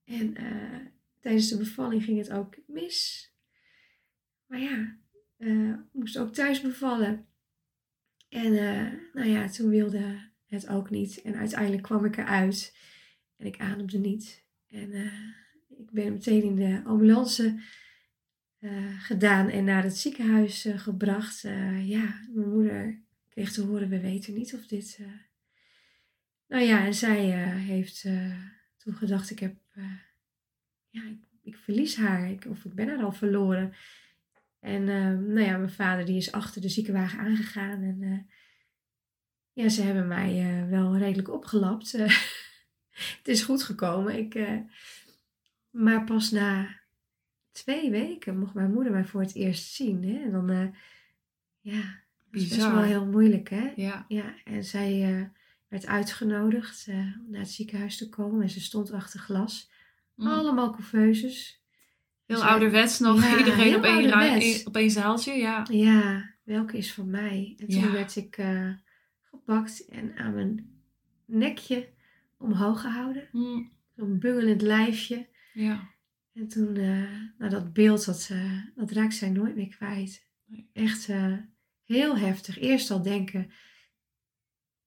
En 0.05 0.37
eh, 0.37 0.87
tijdens 1.21 1.49
de 1.49 1.57
bevalling 1.57 2.05
ging 2.05 2.19
het 2.19 2.31
ook 2.31 2.57
mis. 2.67 3.31
Maar 4.47 4.61
ja, 4.61 4.97
eh, 5.37 5.75
moest 5.93 6.19
ook 6.19 6.33
thuis 6.33 6.61
bevallen. 6.61 7.27
En 8.29 8.53
nou 9.13 9.29
ja, 9.29 9.49
toen 9.49 9.69
wilde 9.69 10.31
het 10.53 10.69
ook 10.69 10.91
niet. 10.91 11.23
En 11.23 11.37
uiteindelijk 11.37 11.83
kwam 11.83 12.05
ik 12.05 12.17
eruit. 12.17 12.77
En 13.37 13.47
ik 13.47 13.59
ademde 13.59 13.99
niet. 13.99 14.45
En 14.69 14.93
eh, 14.93 15.13
ik 15.79 15.91
ben 15.91 16.13
meteen 16.13 16.43
in 16.43 16.57
de 16.57 16.83
ambulance 16.85 17.61
eh, 18.59 19.01
gedaan 19.01 19.49
en 19.49 19.65
naar 19.65 19.83
het 19.83 19.97
ziekenhuis 19.97 20.65
eh, 20.65 20.79
gebracht. 20.79 21.41
Ja, 21.83 22.21
mijn 22.35 22.51
moeder 22.51 23.03
kreeg 23.29 23.53
te 23.53 23.63
horen, 23.63 23.89
we 23.89 24.01
weten 24.01 24.35
niet 24.35 24.55
of 24.55 24.67
dit... 24.67 24.99
Nou 26.49 26.65
ja, 26.65 26.85
en 26.87 26.95
zij 26.95 27.25
heeft 27.59 28.03
toen 28.77 28.95
gedacht, 28.95 29.31
ik 29.31 29.39
heb... 29.39 29.57
ja, 30.89 31.05
ik, 31.05 31.19
ik 31.43 31.57
verlies 31.57 31.97
haar. 31.97 32.31
Ik, 32.31 32.45
of 32.45 32.65
ik 32.65 32.75
ben 32.75 32.89
haar 32.89 33.05
al 33.05 33.13
verloren. 33.13 33.73
En 34.61 34.85
nou 34.85 35.41
ja, 35.41 35.57
mijn 35.57 35.71
vader 35.71 36.05
die 36.05 36.17
is 36.17 36.33
achter 36.33 36.61
de 36.61 36.69
ziekenwagen 36.69 37.19
aangegaan. 37.19 37.83
En 37.83 38.27
ja, 39.53 39.69
ze 39.69 39.83
hebben 39.83 40.09
mij 40.09 40.39
eh, 40.41 40.69
wel 40.69 40.97
redelijk 40.97 41.31
opgelapt. 41.31 41.95
Eh, 41.95 42.07
het 43.19 43.29
is 43.29 43.43
goed 43.43 43.63
gekomen. 43.63 44.19
Ik, 44.19 44.35
eh, 44.35 44.59
maar 45.71 46.05
pas 46.05 46.31
na 46.31 46.69
twee 47.53 47.91
weken 47.91 48.39
mocht 48.39 48.55
mijn 48.55 48.73
moeder 48.73 48.93
mij 48.93 49.05
voor 49.05 49.21
het 49.21 49.35
eerst 49.35 49.73
zien. 49.73 50.05
Hè? 50.05 50.23
En 50.23 50.31
dan, 50.31 50.75
ja, 51.61 51.81
dat 52.31 52.43
is 52.43 52.49
best 52.49 52.61
wel 52.61 52.83
heel 52.83 53.07
moeilijk, 53.07 53.49
hè? 53.51 53.73
Ja. 53.77 54.05
Ja, 54.09 54.35
en 54.45 54.65
zij 54.65 55.31
werd 55.69 55.87
uitgenodigd 55.87 56.85
om 56.89 57.27
naar 57.31 57.41
het 57.41 57.51
ziekenhuis 57.51 57.97
te 57.97 58.09
komen. 58.09 58.43
En 58.43 58.51
ze 58.51 58.61
stond 58.61 58.93
achter 58.93 59.21
glas. 59.21 59.71
Mm. 60.15 60.27
Allemaal 60.27 60.71
couveuses. 60.71 61.61
Heel 62.27 62.37
Dus, 62.37 62.47
ouderwets 62.47 62.99
nog. 62.99 63.23
ja, 63.23 63.39
Iedereen 63.39 63.77
op 63.77 63.83
één, 63.85 64.67
op 64.67 64.77
één 64.77 64.91
zaaltje. 64.91 65.33
Ja. 65.33 65.67
Ja, 65.71 66.31
welke 66.43 66.77
is 66.77 66.93
van 66.93 67.11
mij? 67.11 67.55
En 67.59 67.67
toen 67.69 67.81
Ja. 67.81 67.93
werd 67.93 68.17
ik 68.17 68.39
gepakt 69.33 69.89
en 69.89 70.17
aan 70.17 70.35
mijn 70.35 70.83
nekje 71.25 71.89
omhoog 72.37 72.81
gehouden. 72.81 73.29
Mm. 73.33 73.71
Zo'n 73.97 74.19
bungelend 74.19 74.63
lijfje. 74.63 75.29
Ja. 75.53 75.91
En 76.33 76.49
toen, 76.49 76.77
eh 76.77 77.21
nou 77.39 77.51
dat 77.51 77.73
beeld, 77.73 78.05
dat, 78.05 78.29
eh, 78.31 78.63
dat 78.75 78.91
raakt 78.91 79.15
zij 79.15 79.31
nooit 79.31 79.55
meer 79.55 79.69
kwijt. 79.69 80.27
Nee. 80.45 80.69
Echt 80.73 81.09
eh, 81.09 81.37
heel 81.85 82.19
heftig. 82.19 82.59
Eerst 82.59 82.91
al 82.91 83.03
denken, 83.03 83.53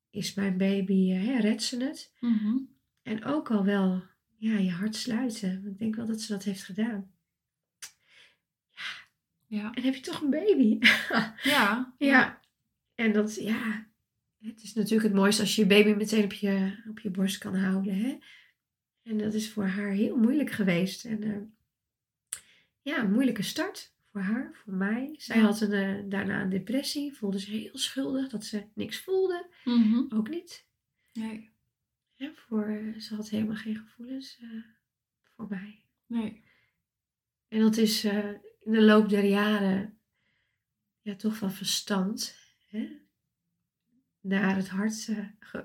is 0.09 0.33
mijn 0.33 0.57
baby, 0.57 1.09
hè, 1.09 1.39
redt 1.39 1.63
ze 1.63 1.83
het? 1.83 2.13
Mhm. 2.19 2.57
En 3.01 3.23
ook 3.23 3.51
al 3.51 3.63
wel, 3.63 4.03
ja, 4.37 4.57
je 4.57 4.71
hart 4.71 4.95
sluiten. 4.95 5.67
Ik 5.67 5.77
denk 5.77 5.95
wel 5.95 6.05
dat 6.05 6.21
ze 6.21 6.31
dat 6.31 6.43
heeft 6.43 6.63
gedaan. 6.63 7.13
Ja. 9.47 9.73
En 9.73 9.83
heb 9.83 9.95
je 9.95 10.01
toch 10.01 10.21
een 10.21 10.29
baby? 10.29 10.79
Ja. 11.43 11.93
ja. 11.97 12.39
En 12.95 13.13
dat, 13.13 13.35
ja, 13.35 13.87
het 14.45 14.63
is 14.63 14.73
natuurlijk 14.73 15.03
het 15.07 15.13
mooiste 15.17 15.41
als 15.41 15.55
je 15.55 15.61
je 15.61 15.67
baby 15.67 15.89
meteen 15.89 16.23
op 16.23 16.33
je, 16.33 16.83
op 16.89 16.99
je 16.99 17.09
borst 17.09 17.37
kan 17.37 17.55
houden, 17.55 17.95
hè? 17.95 18.17
En 19.03 19.17
dat 19.17 19.33
is 19.33 19.51
voor 19.51 19.65
haar 19.65 19.89
heel 19.91 20.17
moeilijk 20.17 20.51
geweest. 20.51 21.05
En 21.05 21.23
eh, 21.23 21.41
ja, 22.81 22.99
een 23.03 23.11
moeilijke 23.11 23.41
start 23.41 23.93
voor 24.11 24.21
haar, 24.21 24.55
voor 24.63 24.73
mij. 24.73 25.15
Zij 25.17 25.37
Ja. 25.37 25.43
had 25.43 25.61
een, 25.61 25.71
eh, 25.71 26.03
daarna 26.09 26.41
een 26.41 26.49
depressie, 26.49 27.13
voelde 27.13 27.39
zich 27.39 27.49
heel 27.53 27.77
schuldig 27.77 28.29
dat 28.29 28.45
ze 28.45 28.65
niks 28.73 29.01
voelde. 29.03 29.49
Mhm. 29.63 30.03
Ook 30.09 30.29
niet. 30.29 30.67
Nee. 31.13 31.53
Ja, 32.15 32.31
voor, 32.35 32.65
eh, 32.65 32.99
ze 32.99 33.15
had 33.15 33.29
helemaal 33.29 33.55
geen 33.55 33.75
gevoelens 33.75 34.41
voor 35.35 35.47
mij. 35.49 35.83
Nee. 36.07 36.43
En 37.47 37.59
dat 37.59 37.77
is 37.77 38.03
in 38.03 38.71
de 38.71 38.81
loop 38.81 39.09
der 39.09 39.23
jaren 39.25 39.99
ja, 41.01 41.15
toch 41.15 41.37
van 41.37 41.51
verstand 41.51 42.35
hè? 42.67 43.03
Naar 44.27 44.55
het 44.55 44.69
hart, 44.69 45.09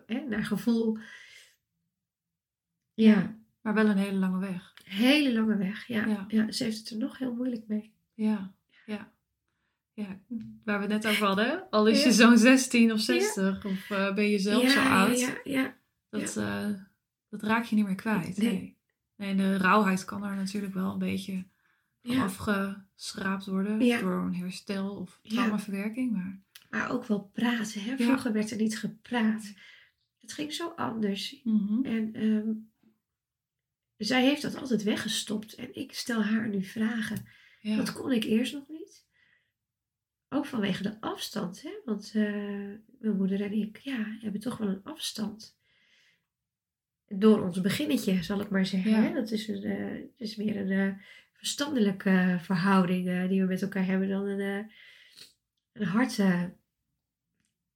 eh, 0.06 0.20
naar 0.28 0.44
gevoel. 0.44 0.98
Ja, 2.94 3.38
Maar 3.60 3.74
wel 3.74 3.88
een 3.88 3.96
hele 3.96 4.18
lange 4.18 4.38
weg. 4.38 4.74
hele 4.84 5.32
lange 5.32 5.56
weg. 5.56 5.86
Ja. 5.86 6.06
Ja. 6.06 6.24
Ja. 6.28 6.52
ze 6.52 6.64
heeft 6.64 6.78
het 6.78 6.90
er 6.90 6.96
nog 6.96 7.18
heel 7.18 7.34
moeilijk 7.34 7.66
mee. 7.66 7.92
Ja. 8.14 8.54
Ja. 8.86 9.12
Ja, 9.92 10.18
waar 10.64 10.76
we 10.80 10.92
het 10.92 11.02
net 11.02 11.06
over 11.12 11.26
hadden. 11.26 11.70
Al 11.70 11.86
is 11.86 12.04
je 12.04 12.12
zo'n 12.12 12.38
16 12.38 12.92
of 12.92 13.00
60 13.00 13.64
of 13.64 13.90
eh, 13.90 14.14
ben 14.14 14.28
je 14.28 14.38
zelf 14.38 14.70
zo 14.70 14.80
oud. 14.80 15.20
Ja, 15.20 15.40
ja. 15.44 15.76
Dat, 16.08 16.36
eh, 16.36 16.68
dat 17.28 17.42
raak 17.42 17.64
je 17.64 17.76
niet 17.76 17.86
meer 17.86 17.94
kwijt. 17.94 18.36
Nee. 18.36 18.76
Nee. 19.16 19.30
En 19.30 19.36
de 19.36 19.56
rauwheid 19.56 20.04
kan 20.04 20.24
er 20.24 20.36
natuurlijk 20.36 20.74
wel 20.74 20.92
een 20.92 20.98
beetje 20.98 21.44
afgeschraapt 22.04 23.46
worden. 23.46 24.00
Door 24.00 24.22
een 24.22 24.34
herstel 24.34 24.96
of 24.96 25.20
traumaverwerking. 25.22 26.12
Maar 26.12 26.40
Maar 26.70 26.90
ook 26.90 27.04
wel 27.04 27.30
praten. 27.32 27.82
Hè? 27.82 27.90
Ja. 27.90 27.96
Vroeger 27.96 28.32
werd 28.32 28.50
er 28.50 28.56
niet 28.56 28.78
gepraat. 28.78 29.54
Het 30.20 30.32
ging 30.32 30.52
zo 30.52 30.68
anders. 30.68 31.40
Mhm. 31.44 31.84
En 31.84 32.14
ehm, 32.14 32.52
zij 33.96 34.24
heeft 34.24 34.42
dat 34.42 34.56
altijd 34.56 34.82
weggestopt. 34.82 35.54
En 35.54 35.74
ik 35.74 35.94
stel 35.94 36.22
haar 36.22 36.48
nu 36.48 36.64
vragen. 36.64 37.26
ja. 37.60 37.76
Dat 37.76 37.92
kon 37.92 38.12
ik 38.12 38.24
eerst 38.24 38.52
nog 38.52 38.68
niet. 38.68 39.08
Ook 40.28 40.46
vanwege 40.46 40.82
de 40.82 41.00
afstand. 41.00 41.62
Hè? 41.62 41.70
Want 41.84 42.12
eh, 42.14 42.22
mijn 42.98 43.16
moeder 43.16 43.42
en 43.42 43.52
ik 43.52 43.76
ja, 43.76 44.18
hebben 44.20 44.40
toch 44.40 44.56
wel 44.56 44.68
een 44.68 44.82
afstand. 44.82 45.58
Door 47.06 47.42
ons 47.42 47.60
beginnetje, 47.60 48.22
zal 48.22 48.40
ik 48.40 48.50
maar 48.50 48.66
zeggen. 48.66 48.90
Ja. 48.90 49.02
Hè? 49.02 49.14
Dat 49.14 49.30
is, 49.30 49.48
een, 49.48 49.62
eh, 49.62 50.02
is 50.16 50.36
meer 50.36 50.56
een 50.56 50.70
eh, 50.70 51.02
verstandelijke 51.32 52.38
verhouding 52.40 53.28
die 53.28 53.40
we 53.40 53.46
met 53.46 53.62
elkaar 53.62 53.86
hebben 53.86 54.08
dan 54.08 54.26
een, 54.26 54.70
een 55.72 55.86
hart. 55.86 56.18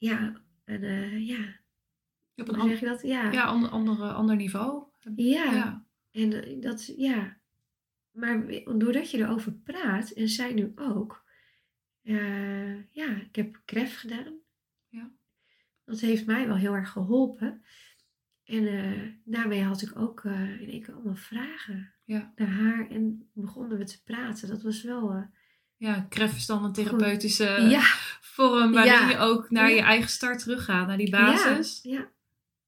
Ja, 0.04 0.42
een, 0.64 0.82
eh, 0.82 1.26
ja, 1.26 1.60
Op 2.36 2.48
een 2.48 2.68
zeg 2.68 2.80
je 2.80 2.86
dat? 2.86 3.02
Ja, 3.02 3.32
ja, 3.32 3.44
ander, 3.44 3.68
andere, 3.70 4.12
ander 4.12 4.36
niveau. 4.36 4.84
ja. 5.16 5.52
Ja. 5.52 5.86
En 6.10 6.44
eh, 6.44 6.60
dat, 6.62 6.92
ja. 6.96 7.36
Maar 8.10 8.46
doordat 8.78 9.10
je 9.10 9.18
erover 9.18 9.52
praat, 9.52 10.10
en 10.10 10.28
zij 10.28 10.52
nu 10.52 10.72
ook. 10.76 11.22
eh, 12.02 12.92
ja, 12.92 13.16
ik 13.20 13.36
heb 13.36 13.60
kref 13.64 13.96
gedaan. 13.98 14.38
Ja. 14.88 15.10
Dat 15.84 16.00
heeft 16.00 16.26
mij 16.26 16.46
wel 16.46 16.56
heel 16.56 16.74
erg 16.74 16.90
geholpen. 16.90 17.62
En 18.44 19.20
daarmee 19.24 19.62
had 19.62 19.82
ik 19.82 19.96
ook 19.98 20.24
in 20.24 20.68
één 20.70 20.82
keer 20.82 20.94
allemaal 20.94 21.14
vragen 21.16 21.94
Ja. 22.04 22.32
naar 22.36 22.48
haar. 22.48 22.90
En 22.90 23.30
begonnen 23.32 23.78
we 23.78 23.84
te 23.84 24.02
praten. 24.02 24.48
Dat 24.48 24.62
was 24.62 24.82
wel... 24.82 25.28
Ja, 25.84 26.06
dan 26.46 26.64
een 26.64 26.72
therapeutische 26.72 27.44
ja, 27.68 27.82
vorm 28.20 28.72
waarin 28.72 28.92
Ja. 28.92 29.08
je 29.10 29.18
ook 29.18 29.50
naar 29.50 29.70
je 29.70 29.80
eigen 29.80 30.10
start 30.10 30.38
teruggaat. 30.38 30.86
Naar 30.86 30.96
die 30.96 31.10
basis. 31.10 31.80
ja, 31.82 32.08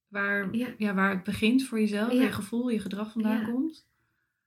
Waar, 0.08 0.54
Ja. 0.78 0.94
waar 0.94 1.10
het 1.10 1.24
begint 1.24 1.64
voor 1.64 1.80
jezelf. 1.80 2.12
Je 2.12 2.32
gevoel, 2.32 2.68
je 2.68 2.80
gedrag 2.80 3.12
vandaan 3.12 3.44
komt. 3.52 3.86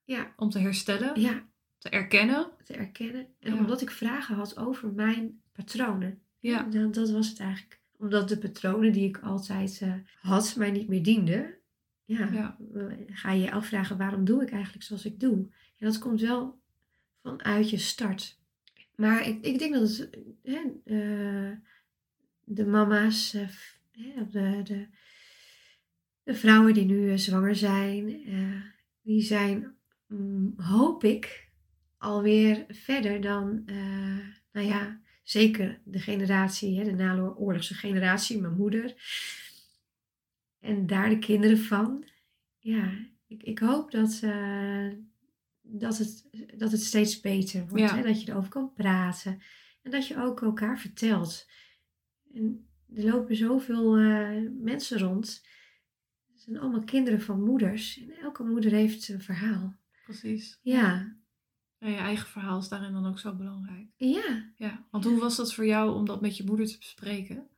ja, 0.03 0.33
Om 0.35 0.49
te 0.49 0.59
herstellen. 0.59 1.21
ja, 1.21 1.43
Te 1.77 1.89
erkennen. 1.89 2.47
te 2.63 2.73
erkennen. 2.73 3.27
En 3.39 3.53
omdat 3.53 3.81
ik 3.81 3.91
vragen 3.91 4.35
had 4.35 4.57
over 4.57 4.91
mijn 4.93 5.41
patronen. 5.53 6.21
Ja. 6.39 6.63
Dat, 6.63 6.93
dat 6.93 7.09
was 7.09 7.29
het 7.29 7.39
eigenlijk. 7.39 7.79
Omdat 7.97 8.29
de 8.29 8.37
patronen 8.37 8.91
die 8.91 9.07
ik 9.07 9.17
altijd 9.19 9.79
eh, 9.81 9.93
had 10.21 10.55
mij 10.57 10.71
niet 10.71 10.87
meer 10.87 11.03
dienden. 11.03 11.53
Ja, 12.05 12.29
Ja. 12.31 12.57
eh, 12.75 12.83
ga 13.07 13.31
je 13.31 13.41
je 13.41 13.51
afvragen 13.51 13.97
waarom 13.97 14.25
doe 14.25 14.41
ik 14.43 14.51
eigenlijk 14.51 14.83
zoals 14.83 15.05
ik 15.05 15.19
doe. 15.19 15.35
En 15.77 15.85
dat 15.85 15.97
komt 15.99 16.21
wel 16.21 16.59
vanuit 17.23 17.69
je 17.69 17.77
start. 17.77 18.38
Maar 18.99 19.27
ik, 19.27 19.45
ik 19.45 19.59
denk 19.59 19.73
dat 19.73 19.81
het, 19.81 20.17
hè, 20.43 20.61
eh, 20.85 21.57
de 22.43 22.65
mama's, 22.65 23.33
eh, 23.33 23.47
de, 24.31 24.61
de, 24.63 24.87
de 26.23 26.35
vrouwen 26.35 26.73
die 26.73 26.85
nu 26.85 27.11
eh, 27.11 27.17
zwanger 27.17 27.55
zijn, 27.55 28.23
die 29.01 29.21
zijn, 29.21 29.75
mm, 30.07 30.53
hoop 30.57 31.03
ik, 31.03 31.49
alweer 31.97 32.65
verder 32.67 33.21
dan, 33.21 33.63
nou 34.51 34.67
ja, 34.67 35.01
zeker 35.23 35.81
de 35.83 35.99
generatie, 35.99 36.77
hè, 36.77 36.83
de 36.83 36.95
naloorlogse 36.95 37.73
generatie, 37.73 38.41
mijn 38.41 38.55
moeder. 38.55 38.95
En 40.59 40.87
daar 40.87 41.09
de 41.09 41.19
kinderen 41.19 41.57
van. 41.57 42.05
Ja, 42.59 42.91
ik, 43.27 43.43
ik 43.43 43.59
hoop 43.59 43.91
dat, 43.91 44.19
eh, 44.23 44.87
dat, 45.71 45.97
het, 45.97 46.25
dat 46.57 46.71
het 46.71 46.83
steeds 46.83 47.19
beter 47.19 47.67
wordt. 47.67 47.83
Ja. 47.83 47.95
Hè? 47.95 48.01
Dat 48.03 48.21
je 48.21 48.31
erover 48.31 48.49
kan 48.49 48.73
praten. 48.73 49.41
En 49.81 49.91
dat 49.91 50.07
je 50.07 50.17
ook 50.17 50.41
elkaar 50.41 50.79
vertelt. 50.79 51.47
En 52.33 52.67
er 52.95 53.03
lopen 53.03 53.35
zoveel 53.35 53.97
eh, 53.97 54.41
mensen 54.51 54.99
rond. 54.99 55.47
Het 56.31 56.41
zijn 56.41 56.59
allemaal 56.59 56.83
kinderen 56.83 57.21
van 57.21 57.43
moeders. 57.43 57.99
En 57.99 58.11
elke 58.11 58.43
moeder 58.43 58.71
heeft 58.71 59.09
een 59.09 59.21
verhaal. 59.21 59.77
Precies. 60.03 60.59
Ja, 60.61 61.17
En 61.77 61.91
je 61.91 61.97
eigen 61.97 62.27
verhaal 62.27 62.59
is 62.59 62.67
daarin 62.67 62.93
dan 62.93 63.05
ook 63.05 63.19
zo 63.19 63.35
belangrijk. 63.35 63.87
ja, 63.95 64.51
Ja. 64.55 64.87
Want 64.91 65.03
hoe 65.03 65.19
was 65.19 65.35
dat 65.35 65.53
voor 65.53 65.65
jou 65.65 65.95
om 65.95 66.05
dat 66.05 66.21
met 66.21 66.37
je 66.37 66.43
moeder 66.43 66.67
te 66.67 66.77
bespreken? 66.77 67.49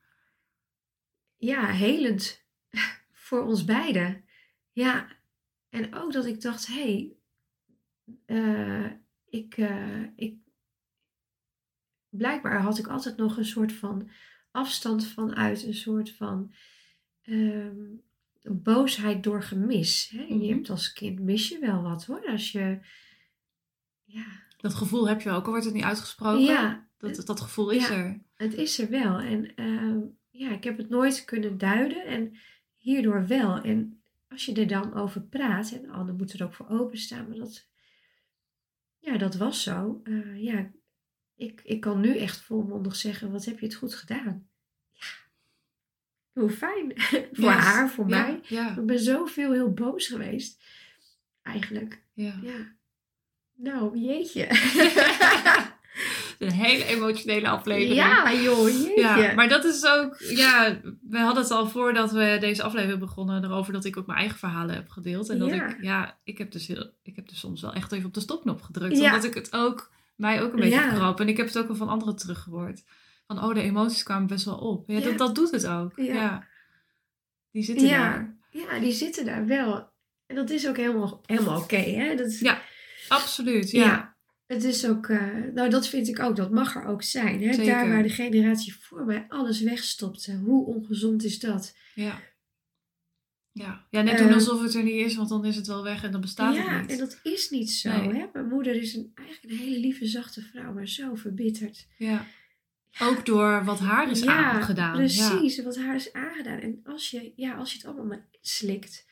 ja, 1.38 1.66
helend 1.66 2.46
voor 3.28 3.42
ons 3.42 3.66
beiden. 3.66 4.26
Ja, 4.72 5.18
en 5.70 5.96
ook 5.96 6.14
dat 6.14 6.26
ik 6.26 6.42
dacht, 6.42 6.68
hé, 6.68 6.74
hey, 6.74 7.16
eh, 8.26 8.86
ik, 9.26 9.58
eh, 9.58 10.04
ik, 10.16 10.36
blijkbaar 12.10 12.62
had 12.62 12.78
ik 12.78 12.88
altijd 12.88 13.18
nog 13.18 13.38
een 13.38 13.46
soort 13.46 13.74
van 13.74 14.10
afstand 14.52 15.08
vanuit 15.08 15.64
een 15.64 15.74
soort 15.74 16.12
van 16.12 16.54
ehm, 17.22 17.76
boosheid 18.44 19.24
door 19.24 19.44
gemis. 19.44 20.10
Hè? 20.10 20.22
En 20.24 20.40
Je 20.40 20.46
Mhm. 20.48 20.54
hebt 20.56 20.70
als 20.70 20.94
kind 20.94 21.20
mis 21.20 21.50
je 21.50 21.60
wel 21.60 21.82
wat 21.82 22.06
hoor, 22.06 22.26
als 22.28 22.52
je, 22.52 22.80
ja, 24.04 24.26
Dat 24.58 24.74
gevoel 24.74 25.08
heb 25.08 25.22
je 25.22 25.30
ook, 25.30 25.44
al 25.46 25.50
wordt 25.50 25.66
het 25.66 25.74
niet 25.74 25.84
uitgesproken. 25.84 26.42
ja, 26.44 26.88
Dat, 26.98 27.26
dat 27.26 27.42
gevoel 27.42 27.70
is 27.70 27.88
Ja. 27.88 27.94
er. 27.96 28.22
Het 28.36 28.54
is 28.54 28.80
er 28.80 28.90
wel. 28.90 29.20
En 29.20 29.56
ehm, 29.56 30.00
ja, 30.30 30.50
ik 30.52 30.64
heb 30.64 30.78
het 30.78 30.90
nooit 30.90 31.26
kunnen 31.26 31.58
duiden 31.58 32.06
en 32.06 32.38
hierdoor 32.76 33.28
wel. 33.28 33.58
En 33.62 34.02
als 34.30 34.46
je 34.46 34.54
er 34.54 34.68
dan 34.68 34.94
over 34.94 35.22
praat, 35.22 35.72
en 35.72 35.82
de 35.82 35.90
ander 35.92 36.16
moet 36.16 36.34
er 36.34 36.44
ook 36.46 36.54
voor 36.54 36.68
openstaan, 36.70 37.28
maar 37.28 37.38
dat, 37.38 37.70
ja, 39.02 39.18
dat 39.18 39.36
was 39.36 39.64
zo. 39.64 40.02
Eh, 40.04 40.42
ja, 40.44 40.72
ik, 41.36 41.62
ik 41.64 41.80
kan 41.80 42.00
nu 42.00 42.18
echt 42.18 42.38
volmondig 42.42 42.96
zeggen, 42.96 43.32
wat 43.32 43.46
heb 43.46 43.60
je 43.60 43.66
het 43.66 43.76
goed 43.76 43.96
gedaan. 43.96 44.50
Ja, 44.92 45.08
hoe 46.42 46.50
fijn. 46.50 46.94
voor 47.32 47.44
Yes. 47.46 47.54
haar, 47.64 47.90
voor 47.90 48.10
Ja, 48.10 48.22
mij. 48.28 48.40
Ja. 48.44 48.78
Ik 48.78 48.86
ben 48.86 49.00
zoveel 49.00 49.52
heel 49.52 49.74
boos 49.74 50.08
geweest, 50.08 50.64
eigenlijk. 51.42 52.04
ja. 52.14 52.40
Ja. 52.42 52.76
Nou, 53.56 53.98
jeetje. 54.00 54.48
Een 56.42 56.52
hele 56.52 56.86
emotionele 56.86 57.50
aflevering. 57.50 57.96
Ja, 57.96 58.34
joh, 58.34 58.70
jeetje. 58.70 58.94
Ja, 59.02 59.34
maar 59.34 59.50
dat 59.50 59.64
is 59.66 59.86
ook, 59.86 60.16
ja, 60.20 60.80
we 61.10 61.18
hadden 61.20 61.44
het 61.44 61.52
al 61.52 61.68
voordat 61.68 62.12
we 62.12 62.38
deze 62.40 62.64
aflevering 62.64 63.00
begonnen 63.00 63.44
erover 63.44 63.74
dat 63.74 63.86
ik 63.86 63.98
ook 63.98 64.06
mijn 64.06 64.20
eigen 64.20 64.38
verhalen 64.40 64.76
heb 64.76 64.90
gedeeld. 64.90 65.30
En 65.30 65.40
dat 65.40 65.50
Ja. 65.50 65.68
ik, 65.70 65.78
ja, 65.84 66.18
ik 66.24 66.38
heb, 66.38 66.52
dus 66.52 66.68
heel, 66.68 66.92
ik 67.04 67.16
heb 67.16 67.28
dus 67.28 67.40
soms 67.40 67.62
wel 67.62 67.74
echt 67.74 67.92
even 67.92 68.06
op 68.06 68.14
de 68.14 68.20
stopknop 68.20 68.62
gedrukt. 68.62 68.98
Ja. 68.98 69.06
Omdat 69.06 69.24
ik 69.24 69.34
het 69.34 69.54
ook, 69.54 69.92
mij 70.16 70.42
ook 70.42 70.54
een 70.54 70.60
beetje 70.60 70.76
Ja. 70.80 70.94
krap. 70.94 71.20
En 71.20 71.28
ik 71.28 71.38
heb 71.38 71.46
het 71.46 71.58
ook 71.58 71.70
al 71.70 71.76
van 71.76 71.90
anderen 71.90 72.16
teruggehoord. 72.16 72.84
Van, 73.28 73.44
oh, 73.44 73.54
de 73.54 73.62
emoties 73.62 74.04
kwamen 74.04 74.28
best 74.28 74.46
wel 74.46 74.58
op. 74.58 74.90
Ja, 74.90 74.98
Ja. 74.98 75.04
Dat, 75.04 75.18
dat 75.18 75.36
doet 75.36 75.52
het 75.52 75.68
ook. 75.68 75.92
Ja. 75.96 76.48
Die 77.52 77.64
zitten 77.64 77.88
daar. 77.90 78.38
Ja, 78.50 78.80
die 78.80 78.92
zitten 78.92 79.26
daar 79.26 79.46
wel. 79.46 79.90
En 80.26 80.36
dat 80.36 80.50
is 80.50 80.68
ook 80.68 80.78
helemaal, 80.78 81.22
helemaal 81.26 81.62
oké, 81.62 81.76
hè? 81.78 82.16
Dat, 82.16 82.40
Ja. 82.40 82.62
Absoluut, 83.08 83.72
ja. 83.72 84.11
Ja. 84.52 84.56
Het 84.56 84.64
is 84.64 84.88
ook, 84.88 85.08
eh, 85.08 85.28
nou 85.54 85.70
dat 85.70 85.88
vind 85.88 86.08
ik 86.08 86.20
ook, 86.20 86.36
dat 86.36 86.52
mag 86.52 86.76
er 86.76 86.86
ook 86.86 87.04
zijn. 87.04 87.42
Hè? 87.42 87.66
Daar 87.66 87.90
waar 87.90 88.04
de 88.04 88.10
generatie 88.10 88.76
voor 88.80 89.06
mij 89.06 89.26
alles 89.28 89.62
wegstopte. 89.62 90.36
Hoe 90.36 90.66
ongezond 90.66 91.24
is 91.24 91.40
dat? 91.40 91.76
Ja. 91.96 92.20
Ja, 93.54 93.88
ja 93.90 94.02
net 94.02 94.14
Eh, 94.14 94.20
doen 94.20 94.34
alsof 94.34 94.62
het 94.62 94.74
er 94.76 94.84
niet 94.84 95.06
is, 95.06 95.16
want 95.16 95.30
dan 95.30 95.46
is 95.46 95.56
het 95.56 95.68
wel 95.68 95.84
weg 95.84 96.04
en 96.04 96.12
dan 96.12 96.22
bestaat 96.22 96.56
ja, 96.56 96.70
het 96.70 96.82
niet. 96.82 96.92
en 96.92 96.98
dat 96.98 97.20
is 97.24 97.50
niet 97.50 97.72
zo. 97.72 97.90
Nee. 97.90 98.22
Hè? 98.22 98.26
Mijn 98.34 98.48
moeder 98.48 98.76
is 98.76 98.94
een, 98.94 99.12
eigenlijk 99.16 99.54
een 99.54 99.60
hele 99.60 99.80
lieve, 99.80 100.06
zachte 100.06 100.42
vrouw, 100.42 100.74
maar 100.74 100.88
zo 100.88 101.16
verbitterd. 101.16 101.88
Ja. 101.98 102.26
Ook 103.00 103.26
door 103.26 103.66
wat 103.66 103.80
haar 103.80 104.12
is 104.12 104.22
ja, 104.22 104.52
aangedaan. 104.52 105.08
Ja. 105.08 105.30
precies, 105.30 105.64
wat 105.64 105.78
haar 105.78 105.96
is 105.96 106.14
aangedaan. 106.14 106.60
En 106.60 106.80
als 106.84 107.10
je, 107.10 107.34
ja, 107.36 107.54
als 107.54 107.72
je 107.72 107.78
het 107.78 107.86
allemaal 107.86 108.06
maar 108.06 108.28
slikt, 108.42 109.06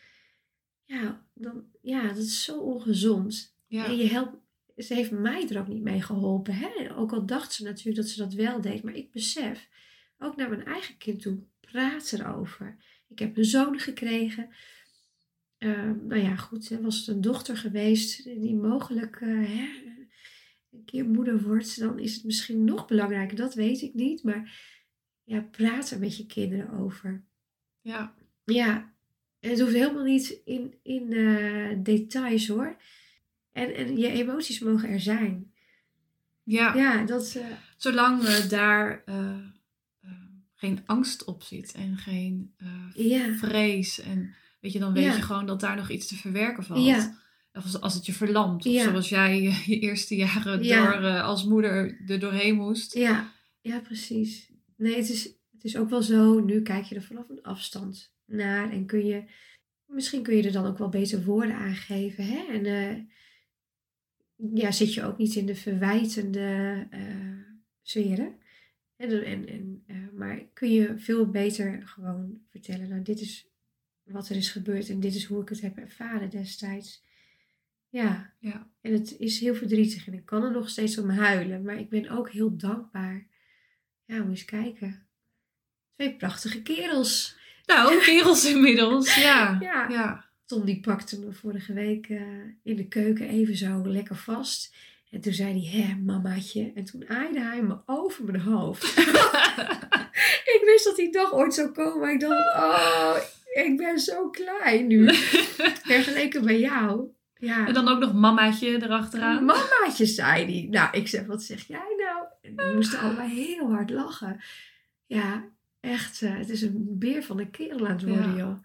ja, 0.85 1.25
dan, 1.33 1.63
ja, 1.81 2.07
dat 2.07 2.17
is 2.17 2.43
zo 2.43 2.59
ongezond. 2.59 3.55
Ja. 3.67 3.85
En 3.85 3.97
je 3.97 4.07
helpt, 4.07 4.37
ze 4.83 4.93
heeft 4.93 5.11
mij 5.11 5.47
er 5.49 5.59
ook 5.59 5.67
niet 5.67 5.83
mee 5.83 6.01
geholpen. 6.01 6.53
Hè? 6.53 6.95
Ook 6.95 7.11
al 7.11 7.25
dacht 7.25 7.53
ze 7.53 7.63
natuurlijk 7.63 7.97
dat 7.97 8.07
ze 8.07 8.19
dat 8.19 8.33
wel 8.33 8.61
deed. 8.61 8.83
Maar 8.83 8.95
ik 8.95 9.11
besef, 9.11 9.69
ook 10.17 10.35
naar 10.35 10.49
mijn 10.49 10.65
eigen 10.65 10.97
kind 10.97 11.21
toe, 11.21 11.43
praat 11.59 12.11
erover. 12.11 12.77
Ik 13.07 13.19
heb 13.19 13.37
een 13.37 13.45
zoon 13.45 13.79
gekregen. 13.79 14.49
Ehm, 15.57 16.07
nou 16.07 16.21
ja, 16.21 16.35
goed, 16.35 16.69
was 16.69 16.97
het 16.97 17.07
een 17.07 17.21
dochter 17.21 17.57
geweest 17.57 18.23
die 18.23 18.55
mogelijk 18.55 19.15
eh, 19.15 19.27
hè, 19.27 19.67
een 20.71 20.85
keer 20.85 21.05
moeder 21.05 21.41
wordt, 21.41 21.79
dan 21.79 21.99
is 21.99 22.15
het 22.15 22.23
misschien 22.23 22.63
nog 22.63 22.87
belangrijker. 22.87 23.37
Dat 23.37 23.53
weet 23.53 23.81
ik 23.81 23.93
niet. 23.93 24.23
Maar 24.23 24.59
ja, 25.23 25.41
praat 25.41 25.91
er 25.91 25.99
met 25.99 26.17
je 26.17 26.25
kinderen 26.25 26.69
over. 26.69 27.23
Ja. 27.81 28.15
Ja, 28.45 28.93
en 29.39 29.49
het 29.49 29.59
hoeft 29.59 29.73
helemaal 29.73 30.03
niet 30.03 30.41
in, 30.45 30.79
in 30.83 31.13
eh, 31.13 31.77
details 31.83 32.47
hoor. 32.47 32.77
En, 33.59 33.75
en 33.75 33.97
je 33.97 34.09
emoties 34.09 34.59
mogen 34.59 34.89
er 34.89 34.99
zijn. 34.99 35.51
Ja. 36.43 36.75
Ja, 36.75 37.03
dat. 37.05 37.35
eh, 37.35 37.45
Zolang 37.77 38.23
daar 38.27 39.03
eh, 39.05 39.29
eh, 40.01 40.11
geen 40.55 40.79
angst 40.85 41.23
op 41.23 41.43
zit 41.43 41.71
en 41.71 41.97
geen 41.97 42.53
ja, 42.93 43.35
vrees. 43.35 43.99
En 44.01 44.35
weet 44.59 44.71
je, 44.73 44.79
dan 44.79 44.93
weet 44.93 45.03
Ja. 45.03 45.15
je 45.15 45.21
gewoon 45.21 45.45
dat 45.45 45.59
daar 45.59 45.75
nog 45.75 45.89
iets 45.89 46.07
te 46.07 46.15
verwerken 46.15 46.63
valt. 46.63 46.85
Ja. 46.85 47.17
Of 47.53 47.63
als, 47.63 47.81
als 47.81 47.93
het 47.93 48.05
je 48.05 48.13
verlamt. 48.13 48.65
Of 48.65 48.81
zoals 48.81 49.09
jij 49.09 49.41
je, 49.41 49.79
eerste 49.79 50.15
jaren 50.15 50.63
Ja. 50.63 50.99
door, 50.99 51.21
als 51.21 51.43
moeder 51.45 51.97
er 52.07 52.19
doorheen 52.19 52.55
moest. 52.55 52.93
ja, 52.93 53.31
ja, 53.61 53.79
precies. 53.79 54.51
Nee, 54.77 54.95
het 54.95 55.09
is, 55.09 55.23
het 55.51 55.63
is 55.63 55.77
ook 55.77 55.89
wel 55.89 56.01
zo. 56.01 56.39
Nu 56.39 56.61
kijk 56.61 56.83
je 56.85 56.95
er 56.95 57.03
vanaf 57.03 57.29
een 57.29 57.41
afstand 57.41 58.13
naar 58.25 58.71
en 58.71 58.85
kun 58.85 59.05
je. 59.05 59.23
Misschien 59.85 60.23
kun 60.23 60.35
je 60.35 60.43
er 60.43 60.51
dan 60.51 60.65
ook 60.65 60.77
wel 60.77 60.89
beter 60.89 61.23
woorden 61.23 61.55
aan 61.55 61.75
geven. 61.75 62.23
Hè? 62.25 62.45
En 62.51 62.63
ja, 64.53 64.71
zit 64.71 64.93
je 64.93 65.03
ook 65.03 65.17
niet 65.17 65.35
in 65.35 65.45
de 65.45 65.55
verwijtende 65.55 66.87
eh 66.89 67.37
sferen. 67.81 68.35
En, 68.95 69.25
en, 69.25 69.47
en, 69.47 69.83
eh, 69.87 69.95
maar 70.13 70.41
kun 70.53 70.71
je 70.71 70.97
veel 70.97 71.29
beter 71.29 71.81
gewoon 71.87 72.41
vertellen, 72.49 72.89
nou 72.89 73.01
dit 73.01 73.19
is 73.19 73.47
wat 74.03 74.29
er 74.29 74.35
is 74.35 74.49
gebeurd 74.51 74.89
en 74.89 74.99
dit 74.99 75.15
is 75.15 75.25
hoe 75.25 75.41
ik 75.41 75.49
het 75.49 75.61
heb 75.61 75.77
ervaren 75.77 76.29
destijds. 76.29 77.03
Ja, 77.89 78.33
Ja. 78.39 78.71
en 78.81 78.93
het 78.93 79.15
is 79.19 79.39
heel 79.39 79.55
verdrietig 79.55 80.07
en 80.07 80.13
ik 80.13 80.25
kan 80.25 80.43
er 80.43 80.51
nog 80.51 80.69
steeds 80.69 80.97
om 80.97 81.09
huilen, 81.09 81.63
maar 81.63 81.79
ik 81.79 81.89
ben 81.89 82.09
ook 82.09 82.29
heel 82.31 82.57
dankbaar. 82.57 83.27
Ja, 84.05 84.17
moet 84.17 84.29
eens 84.29 84.45
kijken. 84.45 85.07
Twee 85.95 86.15
prachtige 86.15 86.61
kerels. 86.61 87.37
Nou, 87.65 87.99
kerels 88.05 88.45
inmiddels. 88.45 89.15
Ja. 89.15 89.57
Ja. 89.61 89.89
Ja. 89.89 90.28
Tom 90.49 90.65
die 90.65 90.79
pakte 90.79 91.19
me 91.19 91.31
vorige 91.33 91.73
week 91.73 92.09
eh, 92.09 92.21
in 92.63 92.75
de 92.75 92.87
keuken 92.87 93.27
even 93.27 93.55
zo 93.55 93.81
lekker 93.87 94.15
vast. 94.15 94.73
En 95.11 95.21
toen 95.21 95.33
zei 95.33 95.67
hij, 95.69 95.81
hè 95.81 95.95
mamaatje. 95.95 96.71
En 96.75 96.83
toen 96.83 97.09
aaide 97.09 97.39
hij 97.39 97.61
me 97.61 97.77
over 97.85 98.23
mijn 98.23 98.41
hoofd. 98.41 98.83
ik 100.55 100.61
wist 100.65 100.83
dat 100.85 100.95
die 100.95 101.11
dag 101.11 101.33
ooit 101.33 101.53
zou 101.53 101.69
komen. 101.71 101.99
Maar 101.99 102.13
ik 102.13 102.19
dacht, 102.19 102.55
oh, 102.55 103.17
ik 103.65 103.77
ben 103.77 103.99
zo 103.99 104.29
klein 104.29 104.87
nu. 104.87 105.13
Vergeleken 105.93 106.45
bij 106.45 106.59
jou. 106.59 107.07
Ja. 107.35 107.67
En 107.67 107.73
dan 107.73 107.87
ook 107.87 107.99
nog 107.99 108.13
mamaatje 108.13 108.67
erachteraan. 108.83 109.45
Mamaatje, 109.45 110.05
zei 110.05 110.43
hij. 110.45 110.67
Nou, 110.69 110.97
ik 110.97 111.07
zeg, 111.07 111.25
wat 111.25 111.43
zeg 111.43 111.67
jij 111.67 111.95
nou? 111.97 112.25
En 112.41 112.55
we 112.55 112.73
moesten 112.75 112.99
allebei 112.99 113.29
heel 113.33 113.71
hard 113.71 113.89
lachen. 113.89 114.41
Ja, 115.05 115.49
echt. 115.79 116.21
eh, 116.21 116.37
het 116.37 116.49
is 116.49 116.61
een 116.61 116.85
beer 116.99 117.23
van 117.23 117.39
een 117.39 117.51
kerel 117.51 117.87
aan 117.87 117.91
het 117.95 118.03
worden, 118.07 118.35
Ja. 118.35 118.37
joh. 118.37 118.63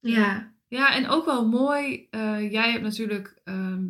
Ja, 0.00 0.51
Ja, 0.72 0.94
en 0.94 1.08
ook 1.08 1.24
wel 1.24 1.48
mooi. 1.48 2.06
eh, 2.10 2.52
jij 2.52 2.70
hebt 2.70 2.82
natuurlijk 2.82 3.40
ehm, 3.44 3.84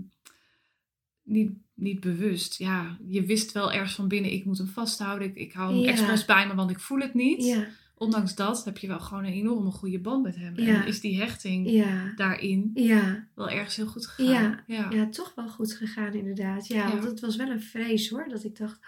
niet, 1.22 1.50
niet 1.74 2.00
bewust. 2.00 2.58
Ja, 2.58 2.96
je 3.06 3.22
wist 3.22 3.52
wel 3.52 3.72
ergens 3.72 3.94
van 3.94 4.08
binnen, 4.08 4.32
ik 4.32 4.44
moet 4.44 4.58
hem 4.58 4.66
vasthouden. 4.66 5.28
Ik, 5.28 5.34
ik 5.36 5.52
hou 5.52 5.72
hem 5.74 5.82
Ja. 5.82 5.90
expres 5.90 6.24
bij 6.24 6.46
me, 6.46 6.54
want 6.54 6.70
ik 6.70 6.80
voel 6.80 6.98
het 7.00 7.14
niet. 7.14 7.44
ja, 7.44 7.66
Ondanks 7.94 8.34
dat 8.34 8.64
heb 8.64 8.78
je 8.78 8.86
wel 8.86 9.00
gewoon 9.00 9.24
een 9.24 9.32
enorme 9.32 9.70
goede 9.70 9.98
band 9.98 10.22
met 10.22 10.36
hem. 10.36 10.58
Ja. 10.60 10.80
En 10.82 10.86
is 10.86 11.00
die 11.00 11.20
hechting 11.20 11.70
ja, 11.70 12.12
daarin 12.16 12.70
ja. 12.74 13.28
wel 13.34 13.48
ergens 13.50 13.76
heel 13.76 13.86
goed 13.86 14.06
gegaan. 14.06 14.60
Ja. 14.66 14.90
ja. 14.90 15.08
Toch 15.08 15.32
wel 15.34 15.48
goed 15.48 15.72
gegaan 15.72 16.12
inderdaad. 16.14 16.66
Ja, 16.66 16.88
want 16.88 17.04
het 17.04 17.20
was 17.20 17.36
wel 17.36 17.50
een 17.50 17.62
vrees 17.62 18.08
hoor. 18.08 18.28
Dat 18.28 18.44
ik 18.44 18.58
dacht, 18.58 18.78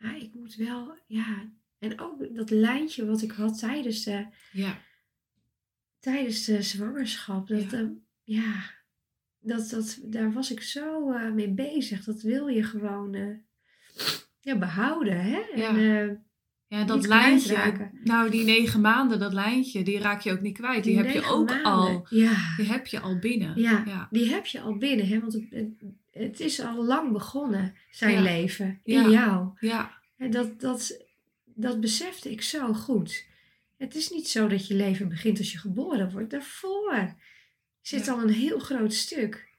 ah, 0.00 0.22
ik 0.22 0.34
moet 0.34 0.54
wel, 0.54 0.96
ja. 1.06 1.50
En 1.78 2.00
ook 2.00 2.34
dat 2.34 2.50
lijntje 2.50 3.06
wat 3.06 3.22
ik 3.22 3.30
had 3.30 3.58
tijdens 3.58 4.04
de, 4.04 4.26
ja. 4.52 4.78
Tijdens 6.04 6.44
de 6.44 6.62
zwangerschap. 6.62 7.48
Dat, 7.48 7.70
Ja. 7.70 7.78
ja. 8.24 8.42
ja, 8.42 8.64
dat, 9.40 9.70
dat, 9.70 9.98
daar 10.02 10.32
was 10.32 10.50
ik 10.50 10.62
zo 10.62 11.12
eh, 11.12 11.30
mee 11.32 11.48
bezig. 11.50 12.04
Dat 12.04 12.22
wil 12.22 12.46
je 12.46 12.62
gewoon 12.62 13.14
eh, 13.14 13.36
ja, 14.40 14.58
behouden. 14.58 15.20
Hè? 15.24 15.38
Ja. 15.54 15.68
En, 15.68 15.76
eh, 16.08 16.16
Ja, 16.66 16.84
dat 16.84 17.06
lijntje. 17.06 17.90
Nou, 18.04 18.30
die 18.30 18.44
negen 18.44 18.80
maanden, 18.80 19.18
dat 19.18 19.32
lijntje, 19.32 19.82
die 19.82 19.98
raak 19.98 20.20
je 20.20 20.32
ook 20.32 20.40
niet 20.40 20.56
kwijt. 20.56 20.84
Die, 20.84 20.96
heb 20.96 21.10
je 21.10 21.24
ook 21.24 21.48
maanden. 21.48 21.72
al. 21.72 22.06
Ja, 22.10 22.54
Die 22.56 22.66
heb 22.66 22.86
je 22.86 23.00
al 23.00 23.18
binnen. 23.18 23.60
Ja. 23.60 23.82
ja. 23.86 24.08
die 24.10 24.28
heb 24.30 24.46
je 24.46 24.60
al 24.60 24.76
binnen. 24.76 25.06
Hè? 25.06 25.20
Want 25.20 25.38
het, 26.10 26.40
is 26.40 26.60
al 26.60 26.84
lang 26.84 27.12
begonnen, 27.12 27.74
zijn 27.90 28.14
Ja. 28.14 28.20
leven. 28.20 28.80
In 28.84 29.10
jou. 29.10 29.48
Ja. 29.60 29.98
En 30.16 30.30
dat, 30.30 30.60
dat, 30.60 31.04
dat 31.44 31.80
besefte 31.80 32.30
ik 32.30 32.42
zo 32.42 32.72
goed. 32.72 33.26
Het 33.76 33.94
is 33.94 34.10
niet 34.10 34.28
zo 34.28 34.48
dat 34.48 34.66
je 34.66 34.74
leven 34.74 35.08
begint 35.08 35.38
als 35.38 35.52
je 35.52 35.58
geboren 35.58 36.10
wordt. 36.12 36.30
Daarvoor 36.30 37.14
zit 37.80 38.04
Ja. 38.06 38.12
al 38.12 38.20
een 38.22 38.28
heel 38.32 38.58
groot 38.58 38.92
stuk. 38.94 39.52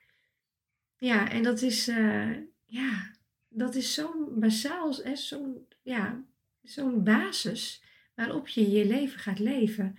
Ja, 0.98 1.30
en 1.30 1.44
dat 1.44 1.62
is, 1.62 1.88
eh, 1.88 2.32
ja, 2.66 3.12
dat 3.50 3.76
is 3.76 3.94
zo'n 3.94 4.40
basaal, 4.40 4.94
zo'n 5.14 5.68
ja, 5.84 6.24
zo'n 6.64 7.04
basis 7.04 7.84
waarop 8.16 8.48
je 8.48 8.70
je 8.72 8.86
leven 8.86 9.20
gaat 9.20 9.40
leven. 9.40 9.98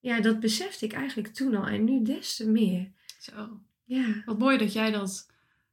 Ja, 0.00 0.20
dat 0.20 0.40
besefte 0.40 0.84
ik 0.84 0.92
eigenlijk 0.92 1.28
toen 1.34 1.54
al 1.54 1.66
en 1.66 1.84
nu 1.84 2.02
des 2.02 2.36
te 2.36 2.48
meer. 2.50 2.92
Zo. 3.20 3.60
Ja, 3.84 4.22
Wat 4.24 4.38
mooi 4.38 4.58
dat 4.58 4.72
jij 4.72 4.90
dat 4.90 5.30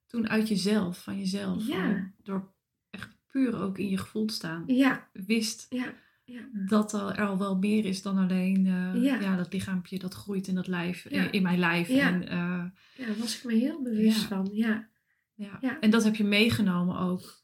toen 0.07 0.29
uit 0.29 0.47
jezelf, 0.47 1.03
van 1.03 1.17
jezelf, 1.17 1.67
Ja. 1.67 2.11
door 2.23 2.53
echt 2.89 3.09
puur 3.27 3.55
ook 3.61 3.77
in 3.77 3.89
je 3.89 3.97
gevoel 3.97 4.25
te 4.25 4.33
staan, 4.33 4.63
ja, 4.67 5.09
wist 5.13 5.65
ja, 5.69 5.93
ja. 6.31 6.65
dat 6.67 6.93
er 6.93 7.25
al 7.25 7.37
wel 7.37 7.57
meer 7.57 7.85
is 7.85 8.01
dan 8.01 8.17
alleen 8.17 8.65
eh, 8.65 9.03
Ja. 9.03 9.19
ja. 9.19 9.35
dat 9.35 9.53
lichaampje 9.53 9.99
dat 9.99 10.13
groeit 10.13 10.47
in 10.47 10.55
dat 10.55 10.67
lijf, 10.67 11.09
Ja. 11.09 11.31
in, 11.31 11.41
mijn 11.41 11.59
lijf. 11.59 11.87
Ja. 11.87 12.07
En, 12.07 12.27
eh, 12.27 12.65
Ja, 12.97 13.05
daar 13.05 13.17
was 13.17 13.37
ik 13.37 13.43
me 13.43 13.53
heel 13.53 13.81
bewust 13.81 14.21
van. 14.23 14.49
Ja, 14.51 14.89
ja. 15.33 15.57
Ja. 15.61 15.79
en 15.79 15.89
dat 15.89 16.03
heb 16.03 16.15
je 16.15 16.23
meegenomen 16.23 16.97
ook. 16.99 17.39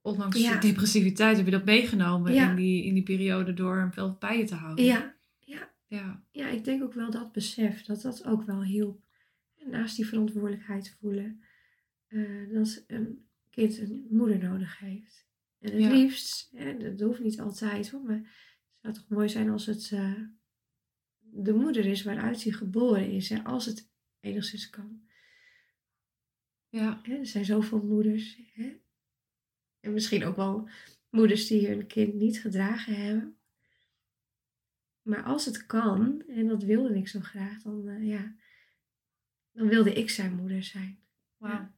Ondanks 0.00 0.36
je 0.36 0.58
depressiviteit 0.58 1.36
heb 1.36 1.44
je 1.44 1.50
dat 1.52 1.64
meegenomen 1.64 2.34
in, 2.34 2.54
die, 2.54 2.84
in 2.84 2.94
die 2.94 3.02
periode 3.02 3.54
door 3.54 3.76
hem 3.76 3.90
wel 3.94 4.16
bij 4.20 4.38
je 4.38 4.44
te 4.44 4.54
houden. 4.54 4.84
ja, 4.84 5.14
ja. 5.38 5.70
ja. 5.86 6.22
Ja, 6.30 6.48
ik 6.48 6.64
denk 6.64 6.82
ook 6.82 6.94
wel 6.94 7.10
dat 7.10 7.32
besef, 7.32 7.82
dat 7.84 8.02
dat 8.02 8.24
ook 8.26 8.42
wel 8.42 8.62
hielp. 8.62 9.02
En 9.58 9.70
naast 9.70 9.96
die 9.96 10.06
verantwoordelijkheid 10.06 10.96
voelen, 11.00 11.42
eh, 12.06 12.52
dat 12.52 12.84
een 12.86 13.24
kind 13.50 13.78
een 13.78 14.06
moeder 14.10 14.38
nodig 14.38 14.78
heeft. 14.78 15.26
En 15.64 15.72
het 15.72 15.80
Ja. 15.82 15.90
liefst, 15.92 16.50
hè, 16.52 16.76
dat 16.78 17.00
hoeft 17.00 17.20
niet 17.20 17.40
altijd 17.40 17.90
hoor, 17.90 18.02
maar 18.02 18.16
het 18.18 18.78
zou 18.80 18.94
toch 18.94 19.08
mooi 19.08 19.28
zijn 19.28 19.50
als 19.50 19.66
het 19.66 19.90
eh, 19.92 20.20
de 21.18 21.52
moeder 21.52 21.86
is 21.86 22.02
waaruit 22.02 22.42
hij 22.42 22.52
geboren 22.52 23.10
is. 23.10 23.28
Hè, 23.28 23.42
als 23.44 23.66
het 23.66 23.90
enigszins 24.20 24.70
kan. 24.70 25.02
Ja. 26.68 27.00
Hè, 27.02 27.14
Er 27.16 27.26
zijn 27.26 27.44
zoveel 27.44 27.82
moeders. 27.82 28.38
Hè? 28.52 28.80
En 29.80 29.92
misschien 29.92 30.24
ook 30.24 30.36
wel 30.36 30.68
moeders 31.10 31.46
die 31.46 31.68
hun 31.68 31.86
kind 31.86 32.14
niet 32.14 32.40
gedragen 32.40 32.94
hebben. 32.96 33.38
Maar 35.02 35.22
als 35.22 35.44
het 35.44 35.66
kan, 35.66 36.22
en 36.28 36.46
dat 36.46 36.62
wilde 36.62 36.94
ik 36.98 37.08
zo 37.08 37.20
graag, 37.20 37.62
dan, 37.62 37.88
eh, 37.88 38.06
ja, 38.06 38.36
dan 39.52 39.68
wilde 39.68 39.92
ik 39.92 40.10
zijn 40.10 40.34
moeder 40.36 40.62
zijn. 40.62 40.98
Wauw. 41.36 41.72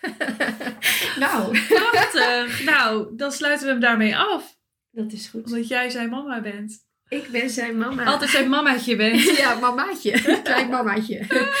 nou, 1.24 1.58
Prachtig. 1.68 2.64
nou, 2.64 3.16
dan 3.16 3.32
sluiten 3.32 3.66
we 3.66 3.72
hem 3.72 3.80
daarmee 3.80 4.16
af. 4.16 4.58
dat 4.90 5.12
is 5.12 5.28
goed. 5.28 5.44
Omdat 5.44 5.68
jij 5.68 5.90
zijn 5.90 6.10
mama 6.10 6.40
bent. 6.40 6.84
Ik 7.08 7.28
ben 7.28 7.50
zijn 7.50 7.78
mama. 7.78 8.04
Altijd 8.04 8.30
zijn 8.30 8.48
mamaatje 8.48 8.96
bent. 8.96 9.22
Ja, 9.38 9.58
mamaatje. 9.58 10.40
Klein 10.42 10.68
mamaatje. 10.70 11.26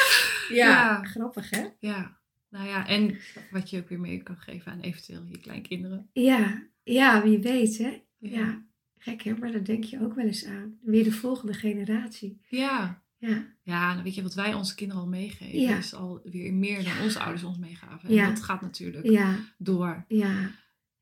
Ja, 0.48 0.54
Ja. 0.66 1.02
grappig 1.04 1.50
hè? 1.50 1.66
Ja. 1.78 2.18
Nou 2.50 2.68
ja, 2.68 2.86
en 2.86 3.18
wat 3.50 3.70
je 3.70 3.78
ook 3.78 3.88
weer 3.88 4.00
mee 4.00 4.22
kan 4.22 4.36
geven 4.36 4.72
aan 4.72 4.80
eventueel 4.80 5.24
je 5.28 5.38
kleinkinderen. 5.38 6.10
Ja, 6.12 6.62
ja, 6.82 7.22
wie 7.22 7.38
weet 7.38 7.78
hè? 7.78 8.02
Ja, 8.18 8.62
gek 8.98 9.22
hè, 9.22 9.34
maar 9.36 9.52
daar 9.52 9.64
denk 9.64 9.84
je 9.84 10.00
ook 10.02 10.14
wel 10.14 10.24
eens 10.24 10.44
aan. 10.44 10.78
Weer 10.82 11.04
de 11.04 11.12
volgende 11.12 11.54
generatie. 11.54 12.40
Ja. 12.48 13.02
Ja, 13.18 13.46
Ja, 13.62 13.94
dan 13.94 14.02
weet 14.02 14.14
je 14.14 14.22
wat 14.22 14.34
wij 14.34 14.54
onze 14.54 14.74
kinderen 14.74 15.02
al 15.02 15.08
meegeven. 15.08 15.60
Ja. 15.60 15.76
Is 15.76 15.94
al 15.94 16.20
weer 16.24 16.52
meer 16.52 16.84
dan 16.84 16.92
onze 17.02 17.18
ouders 17.20 17.42
ons 17.44 17.58
meegaven. 17.58 18.08
En 18.08 18.14
Ja. 18.14 18.28
dat 18.28 18.42
gaat 18.42 18.60
natuurlijk 18.60 19.06
ja, 19.10 19.38
door. 19.58 20.04
ja. 20.08 20.50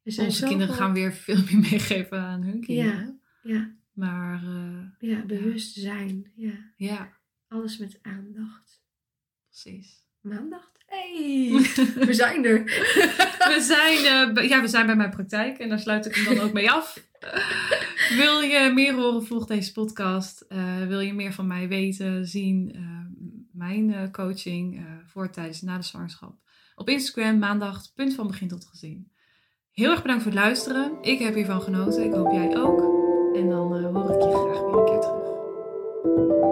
Zijn 0.05 0.27
Onze 0.27 0.47
kinderen 0.47 0.75
gaan 0.75 0.93
weer 0.93 1.13
veel 1.13 1.43
meer 1.51 1.59
meegeven 1.59 2.19
aan 2.21 2.43
hun 2.43 2.61
kinderen. 2.61 3.21
Ja, 3.43 3.71
Maar 3.93 4.43
eh, 4.45 5.09
ja, 5.11 5.25
bewustzijn. 5.25 6.33
Ja, 6.35 6.53
ja, 6.77 7.13
alles 7.49 7.79
met 7.79 7.99
aandacht. 8.03 8.83
precies. 9.49 10.03
Maandacht? 10.21 10.73
Hey, 10.87 11.49
we 12.07 12.15
zijn 12.15 12.45
er. 12.45 12.65
We 13.55 13.61
zijn, 13.61 13.97
eh, 14.37 14.49
ja, 14.49 14.61
we 14.61 14.69
zijn 14.69 14.87
bij 14.87 14.97
mijn 14.97 15.11
praktijk 15.11 15.59
en 15.59 15.69
daar 15.69 15.79
sluit 15.79 16.07
ik 16.07 16.15
hem 16.15 16.25
dan 16.25 16.39
ook 16.45 16.53
mee 16.53 16.71
af. 16.71 16.95
Wil 18.09 18.41
je 18.41 18.71
meer 18.75 18.95
horen, 18.95 19.27
volg 19.27 19.47
deze 19.47 19.73
podcast. 19.73 20.41
Eh, 20.41 20.87
wil 20.87 21.01
je 21.01 21.15
meer 21.15 21.33
van 21.33 21.47
mij 21.47 21.69
weten, 21.69 22.27
zien, 22.27 22.73
eh, 22.75 22.81
mijn 23.53 23.95
eh, 23.95 24.11
coaching 24.11 24.87
voor, 25.07 25.31
tijdens, 25.31 25.63
na 25.63 25.77
de 25.77 25.83
zwangerschap. 25.83 26.35
Op 26.75 26.89
Instagram, 26.89 27.39
maandag, 27.39 27.93
punt 27.95 28.15
van 28.15 28.27
begin 28.27 28.49
tot 28.49 28.65
gezien. 28.65 29.13
Heel 29.71 29.91
erg 29.91 30.03
bedankt 30.03 30.23
voor 30.23 30.33
het 30.33 30.41
luisteren. 30.41 30.93
Ik 31.01 31.19
heb 31.19 31.35
hiervan 31.35 31.63
genoten. 31.63 32.05
Ik 32.05 32.13
hoop 32.13 32.33
jij 32.33 32.57
ook. 32.57 32.81
En 33.37 33.49
dan 33.49 33.95
hoor 33.95 34.15
ik 34.15 34.23
je 34.23 34.31
graag 34.31 34.61
weer 34.61 34.79
een 34.79 34.85
keer 34.85 35.01
terug. 35.01 36.44